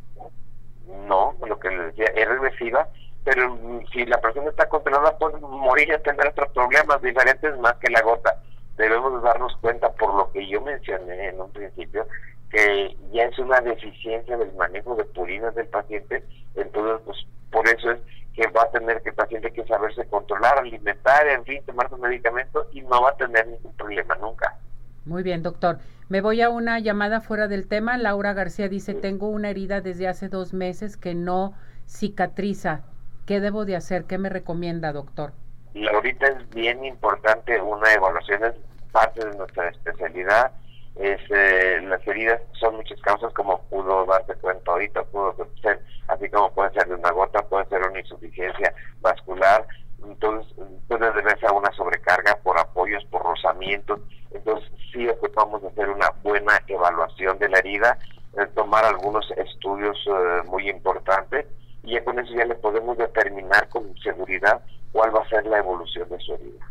No, 1.07 1.35
lo 1.47 1.59
que 1.61 1.69
le 1.69 1.85
decía, 1.85 2.07
es 2.17 2.27
regresiva, 2.27 2.89
pero 3.23 3.59
si 3.93 4.07
la 4.07 4.19
persona 4.19 4.49
está 4.49 4.67
controlada 4.69 5.19
puede 5.19 5.39
morir 5.41 5.91
y 5.93 6.03
tendrá 6.03 6.31
otros 6.31 6.49
problemas 6.53 7.03
diferentes 7.03 7.59
más 7.59 7.75
que 7.75 7.91
la 7.91 8.01
gota. 8.01 8.37
Debemos 8.79 9.23
darnos 9.23 9.55
cuenta, 9.59 9.93
por 9.93 10.15
lo 10.15 10.33
que 10.33 10.49
yo 10.49 10.63
mencioné 10.63 11.29
en 11.29 11.41
un 11.41 11.51
principio, 11.53 12.07
que 12.51 12.97
ya 13.13 13.25
es 13.25 13.39
una 13.39 13.61
deficiencia 13.61 14.37
del 14.37 14.53
manejo 14.55 14.95
de 14.97 15.05
purinas 15.05 15.55
del 15.55 15.67
paciente, 15.67 16.25
entonces 16.55 17.01
pues 17.05 17.19
por 17.51 17.69
eso 17.69 17.91
es 17.91 17.99
que 18.35 18.47
va 18.49 18.63
a 18.63 18.71
tener 18.71 19.03
que 19.03 19.11
el 19.11 19.15
paciente 19.15 19.53
que 19.53 19.67
saberse 19.67 20.07
controlar, 20.07 20.59
alimentar, 20.59 21.27
en 21.27 21.45
fin, 21.45 21.63
tomar 21.67 21.91
su 21.91 21.97
medicamento 21.99 22.69
y 22.73 22.83
no 22.83 23.03
va 23.03 23.11
a 23.11 23.17
tener 23.17 23.47
ningún 23.49 23.75
problema 23.75 24.15
nunca. 24.17 24.57
Muy 25.05 25.23
bien, 25.23 25.43
doctor. 25.43 25.79
Me 26.09 26.21
voy 26.21 26.41
a 26.41 26.49
una 26.49 26.79
llamada 26.79 27.21
fuera 27.21 27.49
del 27.49 27.67
tema. 27.67 27.99
Laura 27.99 28.35
García 28.35 28.69
dice, 28.69 28.95
tengo 28.95 29.29
una 29.29 29.51
herida 29.51 29.81
desde 29.81 30.07
hace 30.07 30.29
dos 30.29 30.53
meses 30.53 30.97
que 30.97 31.15
no 31.15 31.55
cicatriza. 31.87 32.83
¿Qué 33.27 33.41
debo 33.41 33.65
de 33.65 33.77
hacer? 33.77 34.05
¿Qué 34.05 34.19
me 34.19 34.29
recomienda, 34.29 34.93
doctor? 34.93 35.33
Laurita, 35.75 36.29
es 36.29 36.49
bien 36.51 36.85
importante 36.85 37.61
una 37.61 37.93
evaluación, 37.93 38.45
es 38.45 38.55
parte 38.93 39.27
de 39.27 39.37
nuestra 39.37 39.69
especialidad 39.69 40.53
es, 40.99 41.21
eh, 41.31 41.81
las 41.85 42.05
heridas 42.07 42.41
son 42.59 42.77
muchas 42.77 43.01
causas 43.01 43.33
como 43.33 43.63
pudo 43.69 44.05
darse 44.05 44.35
cuenta 44.35 44.73
ahorita, 44.73 45.05
pudo 45.05 45.35
ser, 45.63 45.81
así 46.09 46.29
como 46.29 46.53
puede 46.53 46.73
ser 46.73 46.89
de 46.89 46.97
una 46.97 47.13
gota, 47.13 47.41
puede 47.43 47.67
ser 47.67 47.83
una 47.89 48.01
insuficiencia 48.01 48.75
vascular, 49.01 49.65
entonces 50.05 50.53
puede 50.89 51.13
deberse 51.13 51.47
a 51.47 51.53
una 51.53 51.73
sobrecarga 51.73 52.37
por 52.43 52.59
apoyos, 52.59 53.05
por 53.07 53.23
rozamientos, 53.23 54.01
entonces 54.33 54.71
sí 54.93 55.09
ocupamos 55.09 55.63
hacer 55.63 55.89
una 55.89 56.11
buena 56.23 56.61
evaluación 56.67 57.39
de 57.39 57.49
la 57.49 57.59
herida, 57.59 57.99
eh, 58.37 58.47
tomar 58.57 58.85
algunos 58.85 59.31
estudios 59.37 59.97
eh, 60.07 60.43
muy 60.47 60.69
importantes 60.69 61.47
y 61.85 61.93
ya 61.93 62.05
con 62.05 62.19
eso 62.19 62.35
ya 62.35 62.45
le 62.45 62.57
podemos 62.57 62.99
determinar 62.99 63.69
con 63.69 63.97
seguridad 63.99 64.61
cuál 64.91 65.15
va 65.15 65.23
a 65.23 65.29
ser 65.29 65.47
la 65.47 65.59
evolución 65.59 66.09
de 66.09 66.19
su 66.19 66.35
herida. 66.35 66.67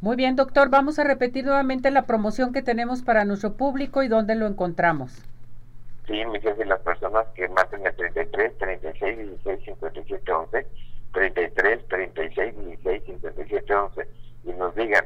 Muy 0.00 0.16
bien, 0.16 0.34
doctor. 0.34 0.70
Vamos 0.70 0.98
a 0.98 1.04
repetir 1.04 1.44
nuevamente 1.44 1.90
la 1.90 2.06
promoción 2.06 2.54
que 2.54 2.62
tenemos 2.62 3.02
para 3.02 3.26
nuestro 3.26 3.52
público 3.52 4.02
y 4.02 4.08
dónde 4.08 4.34
lo 4.34 4.46
encontramos. 4.46 5.22
Sí, 6.06 6.24
me 6.24 6.38
y 6.38 6.64
las 6.64 6.80
personas 6.80 7.26
que 7.34 7.48
marquen 7.48 7.86
el 7.86 7.94
33, 7.94 8.58
36, 8.58 9.18
16, 9.18 9.64
57, 9.64 10.32
11, 10.32 10.66
33, 11.12 11.88
36, 11.88 12.56
16, 12.56 13.02
57, 13.04 13.74
11 13.74 14.08
y 14.44 14.52
nos 14.54 14.74
digan, 14.74 15.04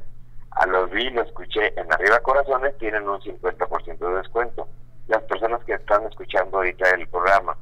a 0.53 0.67
los 0.67 0.91
vi, 0.91 1.11
lo 1.11 1.23
escuché 1.23 1.79
en 1.79 1.93
Arriba 1.93 2.21
Corazones, 2.21 2.79
tienen 2.79 3.09
un 3.09 3.21
50% 3.21 3.99
de 3.99 4.17
descuento. 4.17 4.69
Las 5.09 5.23
personas 5.25 5.63
que 5.65 5.75
están 5.75 6.07
escuchando 6.07 6.59
ahorita 6.59 6.89
el 6.91 7.09
programa 7.09 7.57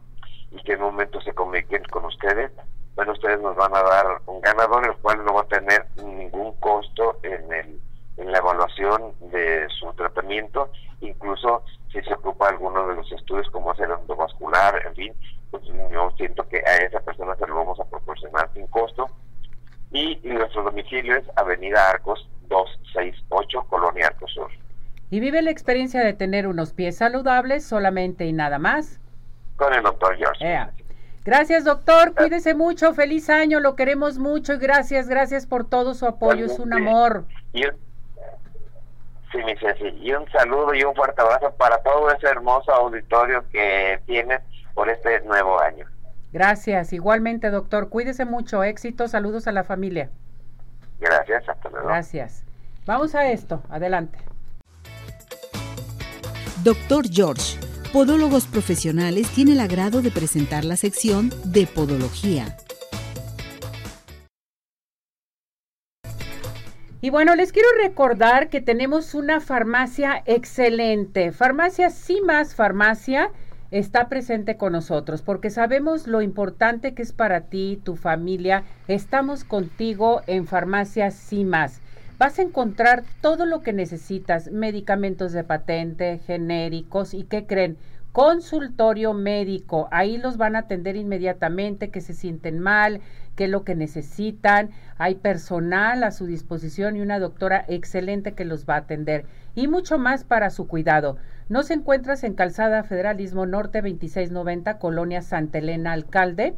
y 0.52 0.62
que 0.62 0.72
en 0.72 0.82
un 0.82 0.92
momento 0.92 1.20
se 1.20 1.32
comuniquen 1.32 1.82
con 1.84 2.04
ustedes, 2.04 2.52
bueno, 2.94 3.12
ustedes 3.12 3.40
nos 3.40 3.56
van 3.56 3.74
a 3.74 3.82
dar 3.82 4.06
un 4.26 4.40
ganador, 4.40 4.86
el 4.86 4.96
cual 4.96 5.24
no 5.24 5.34
va 5.34 5.42
a 5.42 5.46
tener 5.46 5.86
ningún 5.96 6.52
costo 6.56 7.18
en, 7.22 7.52
el, 7.52 7.80
en 8.18 8.32
la 8.32 8.38
evaluación 8.38 9.14
de 9.30 9.66
su 9.80 9.92
tratamiento, 9.94 10.70
incluso 11.00 11.64
si 11.90 12.00
se 12.02 12.14
ocupa 12.14 12.48
alguno 12.48 12.86
de 12.88 12.96
los 12.96 13.10
estudios 13.12 13.48
como 13.50 13.70
hacer 13.70 13.90
endovascular, 13.90 14.86
en 14.86 14.94
fin, 14.94 15.14
pues 15.50 15.62
yo 15.64 16.10
siento 16.16 16.48
que 16.48 16.58
a 16.58 16.76
esa 16.78 17.00
persona 17.00 17.36
se 17.36 17.46
lo 17.46 17.56
vamos 17.56 17.78
a 17.78 17.84
proporcionar 17.84 18.50
sin 18.54 18.66
costo. 18.68 19.06
Y, 19.92 20.18
nuestro 20.24 20.62
domicilio 20.62 21.16
es 21.16 21.24
Avenida 21.36 21.90
Arcos 21.90 22.26
268, 22.48 23.66
Colonia 23.68 24.06
Arcos 24.06 24.32
Sur. 24.32 24.50
¿Y 25.10 25.20
vive 25.20 25.42
la 25.42 25.50
experiencia 25.50 26.02
de 26.02 26.14
tener 26.14 26.46
unos 26.46 26.72
pies 26.72 26.96
saludables 26.96 27.66
solamente 27.66 28.24
y 28.24 28.32
nada 28.32 28.58
más? 28.58 28.98
Con 29.56 29.74
el 29.74 29.82
Gracias, 31.24 31.64
doctor. 31.64 32.14
Cuídese 32.14 32.54
mucho. 32.54 32.94
Feliz 32.94 33.30
año. 33.30 33.60
Lo 33.60 33.76
queremos 33.76 34.18
mucho 34.18 34.54
y 34.54 34.58
gracias, 34.58 35.08
gracias 35.08 35.46
por 35.46 35.68
todo 35.68 35.94
su 35.94 36.06
apoyo. 36.06 36.46
Es 36.46 36.58
un 36.58 36.72
amor. 36.72 37.24
Y 37.52 37.66
un, 37.66 37.74
sí, 39.30 39.38
mi 39.38 39.56
Ceci. 39.56 39.88
Y 40.00 40.12
un 40.12 40.28
saludo 40.30 40.74
y 40.74 40.82
un 40.82 40.94
fuerte 40.94 41.22
abrazo 41.22 41.52
para 41.56 41.78
todo 41.82 42.10
ese 42.10 42.26
hermoso 42.26 42.72
auditorio 42.72 43.44
que 43.50 44.00
tienes 44.06 44.40
por 44.74 44.88
este 44.88 45.20
nuevo 45.20 45.60
año. 45.60 45.86
Gracias. 46.32 46.92
Igualmente, 46.92 47.50
doctor. 47.50 47.88
Cuídese 47.88 48.24
mucho. 48.24 48.64
Éxito. 48.64 49.06
Saludos 49.06 49.46
a 49.46 49.52
la 49.52 49.62
familia. 49.62 50.10
Gracias. 50.98 51.48
Hasta 51.48 51.68
luego. 51.68 51.86
Gracias. 51.86 52.44
Vamos 52.84 53.14
a 53.14 53.30
esto. 53.30 53.62
Adelante. 53.68 54.18
Doctor 56.64 57.04
George 57.08 57.58
Podólogos 57.92 58.46
Profesionales 58.46 59.28
tiene 59.34 59.52
el 59.52 59.60
agrado 59.60 60.00
de 60.00 60.10
presentar 60.10 60.64
la 60.64 60.76
sección 60.76 61.30
de 61.44 61.66
Podología. 61.66 62.56
Y 67.02 67.10
bueno, 67.10 67.36
les 67.36 67.52
quiero 67.52 67.68
recordar 67.82 68.48
que 68.48 68.62
tenemos 68.62 69.12
una 69.12 69.42
farmacia 69.42 70.22
excelente. 70.24 71.32
Farmacia 71.32 71.90
Cimas 71.90 72.54
Farmacia 72.54 73.30
está 73.70 74.08
presente 74.08 74.56
con 74.56 74.72
nosotros 74.72 75.20
porque 75.20 75.50
sabemos 75.50 76.06
lo 76.06 76.22
importante 76.22 76.94
que 76.94 77.02
es 77.02 77.12
para 77.12 77.42
ti, 77.42 77.78
tu 77.84 77.96
familia. 77.96 78.64
Estamos 78.88 79.44
contigo 79.44 80.22
en 80.26 80.46
Farmacia 80.46 81.10
Cimas. 81.10 81.81
Vas 82.22 82.38
a 82.38 82.42
encontrar 82.42 83.02
todo 83.20 83.46
lo 83.46 83.62
que 83.62 83.72
necesitas, 83.72 84.52
medicamentos 84.52 85.32
de 85.32 85.42
patente, 85.42 86.20
genéricos 86.24 87.14
y 87.14 87.24
¿qué 87.24 87.46
creen? 87.46 87.78
Consultorio 88.12 89.12
médico, 89.12 89.88
ahí 89.90 90.18
los 90.18 90.36
van 90.36 90.54
a 90.54 90.60
atender 90.60 90.94
inmediatamente, 90.94 91.90
que 91.90 92.00
se 92.00 92.14
sienten 92.14 92.60
mal, 92.60 93.00
que 93.34 93.46
es 93.46 93.50
lo 93.50 93.64
que 93.64 93.74
necesitan. 93.74 94.70
Hay 94.98 95.16
personal 95.16 96.04
a 96.04 96.12
su 96.12 96.26
disposición 96.26 96.94
y 96.94 97.00
una 97.00 97.18
doctora 97.18 97.64
excelente 97.66 98.34
que 98.34 98.44
los 98.44 98.66
va 98.66 98.74
a 98.74 98.84
atender. 98.84 99.24
Y 99.56 99.66
mucho 99.66 99.98
más 99.98 100.22
para 100.22 100.50
su 100.50 100.68
cuidado. 100.68 101.16
Nos 101.48 101.72
encuentras 101.72 102.22
en 102.22 102.34
Calzada 102.34 102.84
Federalismo 102.84 103.46
Norte 103.46 103.82
2690, 103.82 104.78
Colonia 104.78 105.22
Santa 105.22 105.58
Elena, 105.58 105.90
Alcalde. 105.90 106.54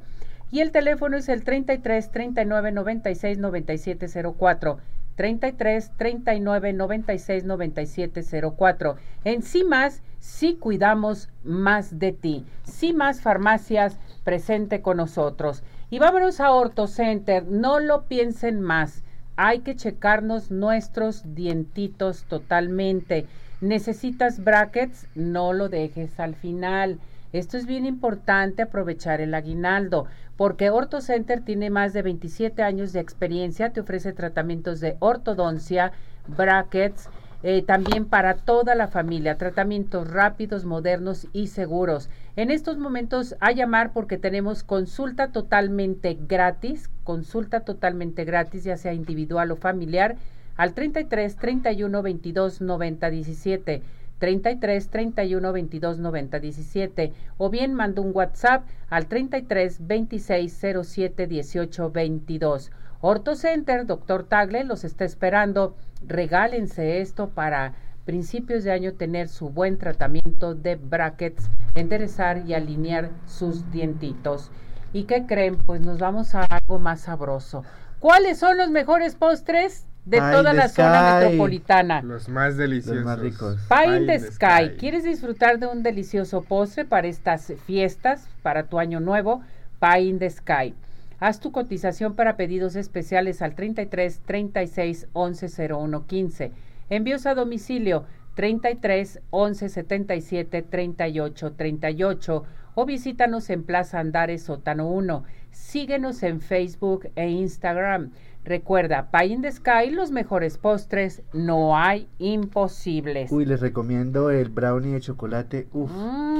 Y 0.50 0.60
el 0.60 0.72
teléfono 0.72 1.16
es 1.16 1.30
el 1.30 1.42
33 1.42 2.10
39 2.10 2.70
96 2.70 3.38
97 3.38 4.08
04. 4.38 4.78
33 5.16 5.92
39 5.96 6.72
96 6.72 7.44
97 7.44 8.22
04. 8.56 8.96
En 9.24 9.42
CIMAS, 9.42 10.02
sí 10.18 10.56
cuidamos 10.56 11.28
más 11.44 11.98
de 11.98 12.12
ti. 12.12 12.44
CIMAS 12.66 13.20
Farmacias 13.20 13.98
presente 14.24 14.82
con 14.82 14.96
nosotros. 14.96 15.62
Y 15.90 15.98
vámonos 15.98 16.40
a 16.40 16.50
Orto 16.50 16.86
Center, 16.86 17.44
no 17.46 17.78
lo 17.78 18.04
piensen 18.06 18.60
más. 18.60 19.04
Hay 19.36 19.60
que 19.60 19.76
checarnos 19.76 20.50
nuestros 20.50 21.34
dientitos 21.34 22.24
totalmente. 22.24 23.26
¿Necesitas 23.60 24.42
brackets? 24.42 25.06
No 25.14 25.52
lo 25.52 25.68
dejes 25.68 26.20
al 26.20 26.34
final. 26.34 26.98
Esto 27.34 27.56
es 27.56 27.66
bien 27.66 27.84
importante 27.84 28.62
aprovechar 28.62 29.20
el 29.20 29.34
aguinaldo 29.34 30.06
porque 30.36 30.70
OrtoCenter 30.70 31.40
tiene 31.40 31.68
más 31.68 31.92
de 31.92 32.02
27 32.02 32.62
años 32.62 32.92
de 32.92 33.00
experiencia, 33.00 33.70
te 33.70 33.80
ofrece 33.80 34.12
tratamientos 34.12 34.78
de 34.78 34.96
ortodoncia, 35.00 35.90
brackets, 36.28 37.08
eh, 37.42 37.62
también 37.62 38.04
para 38.04 38.34
toda 38.34 38.76
la 38.76 38.86
familia, 38.86 39.36
tratamientos 39.36 40.08
rápidos, 40.12 40.64
modernos 40.64 41.26
y 41.32 41.48
seguros. 41.48 42.08
En 42.36 42.52
estos 42.52 42.78
momentos 42.78 43.34
a 43.40 43.50
llamar 43.50 43.92
porque 43.92 44.16
tenemos 44.16 44.62
consulta 44.62 45.32
totalmente 45.32 46.16
gratis, 46.28 46.88
consulta 47.02 47.64
totalmente 47.64 48.24
gratis, 48.24 48.62
ya 48.62 48.76
sea 48.76 48.94
individual 48.94 49.50
o 49.50 49.56
familiar, 49.56 50.14
al 50.56 50.72
33 50.72 51.34
31 51.34 52.00
22 52.00 52.60
90 52.60 53.10
17. 53.10 53.82
33 54.18 54.88
31 54.88 55.52
22 55.52 55.98
90 55.98 56.38
17 56.38 57.12
o 57.36 57.50
bien 57.50 57.74
manda 57.74 58.00
un 58.00 58.12
WhatsApp 58.14 58.66
al 58.88 59.06
33 59.06 59.86
26 59.86 60.62
07 60.82 61.26
18 61.26 61.90
22. 61.90 62.70
Orto 63.00 63.34
Center, 63.34 63.84
doctor 63.86 64.24
Tagle, 64.24 64.64
los 64.64 64.84
está 64.84 65.04
esperando. 65.04 65.76
Regálense 66.06 67.00
esto 67.00 67.28
para 67.30 67.74
principios 68.04 68.64
de 68.64 68.72
año 68.72 68.94
tener 68.94 69.28
su 69.28 69.50
buen 69.50 69.78
tratamiento 69.78 70.54
de 70.54 70.76
brackets, 70.76 71.50
enderezar 71.74 72.42
y 72.46 72.54
alinear 72.54 73.10
sus 73.26 73.70
dientitos. 73.70 74.50
¿Y 74.92 75.04
qué 75.04 75.26
creen? 75.26 75.56
Pues 75.56 75.80
nos 75.80 75.98
vamos 75.98 76.34
a 76.34 76.44
algo 76.44 76.78
más 76.78 77.02
sabroso. 77.02 77.64
¿Cuáles 77.98 78.38
son 78.38 78.56
los 78.56 78.70
mejores 78.70 79.16
postres? 79.16 79.86
De 80.04 80.18
toda 80.18 80.52
la 80.52 80.68
zona 80.68 81.18
metropolitana. 81.20 82.02
Los 82.02 82.28
más 82.28 82.56
deliciosos. 82.56 82.96
Los 82.96 83.04
más 83.04 83.18
ricos. 83.18 83.60
Pie, 83.68 83.96
in 83.96 84.06
the 84.06 84.18
sky. 84.18 84.76
¿Quieres 84.78 85.04
disfrutar 85.04 85.58
de 85.58 85.66
un 85.66 85.82
delicioso 85.82 86.42
postre 86.42 86.84
para 86.84 87.06
estas 87.06 87.52
fiestas, 87.66 88.28
para 88.42 88.64
tu 88.64 88.78
año 88.78 89.00
nuevo? 89.00 89.42
Pie 89.80 90.02
in 90.02 90.18
the 90.18 90.30
sky. 90.30 90.74
Haz 91.20 91.40
tu 91.40 91.52
cotización 91.52 92.14
para 92.14 92.36
pedidos 92.36 92.76
especiales 92.76 93.40
al 93.40 93.54
33 93.54 94.20
36 94.26 95.08
11 95.12 95.72
01 95.72 96.06
15. 96.06 96.52
Envíos 96.90 97.26
a 97.26 97.34
domicilio 97.34 98.04
33 98.34 99.20
11 99.30 99.68
77 99.68 100.62
38 100.62 101.52
38 101.52 102.44
o 102.74 102.84
visítanos 102.84 103.48
en 103.50 103.62
Plaza 103.62 104.00
Andares 104.00 104.42
Sótano 104.42 104.88
1. 104.88 105.24
Síguenos 105.50 106.22
en 106.24 106.40
Facebook 106.40 107.08
e 107.14 107.28
Instagram. 107.28 108.10
Recuerda, 108.44 109.10
Pie 109.10 109.32
in 109.32 109.40
the 109.40 109.50
Sky, 109.50 109.90
los 109.90 110.10
mejores 110.10 110.58
postres, 110.58 111.22
no 111.32 111.78
hay 111.78 112.08
imposibles. 112.18 113.32
Uy, 113.32 113.46
les 113.46 113.60
recomiendo 113.60 114.28
el 114.30 114.50
brownie 114.50 114.92
de 114.92 115.00
chocolate. 115.00 115.66
Uf, 115.72 115.90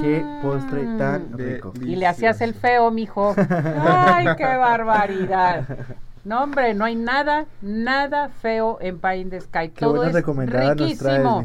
qué 0.01 0.23
postre 0.43 0.85
tan 0.99 1.31
mm. 1.31 1.35
rico. 1.35 1.73
Y 1.81 1.95
le 1.95 2.05
hacías 2.05 2.41
el 2.41 2.53
feo, 2.53 2.91
mijo. 2.91 3.33
Ay, 3.49 4.27
qué 4.37 4.45
barbaridad. 4.45 5.67
No, 6.25 6.41
hombre, 6.41 6.73
no 6.73 6.85
hay 6.85 6.95
nada, 6.95 7.45
nada 7.61 8.29
feo 8.29 8.79
en 8.81 8.97
Pie 8.99 9.17
in 9.17 9.29
the 9.29 9.39
Sky. 9.39 9.69
Qué 9.69 9.81
Todo 9.85 10.03
es 10.03 10.13
riquísimo. 10.15 11.43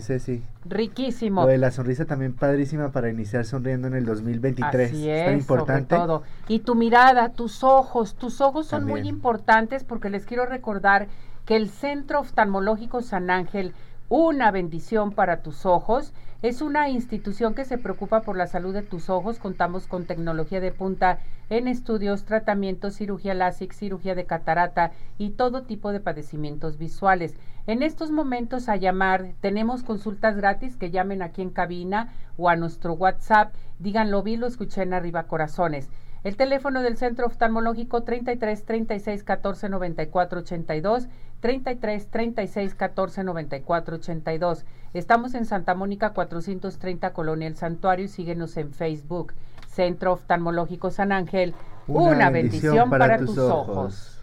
Riquísimo. 0.65 1.43
Lo 1.43 1.49
de 1.49 1.59
la 1.59 1.71
sonrisa 1.71 2.07
también 2.07 2.33
padrísima 2.33 2.91
para 2.91 3.11
iniciar 3.11 3.45
sonriendo 3.45 3.89
en 3.89 3.95
el 3.95 4.07
2023. 4.07 4.91
Así 4.91 5.11
es, 5.11 5.27
tan 5.27 5.35
importante. 5.35 5.95
todo. 5.95 6.23
Y 6.49 6.61
tu 6.61 6.75
mirada, 6.75 7.29
tus 7.29 7.63
ojos, 7.63 8.15
tus 8.15 8.41
ojos 8.41 8.67
son 8.67 8.87
muy 8.87 9.07
importantes 9.07 9.85
porque 9.85 10.09
les 10.09 10.25
quiero 10.25 10.47
recordar 10.47 11.09
que 11.45 11.57
el 11.57 11.69
Centro 11.69 12.21
Oftalmológico 12.21 13.03
San 13.03 13.29
Ángel, 13.29 13.75
una 14.09 14.51
bendición 14.51 15.13
para 15.13 15.43
tus 15.43 15.67
ojos, 15.67 16.15
Es 16.43 16.63
una 16.63 16.89
institución 16.89 17.53
que 17.53 17.67
se 17.67 17.77
preocupa 17.77 18.23
por 18.23 18.35
la 18.35 18.47
salud 18.47 18.73
de 18.73 18.81
tus 18.81 19.11
ojos. 19.11 19.39
Contamos 19.39 19.87
con 19.87 20.07
tecnología 20.07 20.59
de 20.59 20.73
punta 20.73 21.19
en 21.51 21.69
estudios, 21.69 22.25
tratamientos, 22.25 22.95
cirugía 22.95 23.35
láser, 23.35 23.75
cirugía 23.75 24.15
de 24.15 24.25
catarata 24.25 24.93
y 25.19 25.33
todo 25.33 25.65
tipo 25.65 25.93
de 25.93 26.01
padecimientos 26.01 26.79
visuales. 26.79 27.35
En 27.67 27.83
estos 27.83 28.11
momentos 28.11 28.71
a 28.71 28.77
llamar, 28.77 29.35
tenemos 29.43 29.83
consultas 29.83 30.35
gratis 30.35 30.77
que 30.77 30.91
llamen 30.91 31.21
aquí 31.21 31.43
en 31.43 31.51
cabina 31.51 32.15
o 32.39 32.49
a 32.49 32.57
nuestro 32.57 32.95
WhatsApp. 32.95 33.55
Díganlo, 33.79 34.23
vi, 34.23 34.39
lo 34.39 34.47
escuché 34.47 34.81
en 34.81 34.95
arriba 34.95 35.25
corazones. 35.25 35.91
El 36.23 36.37
teléfono 36.37 36.83
del 36.83 36.99
Centro 36.99 37.27
Oftalmológico 37.27 38.03
33 38.03 38.65
36 38.65 39.25
14 39.25 39.69
94 39.71 40.41
82 40.41 41.09
33 41.41 42.07
36 42.09 42.75
14 42.75 43.25
94 43.25 43.97
82. 43.97 44.65
Estamos 44.93 45.35
en 45.35 45.47
Santa 45.47 45.75
Mónica 45.75 46.11
430 46.11 47.13
Colonia 47.13 47.49
El 47.49 47.57
Santuario 47.57 48.05
y 48.05 48.09
síguenos 48.09 48.57
en 48.57 48.73
Facebook. 48.73 49.33
Centro 49.69 50.13
Oftalmológico 50.13 50.91
San 50.91 51.13
Ángel. 51.13 51.55
Una, 51.87 52.31
bendición, 52.31 52.91
para, 52.91 53.19
tus 53.19 53.39
ojos. 53.39 54.17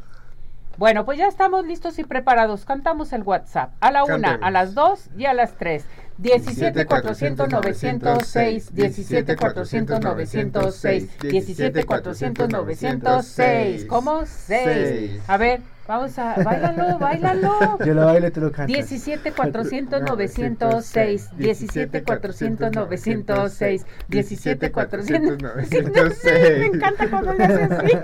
Bueno, 0.78 1.06
pues 1.06 1.18
ya 1.18 1.28
estamos 1.28 1.66
listos 1.66 1.98
y 2.00 2.04
preparados. 2.04 2.64
Cantamos 2.66 3.12
el 3.14 3.24
WhatsApp 3.24 3.72
a 3.80 3.92
la 3.92 4.04
una, 4.04 4.36
a 4.36 4.52
las 4.52 4.76
dos 4.76 5.10
y 5.18 5.26
a 5.26 5.34
las 5.34 5.54
tres. 5.54 5.86
17 6.20 6.86
400 6.86 7.50
906 7.50 8.74
17 8.74 9.36
400 9.36 10.02
906 10.02 11.20
17 11.20 11.84
400 11.84 12.50
906 12.50 13.86
¿Cómo? 13.86 14.26
6 14.26 15.22
A 15.28 15.38
ver, 15.38 15.62
vamos 15.88 16.20
a 16.20 16.36
bailalo, 16.44 17.00
bailalo. 17.00 17.78
Yo 17.86 17.94
lo 17.94 18.06
bailo 18.06 18.28
y 18.28 18.32
tú 18.32 18.42
lo 18.42 18.52
cantas. 18.52 18.68
17 18.68 19.32
400 19.32 20.02
906 20.02 21.30
17 21.38 22.04
400 22.04 22.72
906 22.74 23.86
17 24.08 24.72
400 24.72 25.42
906 25.42 26.60
Me 26.60 26.66
encanta 26.66 27.10
cuando 27.10 27.34
le 27.34 27.44
hace 27.44 27.64
así. 27.64 27.92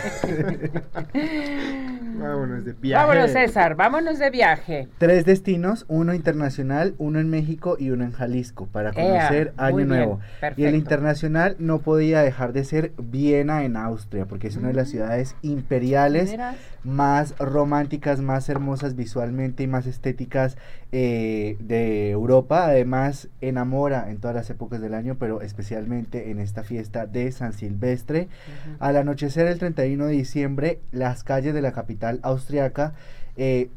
vámonos 2.18 2.64
de 2.64 2.72
viaje. 2.74 3.06
Vámonos, 3.06 3.30
César, 3.30 3.74
vámonos 3.74 4.18
de 4.18 4.30
viaje. 4.30 4.88
Tres 4.98 5.24
destinos, 5.24 5.84
uno 5.88 6.14
internacional, 6.14 6.94
uno 6.98 7.20
en 7.20 7.30
México 7.30 7.76
y 7.78 7.90
uno 7.90 8.04
en 8.04 8.12
Jalisco, 8.12 8.66
para 8.66 8.92
conocer 8.92 9.54
Ea, 9.58 9.66
Año 9.66 9.76
bien, 9.76 9.88
Nuevo. 9.88 10.20
Y 10.56 10.64
el 10.64 10.74
internacional 10.74 11.56
no 11.58 11.78
podía 11.78 12.22
dejar 12.22 12.52
de 12.52 12.64
ser 12.64 12.92
Viena 12.98 13.64
en 13.64 13.76
Austria, 13.76 14.26
porque 14.26 14.48
es 14.48 14.56
una 14.56 14.68
de 14.68 14.74
las 14.74 14.86
Mm. 14.88 14.90
ciudades 14.90 15.36
imperiales 15.42 16.36
más 16.84 17.34
románticas, 17.38 18.20
más 18.20 18.48
hermosas 18.48 18.94
visualmente 18.94 19.64
y 19.64 19.66
más 19.66 19.85
estéticas 19.86 20.56
eh, 20.92 21.56
de 21.60 22.10
Europa. 22.10 22.66
Además, 22.66 23.28
enamora 23.40 24.10
en 24.10 24.18
todas 24.18 24.34
las 24.36 24.50
épocas 24.50 24.80
del 24.80 24.94
año, 24.94 25.16
pero 25.18 25.42
especialmente 25.42 26.30
en 26.30 26.38
esta 26.40 26.62
fiesta 26.62 27.06
de 27.06 27.30
San 27.32 27.52
Silvestre. 27.52 28.28
ujú. 28.46 28.76
Al 28.80 28.96
anochecer 28.96 29.46
el 29.46 29.58
31 29.58 30.06
de 30.06 30.12
diciembre, 30.12 30.80
las 30.92 31.24
calles 31.24 31.54
de 31.54 31.62
la 31.62 31.72
capital 31.72 32.20
austriaca 32.22 32.94
eh, 33.36 33.68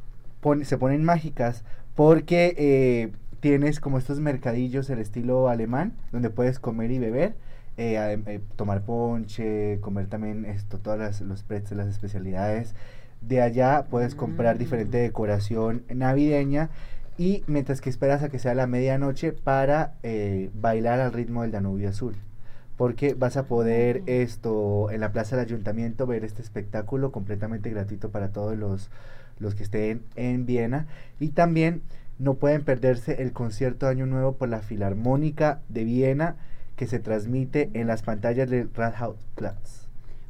pon- 0.42 0.66
se 0.66 0.78
ponen 0.78 1.04
mágicas 1.04 1.64
porque 1.96 2.56
eh, 2.58 3.12
tienes 3.42 3.80
como 3.80 3.98
estos 3.98 4.20
mercadillos 4.20 4.90
el 4.90 5.00
estilo 5.00 5.50
alemán, 5.50 5.94
donde 6.12 6.30
puedes 6.30 6.60
comer 6.60 6.92
y 6.92 7.00
beber. 7.00 7.34
eh, 7.78 8.22
eh, 8.26 8.42
tomar 8.58 8.82
ponche, 8.82 9.80
comer 9.80 10.08
también 10.08 10.44
esto, 10.46 10.80
todas 10.80 11.00
las, 11.00 11.22
los 11.22 11.44
pretzels, 11.44 11.78
las 11.78 11.88
especialidades. 11.88 12.76
De 13.22 13.42
allá 13.42 13.86
puedes 13.90 14.16
comprar 14.16 14.58
diferente 14.58 14.98
decoración 14.98 15.84
navideña 15.94 16.70
y 17.18 17.44
mientras 17.48 17.82
que 17.82 17.90
esperas 17.90 18.24
a 18.24 18.30
que 18.30 18.40
sea 18.40 18.56
la 18.56 18.66
medianoche 18.66 19.34
para 19.34 19.96
eh, 20.04 20.50
bailar 20.54 21.02
al 21.02 21.12
ritmo 21.12 21.42
del 21.42 21.52
Danubio 21.52 21.90
Azul. 21.90 22.16
Porque 22.78 23.14
vas 23.14 23.36
a 23.36 23.44
poder 23.44 24.04
esto 24.06 24.90
en 24.90 25.02
la 25.02 25.12
plaza 25.12 25.36
del 25.36 25.46
ayuntamiento 25.46 26.08
ver 26.08 26.24
este 26.24 26.42
espectáculo 26.42 27.12
completamente 27.12 27.70
gratuito 27.70 28.10
para 28.10 28.30
todos 28.30 28.58
los, 28.58 28.90
los 29.38 29.54
que 29.54 29.64
estén 29.64 30.02
en 30.16 30.46
Viena. 30.46 30.88
Y 31.20 31.30
también 31.30 31.82
no 32.20 32.36
pueden 32.36 32.64
perderse 32.64 33.22
el 33.22 33.34
concierto 33.34 33.86
de 33.86 33.94
Año 33.94 34.06
Nuevo 34.06 34.38
por 34.38 34.48
la 34.48 34.62
Filarmónica 34.62 35.60
de 35.68 35.84
Viena 35.84 36.38
que 36.78 36.88
se 36.88 37.00
transmite 37.00 37.70
en 37.74 37.88
las 37.88 38.04
pantallas 38.04 38.50
del 38.50 38.70
Rathausplatz. 38.74 39.79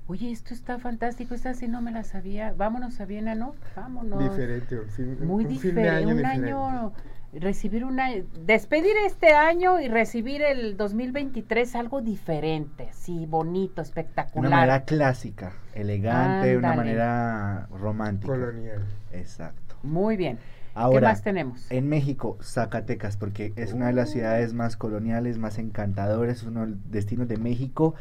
Oye, 0.09 0.31
esto 0.31 0.55
está 0.55 0.79
fantástico, 0.79 1.35
esta 1.35 1.53
sí 1.53 1.67
no 1.67 1.81
me 1.83 1.91
la 1.91 2.03
sabía. 2.03 2.51
Vámonos 2.57 2.99
a 2.99 3.05
Viena, 3.05 3.35
¿no? 3.35 3.53
Vámonos. 3.75 4.19
Diferente, 4.23 4.79
un 4.79 4.89
fin, 4.89 5.17
Muy 5.25 5.45
un 5.45 5.51
fin 5.51 5.75
de 5.75 5.81
diferente, 5.81 5.89
año 5.89 6.07
un 6.09 6.17
diferente. 6.17 6.47
año, 6.47 6.93
recibir 7.33 7.85
una, 7.85 8.07
despedir 8.43 8.93
este 9.05 9.33
año 9.35 9.79
y 9.79 9.87
recibir 9.87 10.41
el 10.41 10.75
2023 10.77 11.75
algo 11.75 12.01
diferente, 12.01 12.89
sí, 12.91 13.27
bonito, 13.27 13.75
De 13.75 13.81
espectacular. 13.83 14.47
una 14.47 14.55
manera 14.57 14.83
clásica, 14.83 15.53
elegante, 15.75 16.47
de 16.47 16.57
una 16.57 16.71
Ándale. 16.71 16.89
manera 16.89 17.67
romántica. 17.79 18.33
Colonial. 18.33 18.83
Exacto. 19.11 19.75
Muy 19.83 20.17
bien. 20.17 20.37
¿Qué 20.37 20.83
Ahora, 20.85 21.09
más 21.09 21.21
tenemos? 21.21 21.69
en 21.71 21.87
México, 21.87 22.37
Zacatecas, 22.41 23.15
porque 23.17 23.53
es 23.57 23.73
una 23.73 23.87
de 23.87 23.93
las 23.93 24.09
Uh. 24.09 24.13
ciudades 24.13 24.53
más 24.53 24.75
coloniales, 24.75 25.37
más 25.37 25.59
encantadoras, 25.59 26.37
es 26.37 26.43
uno 26.43 26.61
de 26.61 26.67
los 26.67 26.91
destinos 26.91 27.27
de 27.27 27.37
México 27.37 27.93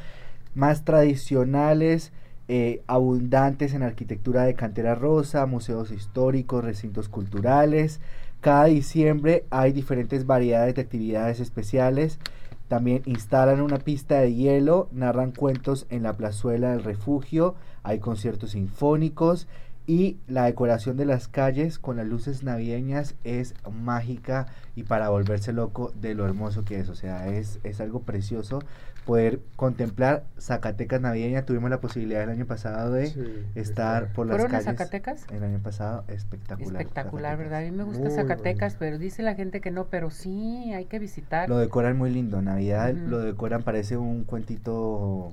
más 0.55 0.85
tradicionales, 0.85 2.13
eh, 2.49 2.83
abundantes 2.87 3.75
en 3.75 3.83
arquitectura 3.83 4.45
de 4.45 4.55
cantera 4.55 4.95
rosa, 4.95 5.45
museos 5.47 5.91
históricos, 5.91 6.65
recintos 6.65 7.09
culturales. 7.09 8.01
Cada 8.41 8.65
diciembre 8.67 9.45
hay 9.51 9.73
diferentes 9.73 10.27
variedades 10.27 10.75
de 10.75 10.83
actividades 10.83 11.41
especiales. 11.41 12.19
También 12.69 13.03
instalan 13.07 13.61
una 13.61 13.79
pista 13.79 14.21
de 14.21 14.35
hielo, 14.35 14.89
narran 14.93 15.33
cuentos 15.33 15.87
en 15.91 16.03
la 16.03 16.15
plazuela 16.15 16.71
del 16.71 16.85
refugio, 16.85 17.55
hay 17.83 17.99
conciertos 17.99 18.51
sinfónicos 18.51 19.49
y 19.89 20.19
la 20.29 20.45
decoración 20.45 20.99
de 20.99 21.07
las 21.07 21.29
calles 21.29 21.79
con 21.79 21.97
las 21.97 22.07
luces 22.07 22.43
navideñas 22.43 23.15
es 23.25 23.55
mágica 23.73 24.47
y 24.77 24.83
para 24.83 25.09
volverse 25.09 25.55
loco 25.55 25.93
de 25.99 26.15
lo 26.15 26.27
hermoso 26.27 26.63
que 26.63 26.79
es. 26.79 26.91
O 26.91 26.95
sea, 26.95 27.27
es, 27.29 27.59
es 27.65 27.81
algo 27.81 28.03
precioso 28.03 28.61
poder 29.07 29.41
contemplar 29.57 30.25
Zacatecas 30.39 31.01
navideña. 31.01 31.47
Tuvimos 31.47 31.71
la 31.71 31.81
posibilidad 31.81 32.23
el 32.23 32.29
año 32.29 32.45
pasado 32.45 32.93
de 32.93 33.07
Sí, 33.07 33.25
estar 33.55 34.13
por 34.13 34.27
las 34.27 34.37
¿Fueron 34.37 34.55
a 34.55 34.59
calles. 34.59 34.67
Zacatecas? 34.67 35.25
El 35.33 35.43
año 35.43 35.61
pasado, 35.61 36.05
espectacular. 36.09 36.83
Espectacular, 36.83 37.31
Zacatecas. 37.33 37.39
¿verdad? 37.39 37.61
A 37.67 37.71
mí 37.71 37.75
me 37.75 37.85
gusta 37.85 38.05
Muy 38.05 38.13
Zacatecas, 38.15 38.77
pero 38.79 38.99
dice 38.99 39.23
la 39.23 39.37
gente 39.37 39.63
que 39.63 39.71
no, 39.71 39.87
pero 39.87 40.11
sí, 40.11 40.71
hay 40.75 40.85
que 40.85 40.99
visitar. 40.99 41.49
Lo 41.49 41.57
decoran 41.57 41.97
muy 41.97 42.11
lindo. 42.11 42.43
Navidad 42.43 42.93
lo 42.93 43.21
decoran, 43.21 43.63
parece 43.63 43.97
un 43.97 44.25
cuentito 44.25 45.33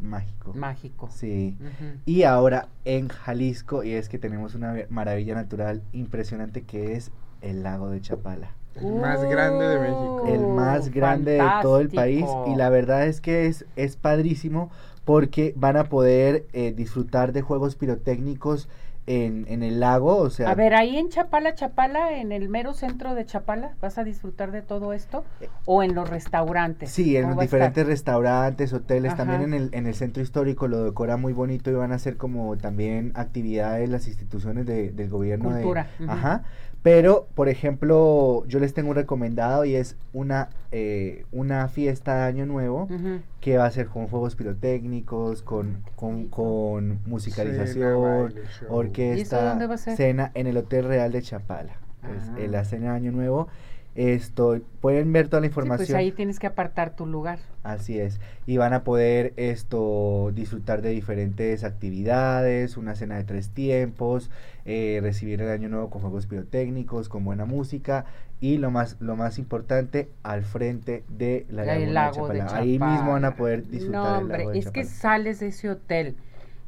mágico. 0.00 0.52
Mágico. 0.54 1.08
Sí. 1.10 1.56
Y 2.04 2.22
ahora 2.24 2.68
en 2.84 3.08
Jalisco, 3.08 3.84
y 3.84 3.92
es 3.92 4.08
que 4.08 4.18
tenemos 4.18 4.54
una 4.54 4.74
maravilla 4.90 5.34
natural 5.34 5.82
impresionante 5.92 6.62
que 6.62 6.94
es 6.94 7.10
el 7.40 7.62
lago 7.62 7.88
de 7.90 8.00
Chapala. 8.00 8.50
El 8.74 8.94
más 8.94 9.22
grande 9.24 9.68
de 9.68 9.78
México. 9.78 10.24
El 10.26 10.46
más 10.48 10.88
Uh, 10.88 10.92
grande 10.92 11.32
de 11.32 11.50
todo 11.62 11.80
el 11.80 11.90
país. 11.90 12.26
Y 12.46 12.56
la 12.56 12.70
verdad 12.70 13.06
es 13.06 13.20
que 13.20 13.46
es, 13.46 13.66
es 13.76 13.96
padrísimo 13.96 14.70
porque 15.04 15.52
van 15.56 15.76
a 15.76 15.84
poder 15.84 16.46
eh, 16.52 16.72
disfrutar 16.72 17.32
de 17.32 17.42
juegos 17.42 17.76
pirotécnicos 17.76 18.68
en, 19.06 19.44
en 19.48 19.62
el 19.62 19.80
lago. 19.80 20.16
O 20.16 20.30
sea, 20.30 20.50
A 20.50 20.54
ver, 20.54 20.74
ahí 20.74 20.96
en 20.96 21.08
Chapala, 21.10 21.54
Chapala, 21.54 22.18
en 22.18 22.32
el 22.32 22.48
mero 22.48 22.72
centro 22.72 23.14
de 23.14 23.26
Chapala, 23.26 23.74
¿vas 23.80 23.98
a 23.98 24.04
disfrutar 24.04 24.50
de 24.50 24.62
todo 24.62 24.92
esto? 24.92 25.24
¿O 25.66 25.82
en 25.82 25.94
los 25.94 26.08
restaurantes? 26.08 26.90
Sí, 26.90 27.16
en 27.16 27.24
¿Cómo 27.24 27.34
los 27.36 27.42
diferentes 27.42 27.86
restaurantes, 27.86 28.72
hoteles, 28.72 29.12
Ajá. 29.12 29.24
también 29.24 29.42
en 29.42 29.54
el, 29.54 29.70
en 29.74 29.86
el 29.86 29.94
centro 29.94 30.22
histórico 30.22 30.68
lo 30.68 30.84
decora 30.84 31.16
muy 31.16 31.32
bonito 31.32 31.70
y 31.70 31.74
van 31.74 31.92
a 31.92 31.96
hacer 31.96 32.16
como 32.16 32.56
también 32.56 33.12
actividades 33.14 33.88
las 33.88 34.06
instituciones 34.08 34.66
de- 34.66 34.90
del 34.92 35.08
gobierno. 35.10 35.50
de- 35.50 35.62
Cultura, 35.62 35.88
ujú. 36.00 36.10
Ajá. 36.10 36.42
Pero, 36.84 37.26
por 37.34 37.48
ejemplo, 37.48 38.44
yo 38.46 38.60
les 38.60 38.74
tengo 38.74 38.90
un 38.90 38.96
recomendado 38.96 39.64
y 39.64 39.74
es 39.74 39.96
una, 40.12 40.50
eh, 40.70 41.24
una 41.32 41.66
fiesta 41.68 42.14
de 42.14 42.22
Año 42.24 42.44
Nuevo 42.44 42.88
que 43.40 43.56
va 43.56 43.64
a 43.64 43.70
ser 43.70 43.86
con 43.86 44.06
juegos 44.06 44.36
pirotécnicos, 44.36 45.40
con, 45.40 45.82
con, 45.96 46.28
con 46.28 47.00
musicalización, 47.06 48.02
baile, 48.02 48.42
orquesta, 48.68 49.16
¿Y 49.16 49.20
eso 49.22 49.48
dónde 49.48 49.66
va 49.66 49.76
a 49.76 49.78
ser? 49.78 49.96
cena 49.96 50.30
en 50.34 50.46
el 50.46 50.58
Hotel 50.58 50.84
Real 50.84 51.10
de 51.10 51.22
Chapala. 51.22 51.72
Es 52.02 52.44
en 52.44 52.52
la 52.52 52.64
cena 52.66 52.90
de 52.90 52.96
Año 52.96 53.12
Nuevo. 53.12 53.48
Esto, 53.94 54.60
pueden 54.80 55.12
ver 55.12 55.28
toda 55.28 55.40
la 55.40 55.46
Sí, 55.46 55.48
información. 55.48 55.76
pues 55.76 55.94
ahí 55.94 56.12
tienes 56.12 56.38
que 56.38 56.46
apartar 56.46 56.96
tu 56.96 57.06
lugar. 57.06 57.38
Así 57.62 57.98
es. 57.98 58.20
Y 58.46 58.58
van 58.58 58.74
a 58.74 58.84
poder 58.84 59.32
esto 59.36 60.30
disfrutar 60.34 60.82
de 60.82 60.90
diferentes 60.90 61.64
actividades, 61.64 62.76
una 62.76 62.94
cena 62.94 63.16
de 63.16 63.24
tres 63.24 63.50
tiempos, 63.50 64.30
eh, 64.66 64.98
recibir 65.02 65.40
el 65.40 65.48
año 65.50 65.68
nuevo 65.70 65.88
con 65.90 66.02
juegos 66.02 66.26
pirotécnicos, 66.26 67.08
con 67.08 67.24
buena 67.24 67.46
música 67.46 68.04
y 68.40 68.58
lo 68.58 68.70
más 68.70 68.96
lo 69.00 69.16
más 69.16 69.38
importante 69.38 70.10
al 70.22 70.44
frente 70.44 71.04
de 71.08 71.46
la 71.48 71.64
El 71.64 71.94
laguna 71.94 72.02
de 72.02 72.10
de 72.10 72.10
Chapala. 72.10 72.46
Ahí 72.52 72.78
mismo 72.78 73.12
van 73.12 73.24
a 73.24 73.34
poder 73.36 73.66
disfrutar 73.68 74.10
No, 74.10 74.12
del 74.12 74.24
hombre, 74.24 74.38
lago 74.38 74.50
de 74.50 74.58
es 74.58 74.70
que 74.70 74.84
sales 74.84 75.40
de 75.40 75.48
ese 75.48 75.70
hotel 75.70 76.16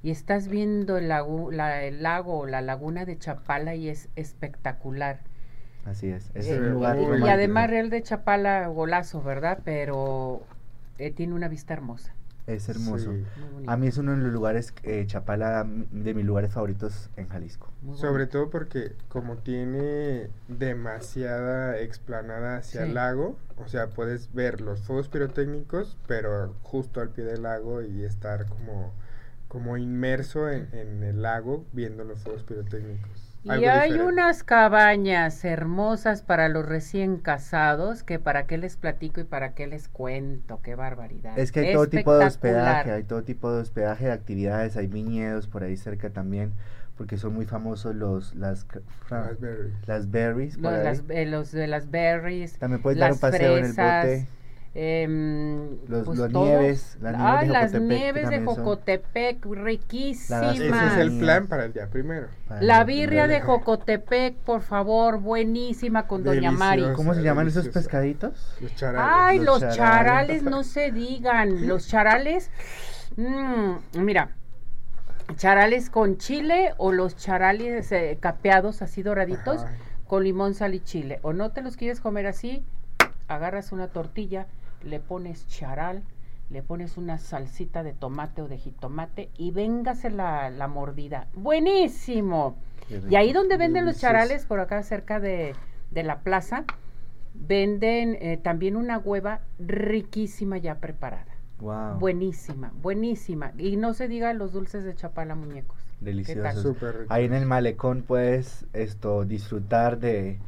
y 0.03 0.11
estás 0.11 0.49
viendo 0.49 0.97
el 0.99 1.09
lago, 1.09 1.51
la, 1.51 1.85
el 1.85 2.03
lago 2.03 2.39
o 2.41 2.47
la 2.47 2.63
laguna 2.63 3.05
de 3.05 3.19
Chapala 3.19 3.75
y 3.75 3.89
es 3.89 4.09
espectacular. 4.17 5.21
Así 5.87 6.09
es. 6.09 6.31
Es 6.35 6.47
Eh, 6.49 6.59
un 6.59 6.71
lugar 6.73 6.97
muy 6.97 7.21
y 7.21 7.29
además 7.29 7.71
Real 7.71 7.91
de 7.91 8.03
Chapala, 8.03 8.67
golazo, 8.69 9.23
¿verdad? 9.23 9.61
Pero 9.65 10.43
eh, 10.99 11.11
tiene 11.13 11.33
una 11.35 11.49
vista 11.49 11.73
hermosa. 11.75 12.13
es 12.47 12.69
hermoso. 12.69 13.13
Sí. 13.13 13.25
Muy 13.41 13.49
bonito. 13.55 13.71
A 13.73 13.77
mí 13.77 13.87
es 13.89 13.99
uno 13.99 14.13
de 14.13 14.19
los 14.19 14.33
lugares 14.33 14.73
eh, 14.85 15.05
Chapala 15.07 15.65
de 15.67 16.15
mis 16.15 16.25
lugares 16.25 16.53
favoritos 16.53 17.11
en 17.17 17.27
Jalisco. 17.29 17.73
muy 17.83 17.97
Sobre 17.97 18.13
bonito. 18.25 18.39
todo 18.39 18.51
porque 18.51 18.93
como 19.09 19.37
tiene 19.39 20.29
demasiada 20.49 21.79
explanada 21.81 22.59
hacia 22.59 22.83
Sí. 22.83 22.87
el 22.89 22.95
lago, 22.95 23.37
o 23.57 23.67
sea, 23.69 23.89
puedes 23.89 24.33
ver 24.33 24.61
los 24.61 24.81
fuegos 24.81 25.09
pirotécnicos, 25.09 25.97
pero 26.07 26.55
justo 26.63 27.01
al 27.01 27.09
pie 27.11 27.25
del 27.25 27.43
lago 27.43 27.83
y 27.83 28.05
estar 28.05 28.47
como, 28.47 28.93
como 29.49 29.77
inmerso 29.77 30.49
en, 30.51 30.69
en 30.73 31.03
el 31.03 31.23
lago 31.23 31.65
viendo 31.73 32.05
los 32.05 32.21
fuegos 32.21 32.43
pirotécnicos. 32.45 33.26
Y 33.47 33.51
Algo 33.53 33.67
hay 33.67 33.91
diferente. 33.91 34.05
unas 34.09 34.43
cabañas 34.45 35.45
hermosas 35.45 36.23
para 36.23 36.49
los 36.49 36.67
recién 36.67 37.19
casados 37.19 38.03
que 38.03 38.19
para 38.19 38.47
qué 38.47 38.59
les 38.59 38.77
platico 38.77 39.21
y 39.21 39.25
para 39.25 39.55
qué 39.55 39.67
les 39.67 39.89
cuento, 39.89 40.61
qué 40.63 40.75
barbaridad. 40.75 41.39
Es 41.39 41.53
que 41.53 41.61
hay 41.61 41.67
todo 41.73 41.89
tipo 41.89 42.13
de 42.15 42.25
hospedaje, 42.27 42.91
hay 42.93 43.05
todo 43.05 43.23
tipo 43.23 43.53
de 43.53 43.61
hospedaje, 43.63 44.07
de 44.07 44.13
actividades, 44.13 44.77
hay 44.77 44.87
viñedos 44.87 45.47
por 45.47 45.63
ahí 45.63 45.77
cerca 45.77 46.11
también, 46.11 46.53
porque 46.97 47.17
son 47.19 47.35
muy 47.35 47.47
famosos 47.47 47.95
los 47.95 48.35
las 48.35 48.67
las 49.87 50.11
berries. 50.11 50.57
por 50.59 50.73
Los, 50.73 50.81
ahí. 50.81 50.85
las- 50.85 51.03
eh, 51.11 51.27
los 51.27 51.53
de 51.53 51.67
las 51.67 51.91
berries, 51.91 52.59
También 52.59 52.83
puedes 52.83 52.99
dar 52.99 53.13
un 53.13 53.19
paseo 53.19 53.57
fresas, 53.57 53.59
en 53.59 53.65
el 53.65 53.73
bote. 53.75 54.27
Em, 54.79 55.79
Los- 55.89 56.05
pues 56.05 56.19
las 56.19 56.31
nieves, 56.33 56.99
las 57.01 57.17
nieves 57.17 57.33
Ay, 57.41 57.47
de 57.47 57.53
las 57.53 57.73
nieves 57.81 58.29
de 58.31 58.37
son- 58.37 58.47
Jocotepec, 58.57 59.47
Ese 59.47 59.55
riquísimas. 59.55 60.93
es 60.93 60.99
el 60.99 61.19
plan 61.19 61.47
para 61.47 61.65
el 61.65 61.73
día 61.73 61.89
primero. 61.89 62.29
para 62.47 62.61
La 62.63 62.85
birria 62.85 63.27
de. 63.27 63.41
Jocotepec, 63.41 64.35
por 64.37 64.61
favor, 64.61 65.19
buenísima 65.21 66.07
con 66.07 66.23
Doña 66.25 66.51
Mari. 66.53 66.85
¿Cómo 66.95 67.15
se 67.15 67.23
llaman 67.23 67.49
esos 67.49 67.69
pescaditos? 67.69 68.57
Los 68.61 68.75
charales. 68.75 69.11
Ay, 69.15 69.39
Los 69.39 69.47
los 69.63 69.75
charales. 69.75 69.77
charales, 69.77 70.43
no 70.43 70.63
se 70.63 70.93
digan. 70.93 71.67
Los 71.67 71.89
charales, 71.89 72.51
mm, 73.17 73.73
mira, 73.99 74.31
charales 75.37 75.91
con 75.91 76.19
chile 76.19 76.73
o 76.77 76.93
los 76.93 77.17
charales 77.17 77.91
eh, 77.93 78.17
capeados 78.21 78.83
así 78.83 79.03
doraditos 79.03 79.63
Ajá. 79.65 79.73
con 80.07 80.23
limón, 80.23 80.55
sal 80.55 80.75
y 80.75 80.81
chile. 80.81 81.19
O 81.23 81.33
no 81.33 81.51
te 81.51 81.63
los 81.63 81.77
quieres 81.77 82.01
comer 82.01 82.27
así, 82.27 82.63
agarras 83.29 83.73
una 83.73 83.89
tortilla, 83.89 84.47
le 84.83 85.01
pones 85.01 85.47
charal, 85.49 86.03
le 86.51 86.63
pones 86.63 86.97
una 86.97 87.19
salsita 87.19 87.83
de 87.83 87.93
tomate 87.93 88.43
o 88.43 88.49
de 88.49 88.59
jitomate 88.59 89.31
y 89.37 89.51
véngase 89.51 90.11
la, 90.11 90.51
la 90.51 90.69
mordida. 90.69 91.29
Buenísimo. 91.35 92.57
Y 93.11 93.17
ahí 93.17 93.33
donde 93.33 93.57
venden 93.57 93.85
los 93.85 93.99
charales, 93.99 94.47
por 94.47 94.61
acá 94.61 94.83
cerca 94.83 95.19
de, 95.19 95.55
de 95.91 96.03
la 96.05 96.21
plaza, 96.21 96.65
venden 97.35 98.17
eh, 98.21 98.37
también 98.43 98.77
una 98.77 98.99
hueva 98.99 99.41
riquísima 99.59 100.59
ya 100.59 100.77
preparada. 100.77 101.33
Wow, 101.59 101.99
Buenísima, 101.99 102.71
buenísima. 102.83 103.53
Y 103.59 103.77
no 103.77 103.95
se 103.95 104.09
diga 104.09 104.33
los 104.35 104.53
dulces 104.53 104.85
de 104.85 104.95
Chapala, 104.95 105.35
muñecos. 105.35 105.79
deliciosos. 106.01 106.77
Ahí 107.09 107.25
en 107.25 107.33
el 107.35 107.47
malecón 107.47 108.03
puedes 108.03 108.67
esto 108.73 109.25
disfrutar 109.25 109.99
de, 109.99 110.39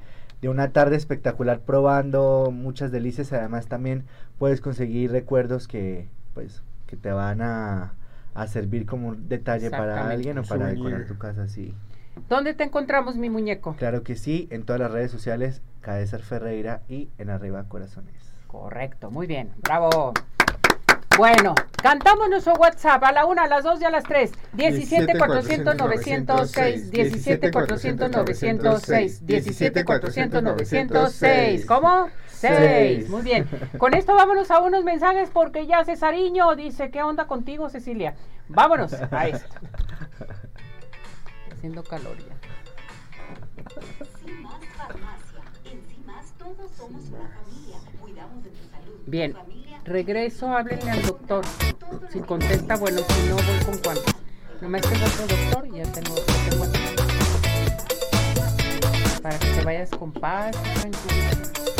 de 0.41 0.49
una 0.49 0.73
tarde 0.73 0.97
espectacular 0.97 1.61
probando 1.61 2.51
muchas 2.53 2.93
delicias. 2.93 3.33
Además 3.33 3.67
también 3.67 4.05
puedes 4.39 4.61
conseguir 4.61 5.11
recuerdos 5.11 5.69
que 5.69 6.09
pues 6.35 6.63
que 6.87 6.97
te 6.97 7.13
van 7.13 7.43
a, 7.43 7.95
a 8.35 8.47
servir 8.47 8.87
como 8.87 9.09
un 9.09 9.29
detalle 9.29 9.71
para 9.71 10.09
alguien 10.09 10.39
o 10.39 10.43
para 10.43 10.69
decorar 10.69 11.07
tu 11.07 11.19
casa, 11.19 11.49
sí. 11.49 11.75
¿Dónde 12.29 12.55
te 12.55 12.65
encontramos, 12.65 13.17
mi 13.17 13.31
muñeco? 13.31 13.77
Claro 13.77 14.03
que 14.03 14.17
sí, 14.17 14.49
en 14.51 14.65
todas 14.65 14.81
las 14.81 14.91
redes 14.91 15.11
sociales, 15.11 15.63
Caesar 15.81 16.23
Ferreira 16.23 16.83
y 16.89 17.11
en 17.19 17.31
Arriba 17.31 17.65
Corazones. 17.69 18.15
Correcto, 18.47 19.11
muy 19.11 19.27
bien, 19.27 19.53
bravo. 19.63 20.15
Bueno, 21.19 21.57
cantamos 21.83 22.31
nuestro 22.31 22.53
WhatsApp 22.53 23.03
a 23.03 23.11
la 23.11 23.25
una, 23.25 23.43
a 23.43 23.47
las 23.49 23.65
dos 23.65 23.81
y 23.81 23.85
a 23.85 23.91
las 23.91 24.05
tres. 24.05 24.31
17 24.53 25.19
400 25.19 25.77
906, 25.77 26.93
17 26.93 27.51
400 27.51 28.09
906, 28.09 29.27
17 29.27 29.85
400 29.85 30.43
906. 30.45 31.67
¿Cómo? 31.67 32.09
Seis. 32.29 32.99
6. 33.01 33.11
Muy 33.11 33.23
bien. 33.23 33.49
Con 33.79 33.95
esto 33.95 34.15
vámonos 34.15 34.53
a 34.53 34.61
unos 34.61 34.85
mensajes 34.85 35.29
porque 35.33 35.67
ya 35.67 35.85
Cesariño 35.85 36.55
dice, 36.55 36.93
¿qué 36.93 37.03
onda 37.03 37.27
contigo, 37.27 37.69
Cecilia? 37.69 38.15
Vámonos 38.49 38.93
a 38.93 39.27
esto. 39.27 39.57
Haciendo 41.53 41.83
calor 41.83 42.17
ya. 42.17 42.37
Cimas 44.25 44.65
Farmacia. 44.77 45.41
En 45.65 45.83
Cimas 45.85 46.33
todos 46.39 46.71
somos 46.77 47.03
una 47.09 47.29
familia. 47.29 47.79
Cuidamos 48.01 48.45
de 48.45 48.51
tu 48.51 48.65
salud. 48.71 49.05
tu 49.05 49.11
Bien, 49.11 49.33
familia. 49.35 49.58
Regreso, 49.89 50.55
háblenle 50.55 50.91
al 50.91 51.03
doctor. 51.03 51.45
Si 52.11 52.21
contesta, 52.21 52.77
bueno, 52.77 53.01
si 53.09 53.29
no, 53.29 53.37
voy 53.37 53.65
con 53.65 53.79
cuánto. 53.79 54.13
Nomás 54.61 54.83
tengo 54.83 55.07
otro 55.07 55.27
doctor 55.27 55.67
y 55.67 55.79
ya 55.79 55.93
tengo, 55.93 56.15
otro. 56.15 56.29
Para 59.23 59.39
que 59.39 59.47
te 59.47 59.65
vayas 59.65 59.91
con 59.91 60.13
paz 60.13 60.57
y 60.85 61.78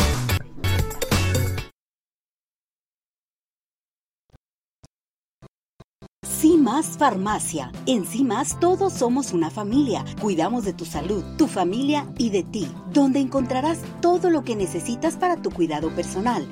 tranquilidad. 6.39 6.49
Cimas 6.49 6.97
Farmacia. 6.97 7.71
En 7.85 8.05
Cimas 8.05 8.59
todos 8.59 8.93
somos 8.93 9.33
una 9.33 9.49
familia. 9.49 10.05
Cuidamos 10.21 10.63
de 10.63 10.73
tu 10.73 10.85
salud, 10.85 11.23
tu 11.37 11.47
familia 11.47 12.07
y 12.17 12.29
de 12.29 12.43
ti. 12.43 12.67
Donde 12.93 13.19
encontrarás 13.19 13.79
todo 14.01 14.29
lo 14.29 14.43
que 14.43 14.55
necesitas 14.55 15.17
para 15.17 15.41
tu 15.41 15.51
cuidado 15.51 15.89
personal 15.89 16.47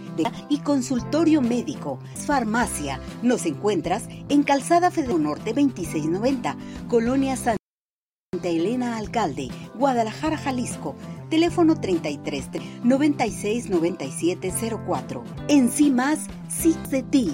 y 0.50 0.60
consultorio 0.60 1.42
médico. 1.42 2.00
Farmacia. 2.26 3.00
Nos 3.22 3.46
encuentras 3.46 4.04
en 4.30 4.44
Calzada 4.44 4.92
Federal 4.92 5.24
Norte 5.24 5.54
2690, 5.54 6.58
Colonia 6.88 7.36
Santa 7.36 7.58
Elena 8.44 8.98
Alcalde, 8.98 9.50
Guadalajara, 9.76 10.38
Jalisco. 10.38 10.96
Teléfono 11.30 11.80
33 11.80 12.50
96 12.84 13.70
97 13.70 14.54
04. 14.86 15.24
En 15.48 15.70
Cimas, 15.70 16.20
sí 16.50 16.76
de 16.90 17.04
ti. 17.04 17.34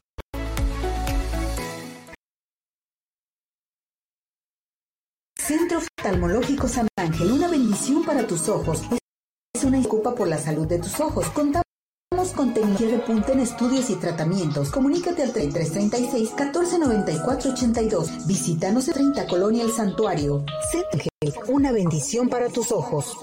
Centro 5.71 5.87
Oftalmológico 5.97 6.67
San 6.67 6.87
Ángel, 6.97 7.31
una 7.31 7.47
bendición 7.47 8.03
para 8.03 8.27
tus 8.27 8.49
ojos. 8.49 8.81
Es 9.53 9.63
una 9.63 9.77
disculpa 9.77 10.13
por 10.13 10.27
la 10.27 10.37
salud 10.37 10.67
de 10.67 10.79
tus 10.79 10.99
ojos. 10.99 11.27
Contamos 11.27 11.63
con 12.35 12.53
tecnología 12.53 12.89
de 12.89 12.97
punta 12.99 13.31
en 13.31 13.39
estudios 13.39 13.89
y 13.89 13.95
tratamientos. 13.95 14.69
Comunícate 14.69 15.23
al 15.23 15.31
3336 15.31 16.31
1494 16.31 17.51
82. 17.51 18.27
Visítanos 18.27 18.87
en 18.89 18.93
30 18.95 19.27
Colonia 19.27 19.63
El 19.63 19.71
Santuario. 19.71 20.43
Gel, 20.73 21.33
una 21.47 21.71
bendición 21.71 22.27
para 22.27 22.49
tus 22.49 22.73
ojos. 22.73 23.17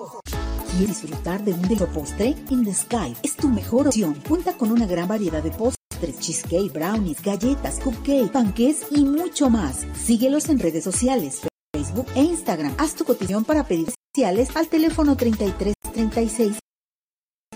¿Quieres 0.78 1.02
disfrutar 1.02 1.44
de 1.44 1.52
un 1.52 1.60
delicioso 1.60 1.92
postre? 1.92 2.34
In 2.48 2.64
the 2.64 2.72
Sky 2.72 3.14
es 3.22 3.36
tu 3.36 3.48
mejor 3.48 3.88
opción. 3.88 4.14
Cuenta 4.26 4.54
con 4.54 4.72
una 4.72 4.86
gran 4.86 5.06
variedad 5.06 5.42
de 5.42 5.50
postres, 5.50 6.18
cheesecake, 6.18 6.72
brownies, 6.72 7.20
galletas, 7.20 7.78
cupcake, 7.80 8.32
panqués 8.32 8.86
y 8.90 9.04
mucho 9.04 9.50
más. 9.50 9.86
Síguelos 9.94 10.48
en 10.48 10.60
redes 10.60 10.84
sociales, 10.84 11.42
Facebook 11.88 12.06
e 12.14 12.22
Instagram. 12.22 12.74
Haz 12.78 12.94
tu 12.94 13.04
cotización 13.04 13.44
para 13.44 13.64
pedir 13.64 13.88
especiales 13.88 14.54
al 14.56 14.68
teléfono 14.68 15.16
3336 15.16 16.58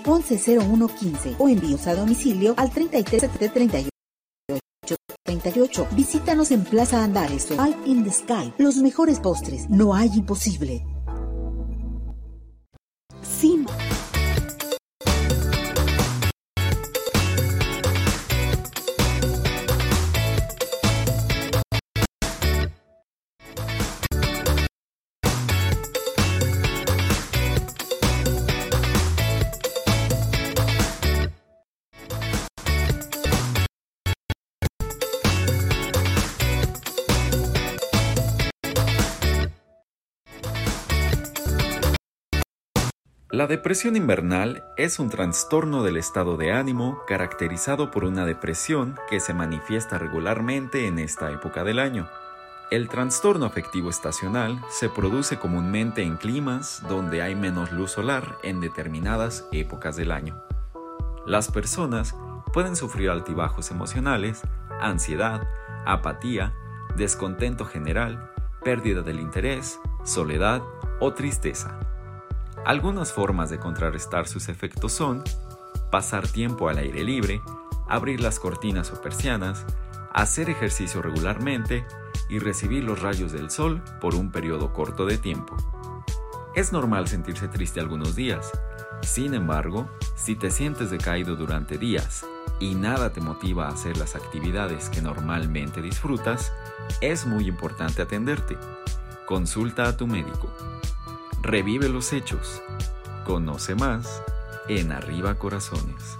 110115 0.04 1.36
o 1.38 1.48
envíos 1.48 1.86
a 1.86 1.94
domicilio 1.94 2.54
al 2.56 2.70
3338 2.70 3.90
38. 5.24 5.88
Visítanos 5.92 6.50
en 6.50 6.64
Plaza 6.64 7.04
Andares 7.04 7.50
o 7.52 7.60
All 7.60 7.74
in 7.86 8.04
the 8.04 8.10
Sky. 8.10 8.52
Los 8.58 8.76
mejores 8.76 9.20
postres. 9.20 9.68
No 9.70 9.94
hay 9.94 10.10
imposible. 10.14 10.84
Cima. 13.22 13.70
La 43.32 43.46
depresión 43.46 43.96
invernal 43.96 44.62
es 44.76 44.98
un 44.98 45.08
trastorno 45.08 45.82
del 45.82 45.96
estado 45.96 46.36
de 46.36 46.52
ánimo 46.52 47.00
caracterizado 47.06 47.90
por 47.90 48.04
una 48.04 48.26
depresión 48.26 48.98
que 49.08 49.20
se 49.20 49.32
manifiesta 49.32 49.96
regularmente 49.96 50.86
en 50.86 50.98
esta 50.98 51.30
época 51.32 51.64
del 51.64 51.78
año. 51.78 52.10
El 52.70 52.90
trastorno 52.90 53.46
afectivo 53.46 53.88
estacional 53.88 54.60
se 54.68 54.90
produce 54.90 55.38
comúnmente 55.38 56.02
en 56.02 56.18
climas 56.18 56.82
donde 56.90 57.22
hay 57.22 57.34
menos 57.34 57.72
luz 57.72 57.92
solar 57.92 58.36
en 58.42 58.60
determinadas 58.60 59.48
épocas 59.50 59.96
del 59.96 60.12
año. 60.12 60.38
Las 61.26 61.50
personas 61.50 62.14
pueden 62.52 62.76
sufrir 62.76 63.08
altibajos 63.08 63.70
emocionales, 63.70 64.42
ansiedad, 64.78 65.48
apatía, 65.86 66.52
descontento 66.98 67.64
general, 67.64 68.30
pérdida 68.62 69.00
del 69.00 69.20
interés, 69.20 69.80
soledad 70.04 70.60
o 71.00 71.14
tristeza. 71.14 71.78
Algunas 72.64 73.12
formas 73.12 73.50
de 73.50 73.58
contrarrestar 73.58 74.28
sus 74.28 74.48
efectos 74.48 74.92
son 74.92 75.24
pasar 75.90 76.28
tiempo 76.28 76.68
al 76.68 76.78
aire 76.78 77.02
libre, 77.02 77.42
abrir 77.88 78.20
las 78.20 78.38
cortinas 78.38 78.92
o 78.92 79.00
persianas, 79.02 79.66
hacer 80.12 80.48
ejercicio 80.48 81.02
regularmente 81.02 81.84
y 82.28 82.38
recibir 82.38 82.84
los 82.84 83.02
rayos 83.02 83.32
del 83.32 83.50
sol 83.50 83.82
por 84.00 84.14
un 84.14 84.30
periodo 84.30 84.72
corto 84.72 85.06
de 85.06 85.18
tiempo. 85.18 85.56
Es 86.54 86.72
normal 86.72 87.08
sentirse 87.08 87.48
triste 87.48 87.80
algunos 87.80 88.14
días, 88.14 88.52
sin 89.02 89.34
embargo, 89.34 89.90
si 90.14 90.36
te 90.36 90.50
sientes 90.50 90.90
decaído 90.90 91.34
durante 91.34 91.78
días 91.78 92.24
y 92.60 92.76
nada 92.76 93.12
te 93.12 93.20
motiva 93.20 93.66
a 93.66 93.72
hacer 93.72 93.96
las 93.96 94.14
actividades 94.14 94.88
que 94.88 95.02
normalmente 95.02 95.82
disfrutas, 95.82 96.52
es 97.00 97.26
muy 97.26 97.48
importante 97.48 98.02
atenderte. 98.02 98.56
Consulta 99.26 99.88
a 99.88 99.96
tu 99.96 100.06
médico. 100.06 100.48
Revive 101.44 101.88
los 101.88 102.12
hechos. 102.12 102.62
Conoce 103.24 103.74
más 103.74 104.22
en 104.68 104.92
Arriba 104.92 105.34
Corazones. 105.34 106.16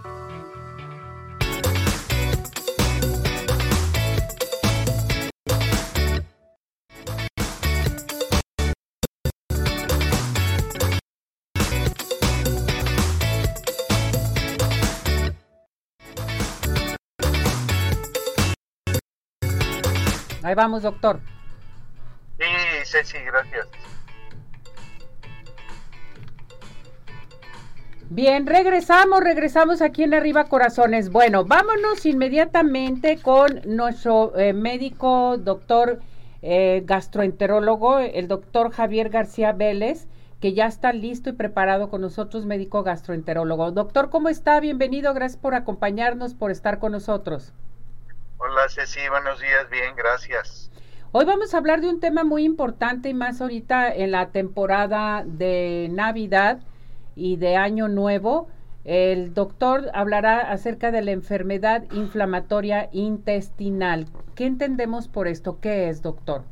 Ahí 20.42 20.56
vamos, 20.56 20.82
doctor. 20.82 21.20
Sí, 22.38 22.44
Ceci, 22.84 23.18
gracias. 23.18 23.68
Bien, 28.14 28.46
regresamos, 28.46 29.20
regresamos 29.20 29.80
aquí 29.80 30.02
en 30.02 30.12
Arriba 30.12 30.44
Corazones. 30.44 31.08
Bueno, 31.08 31.46
vámonos 31.46 32.04
inmediatamente 32.04 33.18
con 33.22 33.62
nuestro 33.64 34.38
eh, 34.38 34.52
médico, 34.52 35.38
doctor 35.38 35.98
eh, 36.42 36.82
gastroenterólogo, 36.84 38.00
el 38.00 38.28
doctor 38.28 38.70
Javier 38.70 39.08
García 39.08 39.52
Vélez, 39.52 40.08
que 40.42 40.52
ya 40.52 40.66
está 40.66 40.92
listo 40.92 41.30
y 41.30 41.32
preparado 41.32 41.88
con 41.88 42.02
nosotros, 42.02 42.44
médico 42.44 42.82
gastroenterólogo. 42.82 43.70
Doctor, 43.70 44.10
¿cómo 44.10 44.28
está? 44.28 44.60
Bienvenido, 44.60 45.14
gracias 45.14 45.40
por 45.40 45.54
acompañarnos, 45.54 46.34
por 46.34 46.50
estar 46.50 46.80
con 46.80 46.92
nosotros. 46.92 47.54
Hola 48.36 48.68
Ceci, 48.68 49.08
buenos 49.08 49.40
días, 49.40 49.70
bien, 49.70 49.96
gracias. 49.96 50.70
Hoy 51.12 51.24
vamos 51.24 51.54
a 51.54 51.56
hablar 51.56 51.80
de 51.80 51.88
un 51.88 51.98
tema 51.98 52.24
muy 52.24 52.44
importante 52.44 53.08
y 53.08 53.14
más 53.14 53.40
ahorita 53.40 53.90
en 53.90 54.10
la 54.10 54.32
temporada 54.32 55.24
de 55.24 55.88
Navidad 55.90 56.60
y 57.14 57.36
de 57.36 57.56
Año 57.56 57.88
Nuevo. 57.88 58.48
El 58.84 59.32
doctor 59.32 59.90
hablará 59.94 60.40
acerca 60.50 60.90
de 60.90 61.02
la 61.02 61.12
enfermedad 61.12 61.84
inflamatoria 61.92 62.88
intestinal. 62.92 64.06
¿Qué 64.34 64.46
entendemos 64.46 65.08
por 65.08 65.28
esto? 65.28 65.60
¿Qué 65.60 65.88
es, 65.88 66.02
doctor? 66.02 66.44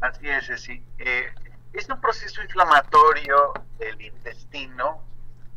Así 0.00 0.28
es, 0.28 0.60
sí. 0.60 0.82
Eh, 0.98 1.26
es 1.72 1.88
un 1.88 2.00
proceso 2.00 2.42
inflamatorio 2.42 3.52
del 3.78 4.00
intestino. 4.00 5.04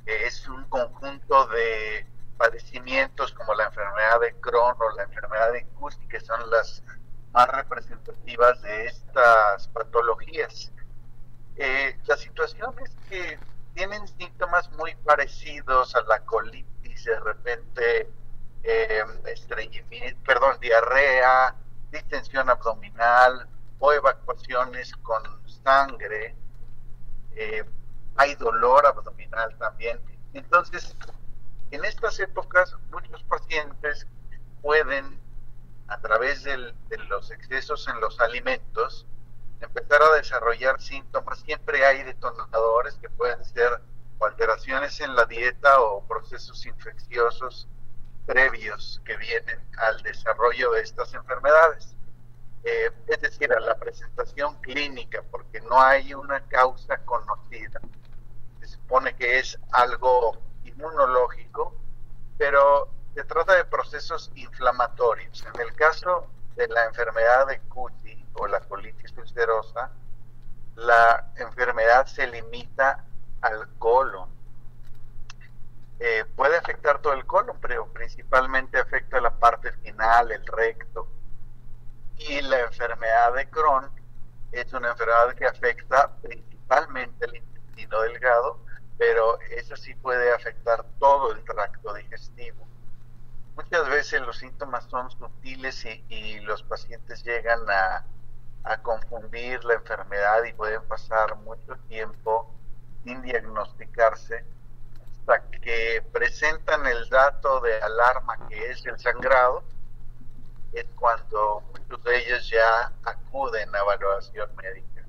es 0.06 0.48
un 0.50 0.66
conjunto 0.66 1.48
de 1.48 2.06
padecimientos 2.38 3.32
como 3.34 3.54
la 3.54 3.66
enfermedad 3.66 4.20
de 4.20 4.34
Crohn 4.42 4.76
o 4.80 4.96
la 4.96 5.04
enfermedad 5.04 5.54
de 5.54 5.64
Custi, 5.80 6.08
que 6.08 6.20
son 6.20 6.50
las 6.50 6.84
más 7.34 7.48
representativas 7.50 8.62
de 8.64 8.86
estas 8.88 9.68
patologías. 9.68 10.72
Eh, 11.56 11.96
la 12.08 12.18
situación 12.18 12.74
es 12.84 12.96
que 13.08 13.38
tienen 13.74 14.08
síntomas 14.08 14.70
muy 14.74 14.96
parecidos 14.96 15.96
a 15.96 16.02
la 16.04 16.20
colitis, 16.26 17.06
de 17.06 17.20
repente 17.20 18.10
eh, 18.64 19.04
perdón, 20.26 20.58
diarrea, 20.60 21.56
distensión 21.92 22.50
abdominal 22.50 23.48
o 23.80 23.94
evacuaciones 23.94 24.94
con 24.98 25.24
sangre. 25.64 26.36
Eh, 27.36 27.64
hay 28.18 28.36
dolor 28.36 28.86
abdominal 28.86 29.56
también. 29.58 30.00
Entonces, 30.34 30.96
en 31.72 31.84
estas 31.86 32.20
épocas, 32.20 32.76
muchos 32.92 33.24
pacientes 33.24 34.08
pueden, 34.62 35.20
a 35.88 36.00
través 36.00 36.44
de 36.44 36.74
los 37.10 37.32
excesos 37.32 37.88
en 37.88 38.00
los 38.00 38.20
alimentos, 38.20 39.08
empezar 39.62 40.02
a 40.02 40.16
desarrollar 40.16 40.82
síntomas. 40.82 41.40
Siempre 41.40 41.86
hay 41.86 42.04
detonadores 42.04 42.96
que 42.96 43.10
pueden 43.10 43.44
ser 43.46 43.82
alteraciones 44.20 45.00
en 45.00 45.16
la 45.16 45.26
dieta 45.26 45.82
o 45.82 46.06
procesos 46.08 46.66
infecciosos 46.66 47.68
previos 48.26 49.02
que 49.04 49.18
vienen 49.18 49.60
al 49.78 50.02
desarrollo 50.04 50.72
de 50.72 50.82
estas 50.82 51.14
enfermedades. 51.14 51.96
Eh, 52.64 52.92
es 53.08 53.22
decir, 53.22 53.52
a 53.52 53.60
la 53.60 53.76
presentación 53.76 54.56
clínica, 54.62 55.24
porque 55.32 55.62
no 55.62 55.82
hay 55.82 56.14
una 56.14 56.42
causa 56.48 56.98
conocida. 57.06 57.82
Se 58.60 58.68
supone 58.68 59.16
que 59.16 59.40
es 59.40 59.58
algo 59.72 60.38
inmunológico, 60.64 61.76
pero 62.38 62.90
se 63.16 63.24
trata 63.24 63.56
de 63.56 63.66
procesos 63.66 64.32
inflamatorios. 64.36 65.44
En 65.54 65.62
el 65.62 65.74
caso 65.74 66.28
de 66.56 66.68
la 66.68 66.86
enfermedad 66.86 67.48
de 67.48 67.60
Cuti, 67.62 68.01
o 68.34 68.48
la 68.48 68.60
colitis 68.62 69.16
ulcerosa, 69.18 69.92
la 70.76 71.32
enfermedad 71.36 72.06
se 72.06 72.28
limita 72.28 73.06
al 73.42 73.68
colon. 73.78 74.30
Eh, 76.00 76.26
puede 76.36 76.58
afectar 76.58 77.00
todo 77.00 77.14
el 77.14 77.26
colon, 77.26 77.58
pero 77.62 77.88
principalmente 77.88 78.80
afecta 78.80 79.22
la 79.22 79.32
parte 79.32 79.72
final, 79.74 80.32
el 80.32 80.46
recto. 80.48 81.08
Y 82.18 82.42
la 82.42 82.60
enfermedad 82.62 83.34
de 83.34 83.50
Crohn 83.50 83.90
es 84.52 84.72
una 84.74 84.90
enfermedad 84.92 85.34
que 85.36 85.46
afecta 85.46 86.12
principalmente 86.22 87.26
el 87.26 87.38
intestino 87.38 88.02
delgado, 88.02 88.60
pero 88.98 89.40
eso 89.42 89.76
sí 89.76 89.96
puede 89.96 90.34
afectar 90.34 90.86
todo 91.00 91.32
el 91.32 91.44
tracto 91.44 91.94
digestivo. 91.94 92.68
Muchas 93.56 93.90
veces 93.90 94.22
los 94.22 94.38
síntomas 94.38 94.86
son 94.86 95.10
sutiles 95.12 95.86
y, 96.10 96.40
los 96.42 96.64
pacientes 96.64 97.24
llegan 97.24 97.60
a, 97.70 98.06
confundir 98.82 99.64
la 99.66 99.76
enfermedad 99.76 100.44
y 100.44 100.54
pueden 100.54 100.82
pasar 100.84 101.36
mucho 101.38 101.76
tiempo 101.88 102.54
sin 103.04 103.22
diagnosticarse 103.22 104.46
hasta 105.04 105.42
que 105.50 106.04
presentan 106.12 106.86
el 106.86 107.10
dato 107.10 107.60
de 107.62 107.76
alarma 107.82 108.48
que 108.48 108.72
es 108.72 108.86
el 108.86 108.98
sangrado, 109.00 109.64
es 110.74 110.86
cuando 110.96 111.64
muchos 111.72 112.04
de 112.04 112.18
ellos 112.18 112.50
ya 112.50 112.92
acuden 113.04 113.74
a 113.76 113.80
evaluación 113.80 114.50
médica. 114.56 115.06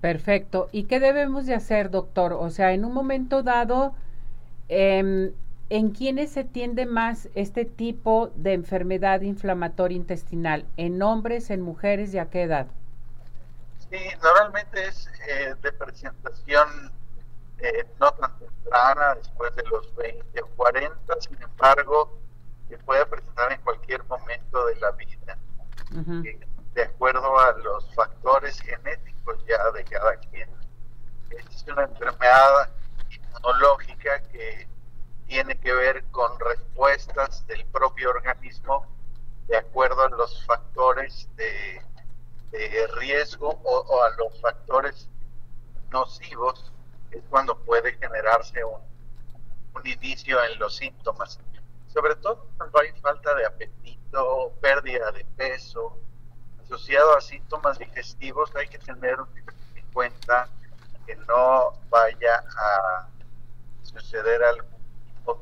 Perfecto. 0.00 0.68
¿Y 0.70 0.84
qué 0.84 1.00
debemos 1.00 1.46
de 1.46 1.54
hacer, 1.54 1.90
doctor? 1.90 2.34
O 2.34 2.50
sea, 2.50 2.72
en 2.72 2.84
un 2.84 2.92
momento 2.92 3.42
dado, 3.42 3.94
eh, 4.68 5.32
¿En 5.74 5.90
quiénes 5.90 6.30
se 6.30 6.44
tiende 6.44 6.86
más 6.86 7.28
este 7.34 7.64
tipo 7.64 8.30
de 8.36 8.52
enfermedad 8.52 9.22
inflamatoria 9.22 9.96
intestinal? 9.96 10.66
¿En 10.76 11.02
hombres, 11.02 11.50
en 11.50 11.62
mujeres 11.62 12.14
y 12.14 12.18
a 12.18 12.30
qué 12.30 12.42
edad? 12.42 12.68
Sí, 13.90 13.98
normalmente 14.22 14.86
es 14.86 15.10
eh, 15.26 15.52
de 15.60 15.72
presentación 15.72 16.92
eh, 17.58 17.84
no 17.98 18.08
tan 18.12 18.38
temprana, 18.38 19.16
después 19.16 19.52
de 19.56 19.64
los 19.64 19.92
20 19.96 20.42
o 20.42 20.46
40, 20.50 20.96
sin 21.18 21.42
embargo, 21.42 22.20
se 22.68 22.78
puede 22.78 23.04
presentar 23.06 23.50
en 23.50 23.60
cualquier 23.62 24.04
momento 24.04 24.66
de 24.66 24.76
la 24.76 24.92
vida, 24.92 25.38
eh, 26.24 26.38
de 26.74 26.82
acuerdo 26.84 27.36
a 27.36 27.50
los 27.50 27.92
factores 27.96 28.60
genéticos 28.60 29.44
ya 29.48 29.72
de 29.72 29.82
cada 29.82 30.14
quien. 30.18 30.48
Es 31.30 31.64
una 31.66 31.82
enfermedad 31.82 32.70
inmunológica 33.10 34.20
que 34.30 34.72
tiene 35.26 35.58
que 35.58 35.72
ver 35.72 36.04
con 36.10 36.38
respuestas 36.38 37.46
del 37.46 37.64
propio 37.66 38.10
organismo 38.10 38.86
de 39.48 39.56
acuerdo 39.56 40.02
a 40.02 40.08
los 40.08 40.44
factores 40.46 41.28
de, 41.36 41.82
riesgo 42.96 43.60
o, 43.64 44.02
a 44.02 44.10
los 44.16 44.40
factores 44.40 45.08
nocivos, 45.90 46.72
es 47.10 47.22
cuando 47.28 47.58
puede 47.58 47.92
generarse 47.94 48.64
un, 48.64 48.80
un 49.74 49.86
inicio 49.86 50.42
en 50.44 50.58
los 50.58 50.76
síntomas. 50.76 51.40
Sobre 51.92 52.14
todo 52.16 52.46
cuando 52.56 52.80
hay 52.80 52.92
falta 53.00 53.34
de 53.34 53.46
apetito, 53.46 54.52
pérdida 54.60 55.10
de 55.12 55.24
peso, 55.36 55.98
asociado 56.62 57.16
a 57.16 57.20
síntomas 57.20 57.78
digestivos, 57.78 58.54
hay 58.56 58.68
que 58.68 58.78
tener 58.78 59.16
en 59.74 59.86
cuenta 59.92 60.48
que 61.06 61.16
no 61.16 61.72
vaya 61.90 62.44
a 62.56 63.08
suceder 63.82 64.42
algo 64.42 64.73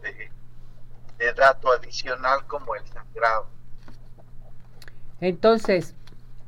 de, 0.02 1.32
dato 1.34 1.72
adicional 1.72 2.46
como 2.46 2.74
el 2.74 2.86
sangrado. 2.88 3.46
Entonces, 5.20 5.94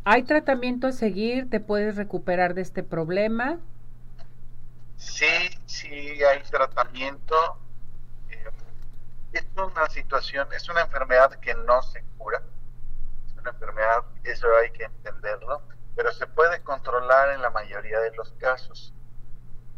¿hay 0.05 0.25
tratamiento 0.25 0.89
a 0.89 0.93
seguir? 0.93 1.49
¿Te 1.49 1.61
puedes 1.61 1.97
recuperar 1.97 2.55
de 2.55 2.63
este 2.63 2.83
problema? 2.83 3.61
Sí, 4.97 5.51
sí 5.67 6.23
hay 6.25 6.43
tratamiento. 6.51 7.35
Eh, 8.31 8.45
es 9.33 9.47
una 9.57 9.89
situación, 9.89 10.49
es 10.53 10.69
una 10.69 10.83
enfermedad 10.83 11.33
que 11.41 11.55
no 11.55 11.83
se 11.83 12.03
cura. 12.19 12.43
Es 13.27 13.37
una 13.41 13.51
enfermedad, 13.51 14.05
eso 14.25 14.49
hay 14.61 14.71
que 14.73 14.85
entenderlo, 14.85 15.63
pero 15.95 16.13
se 16.13 16.27
puede 16.27 16.61
controlar 16.63 17.31
en 17.31 17.43
la 17.43 17.51
mayoría 17.51 18.01
de 18.01 18.15
los 18.17 18.33
casos. 18.33 18.93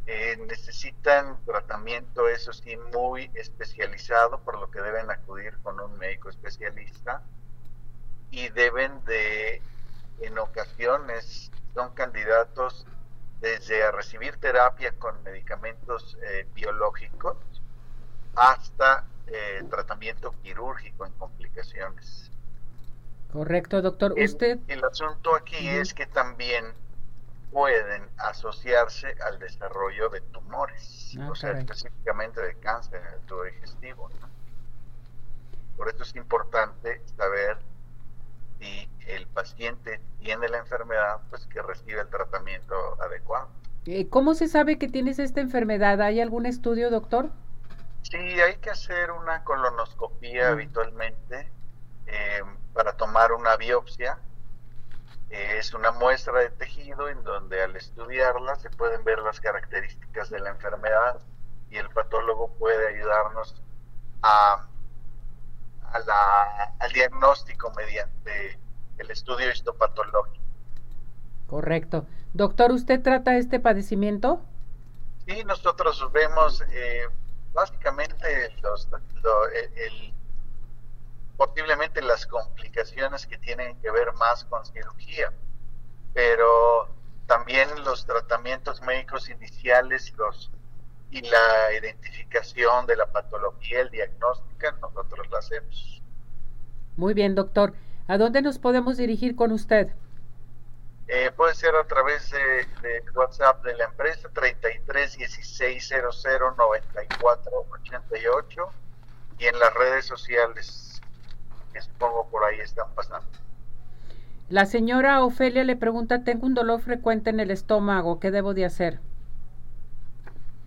Eh, 0.06 0.36
necesitan 0.46 1.44
tratamiento, 1.44 2.28
eso 2.28 2.52
sí, 2.52 2.76
muy 2.94 3.28
especializado, 3.34 4.38
por 4.40 4.60
lo 4.60 4.70
que 4.70 4.80
deben 4.80 5.10
acudir 5.10 5.56
con 5.62 5.80
un 5.80 5.98
médico 5.98 6.30
especialista 6.30 7.22
y 8.30 8.48
deben 8.50 9.04
de, 9.04 9.60
en 10.20 10.38
ocasiones, 10.38 11.50
son 11.74 11.92
candidatos 11.94 12.86
desde 13.40 13.82
a 13.82 13.90
recibir 13.90 14.36
terapia 14.36 14.92
con 14.92 15.22
medicamentos 15.24 16.16
eh, 16.22 16.46
biológicos 16.54 17.36
hasta 18.34 19.04
eh, 19.26 19.64
tratamiento 19.68 20.32
quirúrgico 20.42 21.04
en 21.04 21.12
complicaciones. 21.12 22.30
Correcto, 23.32 23.82
doctor. 23.82 24.14
Usted. 24.16 24.58
El, 24.68 24.84
asunto 24.84 25.34
aquí 25.34 25.68
es 25.68 25.92
que 25.92 26.06
también 26.06 26.64
pueden 27.56 28.02
asociarse 28.18 29.14
al 29.26 29.38
desarrollo 29.38 30.10
de 30.10 30.20
tumores, 30.20 31.16
ah, 31.18 31.30
o 31.30 31.34
sea, 31.34 31.52
específicamente 31.52 32.38
de 32.42 32.54
cáncer 32.56 33.00
en 33.00 33.14
el 33.14 33.20
tubo 33.20 33.44
digestivo. 33.44 34.10
Por 35.78 35.88
eso 35.88 36.02
es 36.02 36.14
importante 36.16 37.00
saber 37.16 37.56
si 38.58 38.90
el 39.06 39.26
paciente 39.28 40.02
tiene 40.18 40.50
la 40.50 40.58
enfermedad, 40.58 41.22
pues 41.30 41.46
que 41.46 41.62
recibe 41.62 42.02
el 42.02 42.08
tratamiento 42.08 42.74
adecuado. 43.02 43.48
Eh, 43.86 44.06
¿Cómo 44.10 44.34
se 44.34 44.48
sabe 44.48 44.78
que 44.78 44.88
tienes 44.88 45.18
esta 45.18 45.40
enfermedad? 45.40 46.02
¿Hay 46.02 46.20
algún 46.20 46.44
estudio, 46.44 46.90
doctor? 46.90 47.30
Sí, 48.02 48.18
hay 48.18 48.56
que 48.58 48.68
hacer 48.68 49.10
una 49.12 49.44
colonoscopía 49.44 50.50
mm. 50.50 50.52
habitualmente 50.52 51.50
eh, 52.06 52.42
para 52.74 52.92
tomar 52.98 53.32
una 53.32 53.56
biopsia 53.56 54.18
es 55.30 55.74
una 55.74 55.90
muestra 55.92 56.40
de 56.40 56.50
tejido 56.50 57.08
en 57.08 57.22
donde 57.24 57.62
al 57.62 57.74
estudiarla 57.76 58.56
se 58.56 58.70
pueden 58.70 59.02
ver 59.04 59.18
las 59.20 59.40
características 59.40 60.30
de 60.30 60.40
la 60.40 60.50
enfermedad 60.50 61.20
y 61.70 61.76
el 61.76 61.88
patólogo 61.90 62.54
puede 62.58 62.94
ayudarnos 62.94 63.60
a, 64.22 64.68
al 66.78 66.92
diagnóstico 66.92 67.72
mediante 67.76 68.58
el 68.98 69.10
estudio 69.10 69.50
histopatológico. 69.50 70.44
Correcto. 71.46 72.06
Doctor, 72.32 72.72
¿usted 72.72 73.02
trata 73.02 73.36
este 73.36 73.60
padecimiento? 73.60 74.40
Sí, 75.26 75.42
nosotros 75.44 76.10
vemos 76.12 76.62
eh, 76.70 77.08
básicamente 77.52 78.54
los, 78.62 78.88
el, 79.74 80.14
posiblemente 81.36 82.02
las 82.02 82.26
complicaciones 82.26 83.26
que 83.26 83.38
tienen 83.38 83.78
que 83.80 83.90
ver 83.90 84.12
más 84.14 84.44
con 84.44 84.64
cirugía, 84.64 85.32
pero 86.14 86.88
también 87.26 87.68
los 87.84 88.06
tratamientos 88.06 88.80
médicos 88.82 89.28
iniciales 89.28 90.12
los 90.16 90.50
y 91.10 91.20
la 91.20 91.72
identificación 91.78 92.86
de 92.86 92.96
la 92.96 93.06
patología, 93.06 93.80
el 93.80 93.90
diagnóstico, 93.90 94.72
nosotros 94.80 95.28
lo 95.30 95.38
hacemos. 95.38 96.02
Muy 96.96 97.14
bien, 97.14 97.34
doctor. 97.34 97.74
¿A 98.08 98.18
dónde 98.18 98.42
nos 98.42 98.58
podemos 98.58 98.96
dirigir 98.96 99.36
con 99.36 99.52
usted? 99.52 99.92
Eh, 101.08 101.30
puede 101.36 101.54
ser 101.54 101.74
a 101.76 101.84
través 101.84 102.30
de, 102.30 102.66
de, 102.82 103.02
WhatsApp 103.14 103.64
de 103.64 103.74
la 103.76 103.84
empresa 103.84 104.28
33 104.32 105.16
16 105.16 105.88
00 105.88 106.54
94 106.56 107.66
88 107.70 108.70
y 109.38 109.46
en 109.46 109.58
las 109.58 109.72
redes 109.74 110.04
sociales 110.04 110.95
supongo 111.80 112.28
por 112.28 112.44
ahí 112.44 112.60
están 112.60 112.86
pasando. 112.94 113.26
La 114.48 114.64
señora 114.64 115.24
Ofelia 115.24 115.64
le 115.64 115.74
pregunta, 115.74 116.22
tengo 116.22 116.46
un 116.46 116.54
dolor 116.54 116.80
frecuente 116.80 117.30
en 117.30 117.40
el 117.40 117.50
estómago, 117.50 118.20
¿qué 118.20 118.30
debo 118.30 118.54
de 118.54 118.64
hacer? 118.64 119.00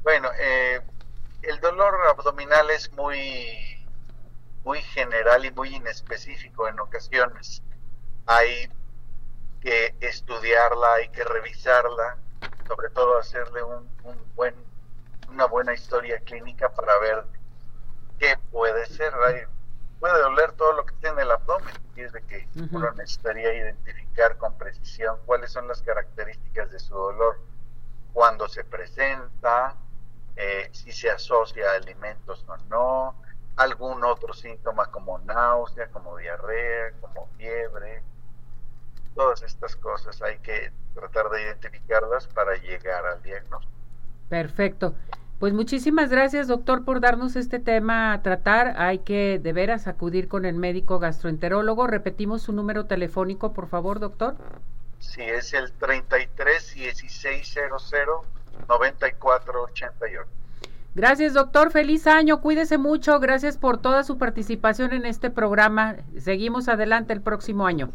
Bueno, 0.03 0.29
eh, 0.37 0.81
el 1.43 1.59
dolor 1.61 1.95
abdominal 2.09 2.69
es 2.71 2.91
muy, 2.93 3.87
muy 4.65 4.81
general 4.81 5.45
y 5.45 5.51
muy 5.51 5.75
inespecífico 5.75 6.67
en 6.67 6.79
ocasiones. 6.79 7.63
Hay 8.25 8.69
que 9.61 9.95
estudiarla, 10.01 10.95
hay 10.95 11.09
que 11.09 11.23
revisarla, 11.23 12.17
sobre 12.67 12.89
todo 12.89 13.17
hacerle 13.17 13.63
un, 13.63 13.89
un 14.03 14.17
buen, 14.35 14.55
una 15.29 15.45
buena 15.45 15.73
historia 15.73 16.19
clínica 16.19 16.69
para 16.69 16.97
ver 16.99 17.23
qué 18.19 18.37
puede 18.51 18.85
ser. 18.87 19.13
Hay 19.25 19.43
puede 19.99 20.21
doler 20.21 20.53
todo 20.53 20.73
lo 20.73 20.85
que 20.85 20.93
tiene 20.95 21.21
el 21.21 21.31
abdomen 21.31 21.73
y 21.95 22.01
es 22.01 22.11
de 22.13 22.21
que 22.23 22.47
uno 22.71 22.91
necesitaría 22.91 23.53
identificar 23.53 24.37
con 24.37 24.57
precisión 24.57 25.17
cuáles 25.25 25.51
son 25.51 25.67
las 25.67 25.81
características 25.81 26.71
de 26.71 26.79
su 26.79 26.93
dolor 26.93 27.39
cuando 28.13 28.47
se 28.47 28.63
presenta, 28.63 29.75
eh, 30.35 30.69
si 30.71 30.91
se 30.91 31.09
asocia 31.09 31.71
a 31.71 31.75
alimentos 31.75 32.45
o 32.47 32.57
no, 32.69 33.15
algún 33.55 34.03
otro 34.03 34.33
síntoma 34.33 34.89
como 34.89 35.19
náusea, 35.19 35.87
como 35.87 36.17
diarrea, 36.17 36.93
como 37.01 37.27
fiebre. 37.37 38.01
Todas 39.15 39.41
estas 39.41 39.75
cosas 39.75 40.21
hay 40.21 40.37
que 40.39 40.71
tratar 40.93 41.29
de 41.29 41.43
identificarlas 41.43 42.27
para 42.27 42.55
llegar 42.55 43.05
al 43.05 43.21
diagnóstico. 43.21 43.73
Perfecto. 44.29 44.95
Pues 45.39 45.53
muchísimas 45.53 46.09
gracias, 46.09 46.47
doctor, 46.49 46.83
por 46.83 46.99
darnos 46.99 47.37
este 47.37 47.59
tema 47.59 48.11
a 48.11 48.21
tratar. 48.21 48.73
Hay 48.77 48.99
que 48.99 49.39
de 49.39 49.53
veras 49.53 49.87
acudir 49.87 50.27
con 50.27 50.43
el 50.43 50.55
médico 50.55 50.99
gastroenterólogo. 50.99 51.87
Repetimos 51.87 52.41
su 52.41 52.51
número 52.51 52.87
telefónico, 52.87 53.53
por 53.53 53.67
favor, 53.67 53.99
doctor. 53.99 54.35
Sí, 54.99 55.21
es 55.21 55.53
el 55.53 55.71
33 55.71 56.75
1600 56.75 57.93
9488. 58.67 60.29
Gracias, 60.93 61.33
doctor. 61.33 61.71
Feliz 61.71 62.05
año. 62.07 62.41
Cuídese 62.41 62.77
mucho. 62.77 63.17
Gracias 63.21 63.57
por 63.57 63.77
toda 63.77 64.03
su 64.03 64.17
participación 64.17 64.91
en 64.91 65.05
este 65.05 65.29
programa. 65.29 65.95
Seguimos 66.17 66.67
adelante 66.67 67.13
el 67.13 67.21
próximo 67.21 67.65
año. 67.65 67.91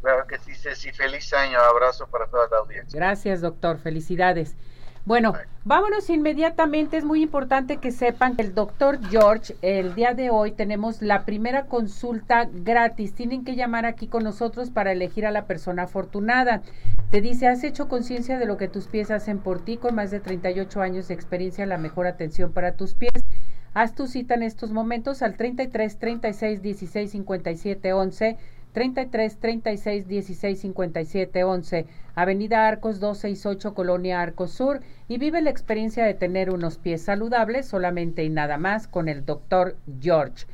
Claro 0.00 0.26
que 0.26 0.36
sí, 0.40 0.52
Ceci. 0.56 0.90
Feliz 0.90 1.32
año. 1.32 1.60
Abrazo 1.60 2.08
para 2.08 2.26
toda 2.26 2.48
la 2.50 2.58
audiencia. 2.58 2.98
Gracias, 2.98 3.40
doctor. 3.40 3.78
Felicidades. 3.78 4.56
Bueno, 5.04 5.32
vámonos 5.64 6.08
inmediatamente. 6.10 6.96
Es 6.96 7.04
muy 7.04 7.22
importante 7.22 7.78
que 7.78 7.90
sepan 7.90 8.36
que 8.36 8.42
el 8.42 8.54
doctor 8.54 9.00
George, 9.10 9.56
el 9.60 9.96
día 9.96 10.14
de 10.14 10.30
hoy 10.30 10.52
tenemos 10.52 11.02
la 11.02 11.24
primera 11.24 11.66
consulta 11.66 12.48
gratis. 12.52 13.12
Tienen 13.12 13.44
que 13.44 13.56
llamar 13.56 13.84
aquí 13.84 14.06
con 14.06 14.22
nosotros 14.22 14.70
para 14.70 14.92
elegir 14.92 15.26
a 15.26 15.32
la 15.32 15.46
persona 15.46 15.84
afortunada. 15.84 16.62
Te 17.10 17.20
dice, 17.20 17.48
¿has 17.48 17.64
hecho 17.64 17.88
conciencia 17.88 18.38
de 18.38 18.46
lo 18.46 18.56
que 18.56 18.68
tus 18.68 18.86
pies 18.86 19.10
hacen 19.10 19.40
por 19.40 19.64
ti 19.64 19.76
con 19.76 19.96
más 19.96 20.12
de 20.12 20.20
38 20.20 20.80
años 20.80 21.08
de 21.08 21.14
experiencia, 21.14 21.66
la 21.66 21.78
mejor 21.78 22.06
atención 22.06 22.52
para 22.52 22.76
tus 22.76 22.94
pies? 22.94 23.10
Haz 23.74 23.96
tu 23.96 24.06
cita 24.06 24.34
en 24.34 24.44
estos 24.44 24.70
momentos 24.70 25.20
al 25.22 25.36
33 25.36 25.98
36 25.98 26.62
16 26.62 27.10
57 27.10 27.92
11 27.92 28.36
33 28.72 29.36
36 29.38 30.08
16 30.08 30.60
57 30.60 31.44
11, 31.44 31.86
Avenida 32.14 32.66
Arcos 32.66 33.00
268, 33.00 33.74
Colonia 33.74 34.20
Arcos 34.20 34.52
Sur, 34.52 34.80
y 35.08 35.18
vive 35.18 35.42
la 35.42 35.50
experiencia 35.50 36.04
de 36.04 36.14
tener 36.14 36.50
unos 36.50 36.78
pies 36.78 37.02
saludables 37.02 37.66
solamente 37.66 38.24
y 38.24 38.30
nada 38.30 38.58
más 38.58 38.88
con 38.88 39.08
el 39.08 39.24
doctor 39.24 39.76
George. 40.00 40.46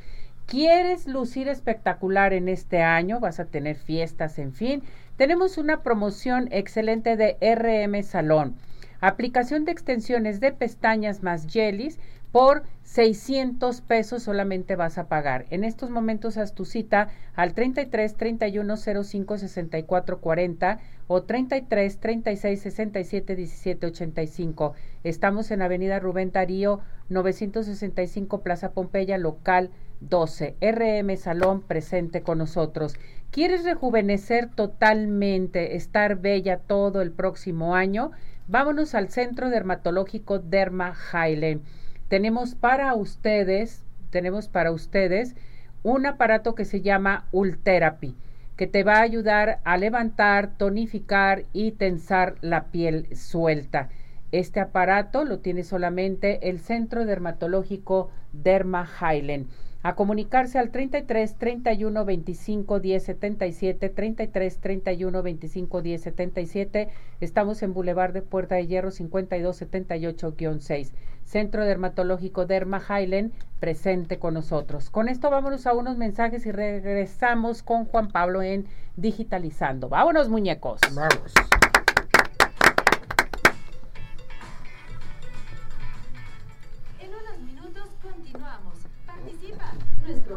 ¿Quieres 0.45 1.07
lucir 1.07 1.47
espectacular 1.47 2.33
en 2.33 2.49
este 2.49 2.81
año? 2.81 3.19
¿Vas 3.19 3.39
a 3.39 3.45
tener 3.45 3.75
fiestas, 3.75 4.39
en 4.39 4.53
fin? 4.53 4.83
Tenemos 5.15 5.57
una 5.57 5.83
promoción 5.83 6.49
excelente 6.51 7.17
de 7.17 7.37
RM 7.39 8.01
Salón. 8.03 8.55
Aplicación 8.99 9.63
de 9.63 9.71
extensiones 9.71 10.39
de 10.39 10.51
pestañas 10.51 11.23
más 11.23 11.45
jellies 11.47 11.99
por 12.31 12.63
600 12.83 13.81
pesos 13.81 14.23
solamente 14.23 14.75
vas 14.75 14.97
a 14.97 15.07
pagar. 15.07 15.45
En 15.49 15.63
estos 15.63 15.89
momentos 15.89 16.37
haz 16.37 16.53
tu 16.53 16.65
cita 16.65 17.09
al 17.35 17.53
33 17.53 18.15
31 18.15 18.77
05 18.77 19.37
64 19.37 20.19
40 20.19 20.79
o 21.07 21.23
33 21.23 21.99
36 21.99 22.61
67 22.61 23.35
17 23.35 23.87
85. 23.87 24.73
Estamos 25.03 25.51
en 25.51 25.61
Avenida 25.61 25.99
Rubén 25.99 26.31
Darío 26.31 26.81
965 27.09 28.41
Plaza 28.41 28.71
Pompeya, 28.71 29.17
local 29.17 29.71
12. 30.01 30.55
RM 30.61 31.17
Salón 31.17 31.61
presente 31.61 32.21
con 32.21 32.37
nosotros. 32.37 32.95
¿Quieres 33.31 33.63
rejuvenecer 33.63 34.49
totalmente, 34.49 35.75
estar 35.75 36.15
bella 36.19 36.57
todo 36.57 37.01
el 37.01 37.11
próximo 37.11 37.75
año? 37.75 38.11
Vámonos 38.47 38.95
al 38.95 39.09
Centro 39.09 39.49
Dermatológico 39.49 40.39
Derma 40.39 40.95
Highland 41.13 41.61
tenemos 42.09 42.55
para 42.55 42.93
ustedes, 42.95 43.85
tenemos 44.09 44.49
para 44.49 44.71
ustedes 44.71 45.35
un 45.83 46.05
aparato 46.05 46.55
que 46.55 46.65
se 46.65 46.81
llama 46.81 47.27
Ultherapy, 47.31 48.15
que 48.57 48.67
te 48.67 48.83
va 48.83 48.95
a 48.95 49.03
ayudar 49.03 49.61
a 49.63 49.77
levantar, 49.77 50.57
tonificar 50.57 51.45
y 51.53 51.71
tensar 51.71 52.35
la 52.41 52.65
piel 52.65 53.07
suelta. 53.15 53.89
Este 54.31 54.59
aparato 54.59 55.23
lo 55.23 55.39
tiene 55.39 55.63
solamente 55.63 56.49
el 56.49 56.59
Centro 56.59 57.05
Dermatológico 57.05 58.09
Derma 58.33 58.87
Highland 58.99 59.47
a 59.81 59.95
comunicarse 59.95 60.59
al 60.59 60.71
33 60.71 61.35
31 61.35 62.05
25 62.05 62.79
10 62.79 63.03
77 63.03 63.89
33 63.89 64.57
31 64.59 65.23
25 65.23 65.81
10 65.81 66.01
77 66.01 66.89
estamos 67.21 67.63
en 67.63 67.73
Boulevard 67.73 68.13
de 68.13 68.21
Puerta 68.21 68.55
de 68.55 68.67
Hierro 68.67 68.91
52 68.91 69.61
78-6 69.61 70.91
Centro 71.23 71.63
Dermatológico 71.63 72.45
Derma 72.45 72.81
Highland 72.81 73.31
presente 73.59 74.17
con 74.17 74.33
nosotros. 74.33 74.89
Con 74.89 75.09
esto 75.09 75.29
vámonos 75.29 75.67
a 75.67 75.73
unos 75.73 75.95
mensajes 75.95 76.45
y 76.47 76.51
regresamos 76.51 77.61
con 77.61 77.85
Juan 77.85 78.07
Pablo 78.07 78.41
en 78.41 78.65
Digitalizando. 78.95 79.89
Vámonos 79.89 80.27
muñecos. 80.27 80.81
Vamos 80.95 81.33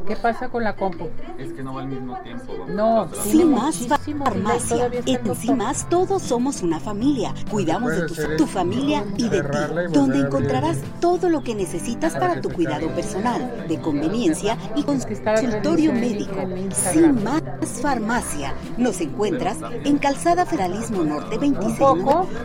¿Qué 0.06 0.16
pasa 0.16 0.48
con 0.48 0.64
la 0.64 0.76
compu? 0.76 1.08
Es 1.38 1.52
que 1.52 1.62
no 1.62 1.74
va 1.74 1.82
al 1.82 1.88
mismo 1.88 2.18
tiempo. 2.18 2.52
No, 2.68 3.08
más 3.46 3.86
Farmacia. 4.18 4.90
En 5.06 5.56
más 5.56 5.88
todos 5.88 6.22
somos 6.22 6.62
una 6.62 6.80
familia. 6.80 7.34
Cuidamos 7.50 7.92
de 7.92 8.06
tu, 8.06 8.14
tu 8.36 8.46
familia 8.46 9.04
y 9.16 9.28
de 9.28 9.42
ti. 9.42 9.58
Donde 9.92 10.20
encontrarás 10.20 10.78
todo 11.00 11.28
lo 11.28 11.42
que 11.42 11.54
necesitas 11.54 12.14
para 12.14 12.40
tu 12.40 12.50
cuidado 12.50 12.88
personal, 12.94 13.66
de 13.68 13.80
conveniencia 13.80 14.56
y 14.76 14.82
consultorio 14.82 15.92
médico. 15.92 16.36
Sin 16.72 17.22
más 17.22 17.42
Farmacia. 17.80 18.54
Nos 18.76 19.00
encuentras 19.00 19.58
en 19.84 19.98
Calzada 19.98 20.46
Federalismo 20.46 21.04
Norte 21.04 21.38
26, 21.38 21.78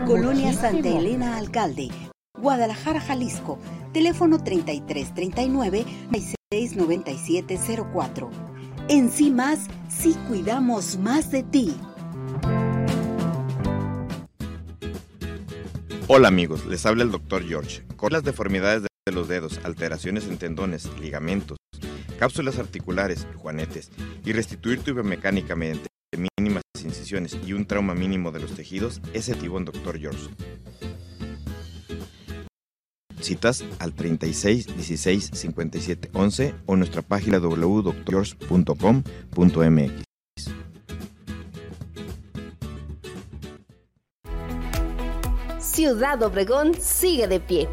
Colonia 0.06 0.54
Santa 0.54 0.90
Elena 0.90 1.38
Alcalde. 1.38 1.90
Guadalajara, 2.40 3.00
Jalisco. 3.00 3.58
Teléfono 3.94 4.44
3339 4.44 6.37
69704. 6.50 8.30
En 8.88 9.12
sí 9.12 9.32
más, 9.32 9.68
sí 9.90 10.16
cuidamos 10.30 10.98
más 10.98 11.30
de 11.30 11.44
ti. 11.44 11.76
Hola 16.08 16.30
amigos, 16.30 16.66
les 16.66 16.86
habla 16.86 17.04
el 17.04 17.12
doctor 17.12 17.44
George. 17.44 17.84
Con 17.98 18.14
las 18.14 18.24
deformidades 18.24 18.84
de 18.84 19.12
los 19.12 19.28
dedos, 19.28 19.60
alteraciones 19.66 20.26
en 20.30 20.38
tendones, 20.38 20.90
ligamentos, 21.02 21.58
cápsulas 22.18 22.60
articulares, 22.60 23.28
juanetes, 23.36 23.92
y 24.24 24.32
restituir 24.32 24.80
tu 24.80 24.94
biomecánica 24.94 25.58
mediante 25.58 25.90
mínimas 26.40 26.64
incisiones 26.82 27.36
y 27.46 27.52
un 27.52 27.66
trauma 27.66 27.94
mínimo 27.94 28.32
de 28.32 28.40
los 28.40 28.56
tejidos, 28.56 29.02
ese 29.12 29.34
tipo 29.34 29.58
en 29.58 29.66
doctor 29.66 30.00
George. 30.00 30.30
Citas 33.22 33.64
al 33.80 33.94
36 33.94 34.76
16 34.76 35.32
57 35.34 36.10
11 36.14 36.54
o 36.66 36.76
nuestra 36.76 37.02
página 37.02 37.40
www.doctors.com.mx. 37.40 40.08
Ciudad 45.60 46.22
Obregón 46.24 46.74
sigue 46.80 47.28
de 47.28 47.40
pie. 47.40 47.70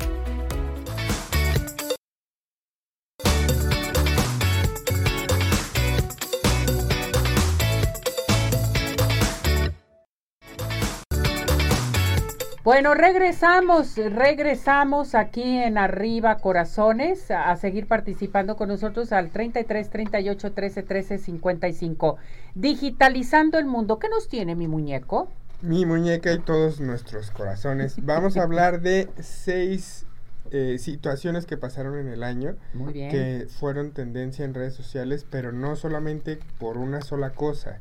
Bueno, 12.65 12.95
regresamos, 12.95 13.95
regresamos 13.97 15.15
aquí 15.15 15.59
en 15.59 15.77
Arriba 15.77 16.39
Corazones 16.39 17.31
a, 17.31 17.55
seguir 17.57 17.87
participando 17.87 18.57
con 18.57 18.69
nosotros 18.69 19.13
al 19.13 19.29
33 19.29 19.91
38 19.91 20.53
13 20.53 20.83
13 20.83 21.19
55. 21.19 22.17
Digitalizando 22.55 23.59
el 23.59 23.67
mundo. 23.67 23.99
¿Qué 23.99 24.09
nos 24.09 24.29
tiene 24.29 24.55
mi 24.55 24.67
muñeco? 24.67 25.29
Mi 25.61 25.85
muñeca 25.85 26.33
y 26.33 26.39
todos 26.39 26.81
nuestros 26.81 27.31
corazones. 27.31 27.97
Vamos 28.03 28.39
a 28.39 28.45
hablar 28.45 28.81
de 28.81 29.11
seis 29.21 30.07
eh, 30.51 30.79
situaciones 30.79 31.45
que 31.45 31.59
pasaron 31.59 31.99
en 31.99 32.09
el 32.09 32.23
año 32.23 32.57
Muy 32.73 32.95
bien. 32.95 33.11
que 33.11 33.47
fueron 33.47 33.91
tendencia 33.91 34.43
en 34.43 34.55
redes 34.55 34.73
sociales, 34.73 35.27
pero 35.29 35.53
no 35.53 35.77
solamente 35.77 36.39
por 36.59 36.79
una 36.79 37.03
sola 37.03 37.29
cosa, 37.29 37.81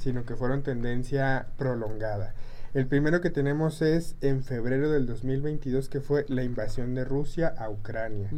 sino 0.00 0.24
que 0.24 0.34
fueron 0.34 0.64
tendencia 0.64 1.46
prolongada. 1.56 2.34
El 2.74 2.88
primero 2.88 3.20
que 3.20 3.30
tenemos 3.30 3.82
es 3.82 4.16
en 4.20 4.42
febrero 4.42 4.90
del 4.90 5.06
2022, 5.06 5.88
que 5.88 6.00
fue 6.00 6.26
la 6.28 6.42
invasión 6.42 6.96
de 6.96 7.04
Rusia 7.04 7.54
a 7.56 7.70
Ucrania. 7.70 8.28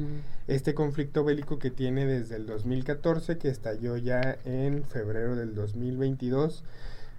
Este 0.46 0.74
conflicto 0.74 1.24
bélico 1.24 1.58
que 1.58 1.70
tiene 1.70 2.04
desde 2.04 2.36
el 2.36 2.44
2014, 2.44 3.38
que 3.38 3.48
estalló 3.48 3.96
ya 3.96 4.36
en 4.44 4.84
febrero 4.84 5.36
del 5.36 5.54
2022, 5.54 6.64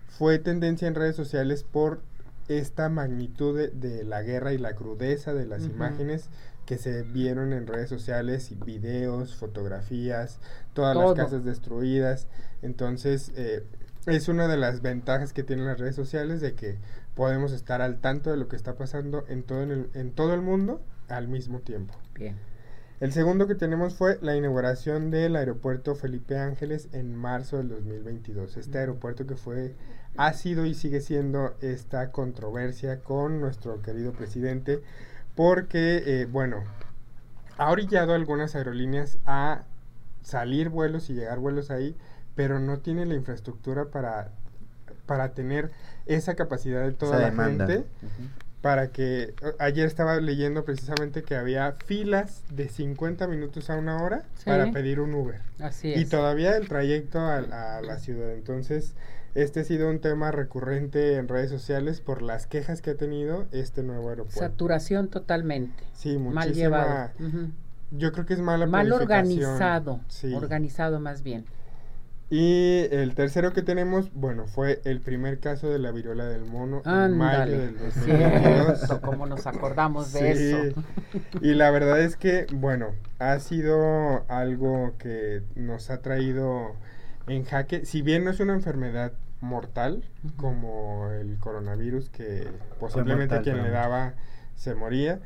fue 0.08 0.38
tendencia 0.38 0.88
en 0.88 0.94
redes 0.94 1.16
sociales 1.16 1.64
por 1.64 2.02
esta 2.50 2.88
magnitud 2.88 3.68
de, 3.68 4.04
la 4.04 4.22
guerra 4.22 4.54
y 4.54 4.60
la 4.60 4.76
crudeza 4.76 5.34
de 5.34 5.48
las 5.48 5.66
imágenes 5.66 6.30
que 6.68 6.78
se 6.78 7.02
vieron 7.02 7.52
en 7.52 7.66
redes 7.66 7.90
sociales, 7.90 8.52
videos, 8.64 9.36
fotografías, 9.36 10.40
todas 10.74 10.96
las 10.96 11.14
casas 11.16 11.44
destruidas. 11.44 12.28
Entonces, 12.62 13.32
eh, 13.36 13.64
es 14.08 14.30
una 14.30 14.48
de 14.48 14.58
las 14.58 14.82
ventajas 14.82 15.34
que 15.34 15.44
tienen 15.44 15.66
las 15.66 15.80
redes 15.80 15.96
sociales 15.96 16.40
de 16.42 16.54
que 16.54 16.78
podemos 17.18 17.52
estar 17.52 17.82
al 17.82 18.00
tanto 18.00 18.30
de 18.30 18.38
lo 18.38 18.48
que 18.48 18.56
está 18.56 18.76
pasando 18.76 19.26
en 19.28 19.42
todo 19.42 19.64
el, 19.64 19.90
en 19.96 20.12
todo 20.12 20.36
el 20.36 20.42
mundo 20.42 20.82
al 21.10 21.28
mismo 21.28 21.60
tiempo. 21.60 21.96
Bien. 22.14 22.38
El 23.00 23.12
segundo 23.12 23.48
que 23.48 23.56
tenemos 23.56 23.96
fue 23.96 24.20
la 24.22 24.36
inauguración 24.36 25.10
del 25.10 25.36
aeropuerto 25.36 25.96
Felipe 25.96 26.38
Ángeles 26.38 26.90
en 26.94 27.16
marzo 27.16 27.58
del 27.58 27.70
2022. 27.70 28.58
Este 28.58 28.78
aeropuerto 28.78 29.26
que 29.26 29.36
fue 29.36 29.76
ha 30.16 30.32
sido 30.34 30.66
y 30.66 30.76
sigue 30.76 31.02
siendo 31.02 31.56
esta 31.62 32.12
controversia 32.12 33.02
con 33.02 33.42
nuestro 33.42 33.82
querido 33.82 34.14
presidente 34.14 34.82
porque, 35.36 36.04
eh, 36.06 36.26
bueno, 36.26 36.64
ha 37.58 37.72
orillado 37.72 38.14
algunas 38.14 38.56
aerolíneas 38.56 39.18
a 39.26 39.64
salir 40.22 40.70
vuelos 40.70 41.10
y 41.10 41.14
llegar 41.14 41.40
vuelos 41.40 41.72
ahí, 41.72 41.96
pero 42.36 42.60
no 42.60 42.80
tiene 42.80 43.08
la 43.08 43.16
infraestructura 43.16 43.86
para, 43.86 44.32
para 45.08 45.34
tener 45.34 45.72
esa 46.06 46.36
capacidad 46.36 46.84
de 46.84 46.92
toda 46.92 47.20
la 47.20 47.32
gente. 47.32 47.86
Para 48.62 48.92
que 48.92 49.34
ayer 49.60 49.86
estaba 49.86 50.20
leyendo 50.20 50.66
precisamente 50.66 51.24
que 51.24 51.36
había 51.36 51.74
filas 51.86 52.44
de 52.52 52.70
50 52.70 53.28
minutos 53.28 53.70
a 53.70 53.78
una 53.78 54.04
hora 54.04 54.24
para 54.46 54.72
pedir 54.72 55.00
un 55.00 55.14
Uber. 55.14 55.42
Así 55.60 55.94
es. 55.94 56.02
Y 56.02 56.06
todavía 56.06 56.58
el 56.58 56.68
trayecto 56.68 57.20
a, 57.20 57.38
a 57.38 57.82
la 57.82 57.98
ciudad. 58.00 58.34
Entonces, 58.34 58.94
este 59.36 59.60
ha 59.60 59.64
sido 59.64 59.90
un 59.90 60.00
tema 60.00 60.32
recurrente 60.32 61.16
en 61.16 61.28
redes 61.28 61.52
sociales 61.52 62.02
por 62.02 62.24
las 62.24 62.48
quejas 62.48 62.82
que 62.82 62.90
ha 62.90 62.98
tenido 62.98 63.46
este 63.52 63.84
nuevo 63.84 64.10
aeropuerto. 64.10 64.40
Saturación 64.40 65.10
totalmente. 65.10 65.84
Sí, 65.94 66.18
muchísima. 66.18 66.34
Mal 66.34 66.54
llevado. 66.54 67.12
Yo 67.92 68.12
creo 68.12 68.26
que 68.26 68.34
es 68.34 68.42
mala 68.42 68.66
Mal 68.66 68.92
organizado. 68.92 70.02
Sí. 70.08 70.34
Organizado 70.34 71.00
más 71.00 71.22
bien. 71.22 71.46
Y 72.30 72.88
el 72.92 73.16
tercero 73.16 73.54
que 73.54 73.62
tenemos, 73.62 74.12
bueno, 74.14 74.48
fue 74.48 74.82
el 74.84 75.00
primer 75.00 75.40
caso 75.40 75.70
de 75.70 75.80
la 75.80 75.92
viruela 75.92 76.26
del 76.26 76.44
mono 76.44 76.82
en 76.86 77.18
mayo 77.18 77.58
del 77.58 77.78
2022. 77.78 79.00
¿Cómo 79.02 79.26
nos 79.28 79.48
acordamos 79.48 80.12
de 80.12 80.32
eso? 80.32 80.84
y 81.42 81.54
la 81.54 81.72
verdad 81.72 82.02
es 82.02 82.18
que, 82.18 82.46
bueno, 82.52 82.88
ha 83.20 83.40
sido 83.40 84.26
algo 84.28 84.94
que 84.98 85.44
nos 85.56 85.90
ha 85.90 86.02
traído 86.02 86.76
en 87.28 87.46
jaque. 87.46 87.86
Si 87.86 88.02
bien 88.02 88.26
no 88.26 88.32
es 88.32 88.42
una 88.42 88.54
enfermedad 88.54 89.14
mortal 89.40 90.04
como 90.36 91.10
el 91.12 91.38
coronavirus 91.40 92.10
que 92.10 92.48
posiblemente 92.80 93.40
quien 93.42 93.64
le 93.64 93.70
daba 93.70 94.16
se 94.56 94.76
moría. 94.76 95.20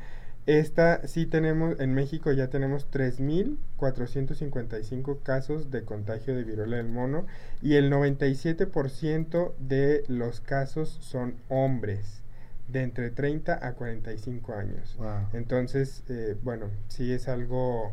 Esta 0.46 1.06
sí 1.06 1.26
tenemos, 1.26 1.78
en 1.78 1.94
México 1.94 2.32
ya 2.32 2.48
tenemos 2.48 2.90
3.455 2.90 5.22
casos 5.22 5.70
de 5.70 5.84
contagio 5.84 6.34
de 6.34 6.42
viruela 6.42 6.78
del 6.78 6.88
mono 6.88 7.26
y 7.60 7.74
el 7.74 7.92
97% 7.92 9.52
de 9.58 10.02
los 10.08 10.40
casos 10.40 10.98
son 11.00 11.36
hombres 11.48 12.22
de 12.68 12.82
entre 12.82 13.10
30 13.10 13.66
a 13.66 13.74
45 13.74 14.54
años. 14.54 14.98
Entonces, 15.32 16.02
eh, 16.08 16.36
bueno, 16.42 16.66
sí 16.88 17.12
es 17.12 17.28
algo 17.28 17.90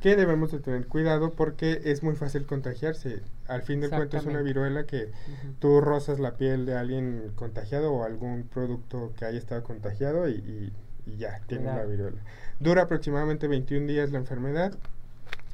que 0.00 0.16
debemos 0.16 0.50
de 0.50 0.60
tener 0.60 0.86
cuidado 0.86 1.32
porque 1.32 1.82
es 1.84 2.02
muy 2.02 2.16
fácil 2.16 2.46
contagiarse. 2.46 3.20
Al 3.46 3.62
fin 3.62 3.80
de 3.80 3.90
cuentas 3.90 4.22
es 4.22 4.26
una 4.26 4.40
viruela 4.40 4.86
que 4.86 5.12
tú 5.58 5.80
rozas 5.80 6.18
la 6.18 6.36
piel 6.36 6.66
de 6.66 6.74
alguien 6.74 7.32
contagiado 7.34 7.92
o 7.92 8.04
algún 8.04 8.44
producto 8.44 9.12
que 9.16 9.26
haya 9.26 9.38
estado 9.38 9.62
contagiado 9.62 10.28
y, 10.28 10.72
ya, 11.06 11.40
tiene 11.46 11.64
la 11.64 11.84
viruela. 11.84 12.18
Dura 12.58 12.82
aproximadamente 12.82 13.48
21 13.48 13.86
días 13.86 14.10
la 14.10 14.18
enfermedad. 14.18 14.72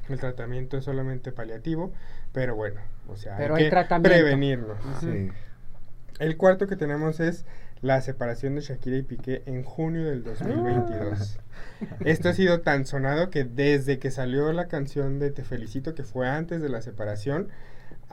El 0.09 0.19
tratamiento 0.19 0.77
es 0.77 0.85
solamente 0.85 1.31
paliativo, 1.31 1.91
pero 2.31 2.55
bueno, 2.55 2.79
o 3.09 3.17
sea, 3.17 3.37
hay, 3.37 3.69
que 3.69 3.99
prevenirlo. 4.01 4.77
El 6.19 6.37
cuarto 6.37 6.67
que 6.67 6.75
tenemos 6.75 7.19
es 7.19 7.45
la 7.81 8.01
separación 8.01 8.55
de 8.55 8.61
Shakira 8.61 8.97
y 8.97 9.03
Piqué 9.03 9.43
en 9.45 9.63
junio 9.63 10.05
del 10.05 10.23
2022. 10.23 11.39
Esto 12.05 12.29
ha 12.29 12.33
sido 12.33 12.61
tan 12.61 12.85
sonado 12.85 13.29
que 13.29 13.43
desde 13.43 13.99
que 13.99 14.11
salió 14.11 14.51
la 14.51 14.67
canción 14.67 15.19
de 15.19 15.31
Te 15.31 15.43
Felicito, 15.43 15.93
que 15.93 16.03
fue 16.03 16.27
antes 16.27 16.61
de 16.61 16.69
la 16.69 16.81
separación, 16.81 17.49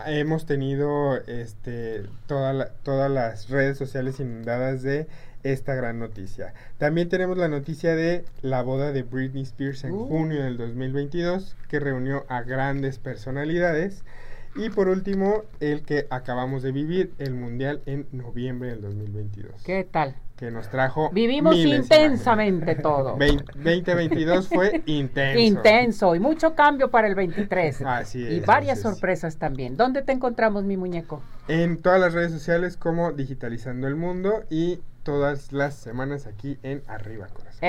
hemos 0.07 0.47
tenido 0.47 1.17
este, 1.27 2.05
todas 2.27 3.11
las 3.11 3.49
redes 3.49 3.79
sociales 3.79 4.21
inundadas 4.21 4.83
de 4.83 5.07
esta 5.45 5.75
gran 5.75 5.99
noticia. 5.99 6.55
También 6.79 7.09
tenemos 7.09 7.39
la 7.39 7.49
noticia 7.49 7.95
de 7.95 8.25
la 8.43 8.63
boda 8.63 8.91
de 8.93 9.03
Britney 9.03 9.43
Spears 9.43 9.85
en 9.85 9.93
uh. 9.93 10.07
junio 10.07 10.43
del 10.43 10.57
2022, 10.57 11.57
que 11.69 11.79
reunió 11.79 12.25
a 12.29 12.43
grandes 12.43 12.99
personalidades. 12.99 14.03
Y 14.57 14.71
por 14.71 14.89
último, 14.89 15.43
el 15.61 15.83
que 15.83 16.07
acabamos 16.11 16.63
de 16.63 16.71
vivir, 16.73 17.13
el 17.19 17.35
Mundial 17.35 17.83
en 17.87 18.07
noviembre 18.13 18.71
del 18.71 18.83
2022. 18.83 19.63
¿Qué 19.65 19.85
tal? 19.85 20.15
Que 20.37 20.51
nos 20.53 20.69
trajo... 20.71 21.11
Vivimos 21.11 21.57
intensamente 21.57 22.77
todo. 22.77 23.17
2022 23.55 24.49
fue 24.49 24.83
intenso. 24.87 25.41
Intenso 25.41 26.15
y 26.15 26.21
mucho 26.21 26.55
cambio 26.55 26.89
para 26.89 27.09
el 27.09 27.17
23. 27.17 27.83
Así 27.83 28.25
es. 28.25 28.33
Y 28.33 28.41
varias 28.41 28.81
sorpresas 28.81 29.39
también. 29.39 29.77
¿Dónde 29.77 30.03
te 30.03 30.13
encontramos, 30.13 30.63
mi 30.63 30.77
muñeco? 30.77 31.21
En 31.49 31.83
todas 31.83 32.01
las 32.01 32.13
redes 32.13 32.31
sociales 32.31 32.77
como 32.77 33.13
Digitalizando 33.13 33.89
el 33.89 33.97
Mundo 33.97 34.45
y 34.51 34.81
todas 35.05 35.53
las 35.53 35.75
semanas 35.75 36.27
aquí 36.27 36.59
en 36.63 36.83
Arriba 36.89 37.29
Corazón. 37.29 37.61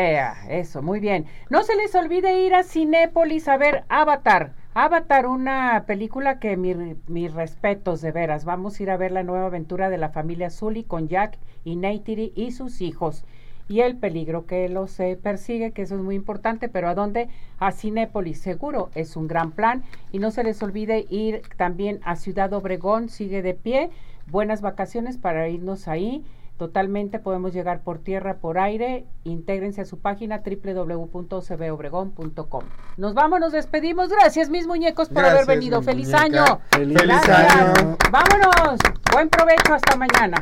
eso, 0.50 0.82
muy 0.82 1.00
bien. 1.00 1.26
No 1.50 1.64
se 1.64 1.76
les 1.76 1.94
olvide 1.94 2.40
ir 2.40 2.56
a 2.56 2.64
Cinépolis 2.64 3.48
a 3.48 3.58
ver 3.58 3.84
Avatar 3.90 4.54
Avatar, 4.78 5.26
una 5.26 5.86
película 5.88 6.38
que 6.38 6.58
mis 6.58 7.34
respetos 7.34 8.02
de 8.02 8.12
veras. 8.12 8.44
Vamos 8.44 8.78
a 8.78 8.84
ir 8.84 8.90
a 8.90 8.98
ver 8.98 9.14
la 9.14 9.24
nueva 9.24 9.46
aventura 9.46 9.90
de 9.90 9.98
la 9.98 10.10
familia 10.10 10.50
Sully 10.50 10.84
con 10.84 11.08
Jack 11.08 11.38
y 11.64 11.78
Neytiri 11.78 12.34
y 12.36 12.52
sus 12.52 12.82
hijos. 12.82 13.24
Y 13.70 13.80
el 13.80 13.96
peligro 13.96 14.46
que 14.46 14.68
los 14.68 14.98
persigue, 15.24 15.72
que 15.72 15.84
eso 15.84 15.96
es 15.96 16.02
muy 16.02 16.16
importante, 16.16 16.68
pero 16.68 16.90
¿a 16.90 16.94
dónde? 16.94 17.30
A 17.58 17.72
Cinépolis, 17.72 18.42
seguro, 18.42 18.90
es 18.96 19.16
un 19.16 19.30
gran 19.30 19.52
plan. 19.52 19.82
Y 20.12 20.20
no 20.20 20.30
se 20.30 20.44
les 20.44 20.62
olvide 20.62 21.06
ir 21.10 21.42
también 21.56 22.02
a 22.04 22.18
Ciudad 22.18 22.52
Obregón, 22.52 23.08
sigue 23.08 23.42
de 23.42 23.54
pie. 23.54 23.92
Buenas 24.28 24.60
vacaciones 24.60 25.18
para 25.18 25.48
irnos 25.48 25.88
ahí 25.88 26.26
totalmente. 26.58 27.20
Podemos 27.20 27.54
llegar 27.54 27.82
por 27.82 28.00
tierra, 28.00 28.38
por 28.38 28.58
aire. 28.58 29.06
Intégrense 29.24 29.82
a 29.82 29.86
su 29.86 30.00
página 30.00 30.42
www.cbobregón.com. 30.46 32.64
Nos 32.98 33.14
vamos, 33.14 33.40
nos 33.40 33.52
despedimos. 33.52 34.10
Gracias, 34.10 34.50
mis 34.50 34.66
muñecos, 34.68 35.10
por 35.10 35.26
haber 35.26 35.46
venido. 35.46 35.82
Feliz 35.82 36.14
año. 36.14 36.60
Feliz 36.72 37.02
año. 37.02 37.98
Vámonos. 38.12 38.80
Buen 39.12 39.30
provecho. 39.30 39.74
Hasta 39.74 39.96
mañana. 39.96 40.38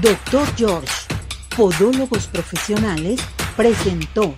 Doctor 0.00 0.46
George, 0.56 1.06
Podólogos 1.56 2.26
Profesionales, 2.26 3.20
presentó 3.56 4.34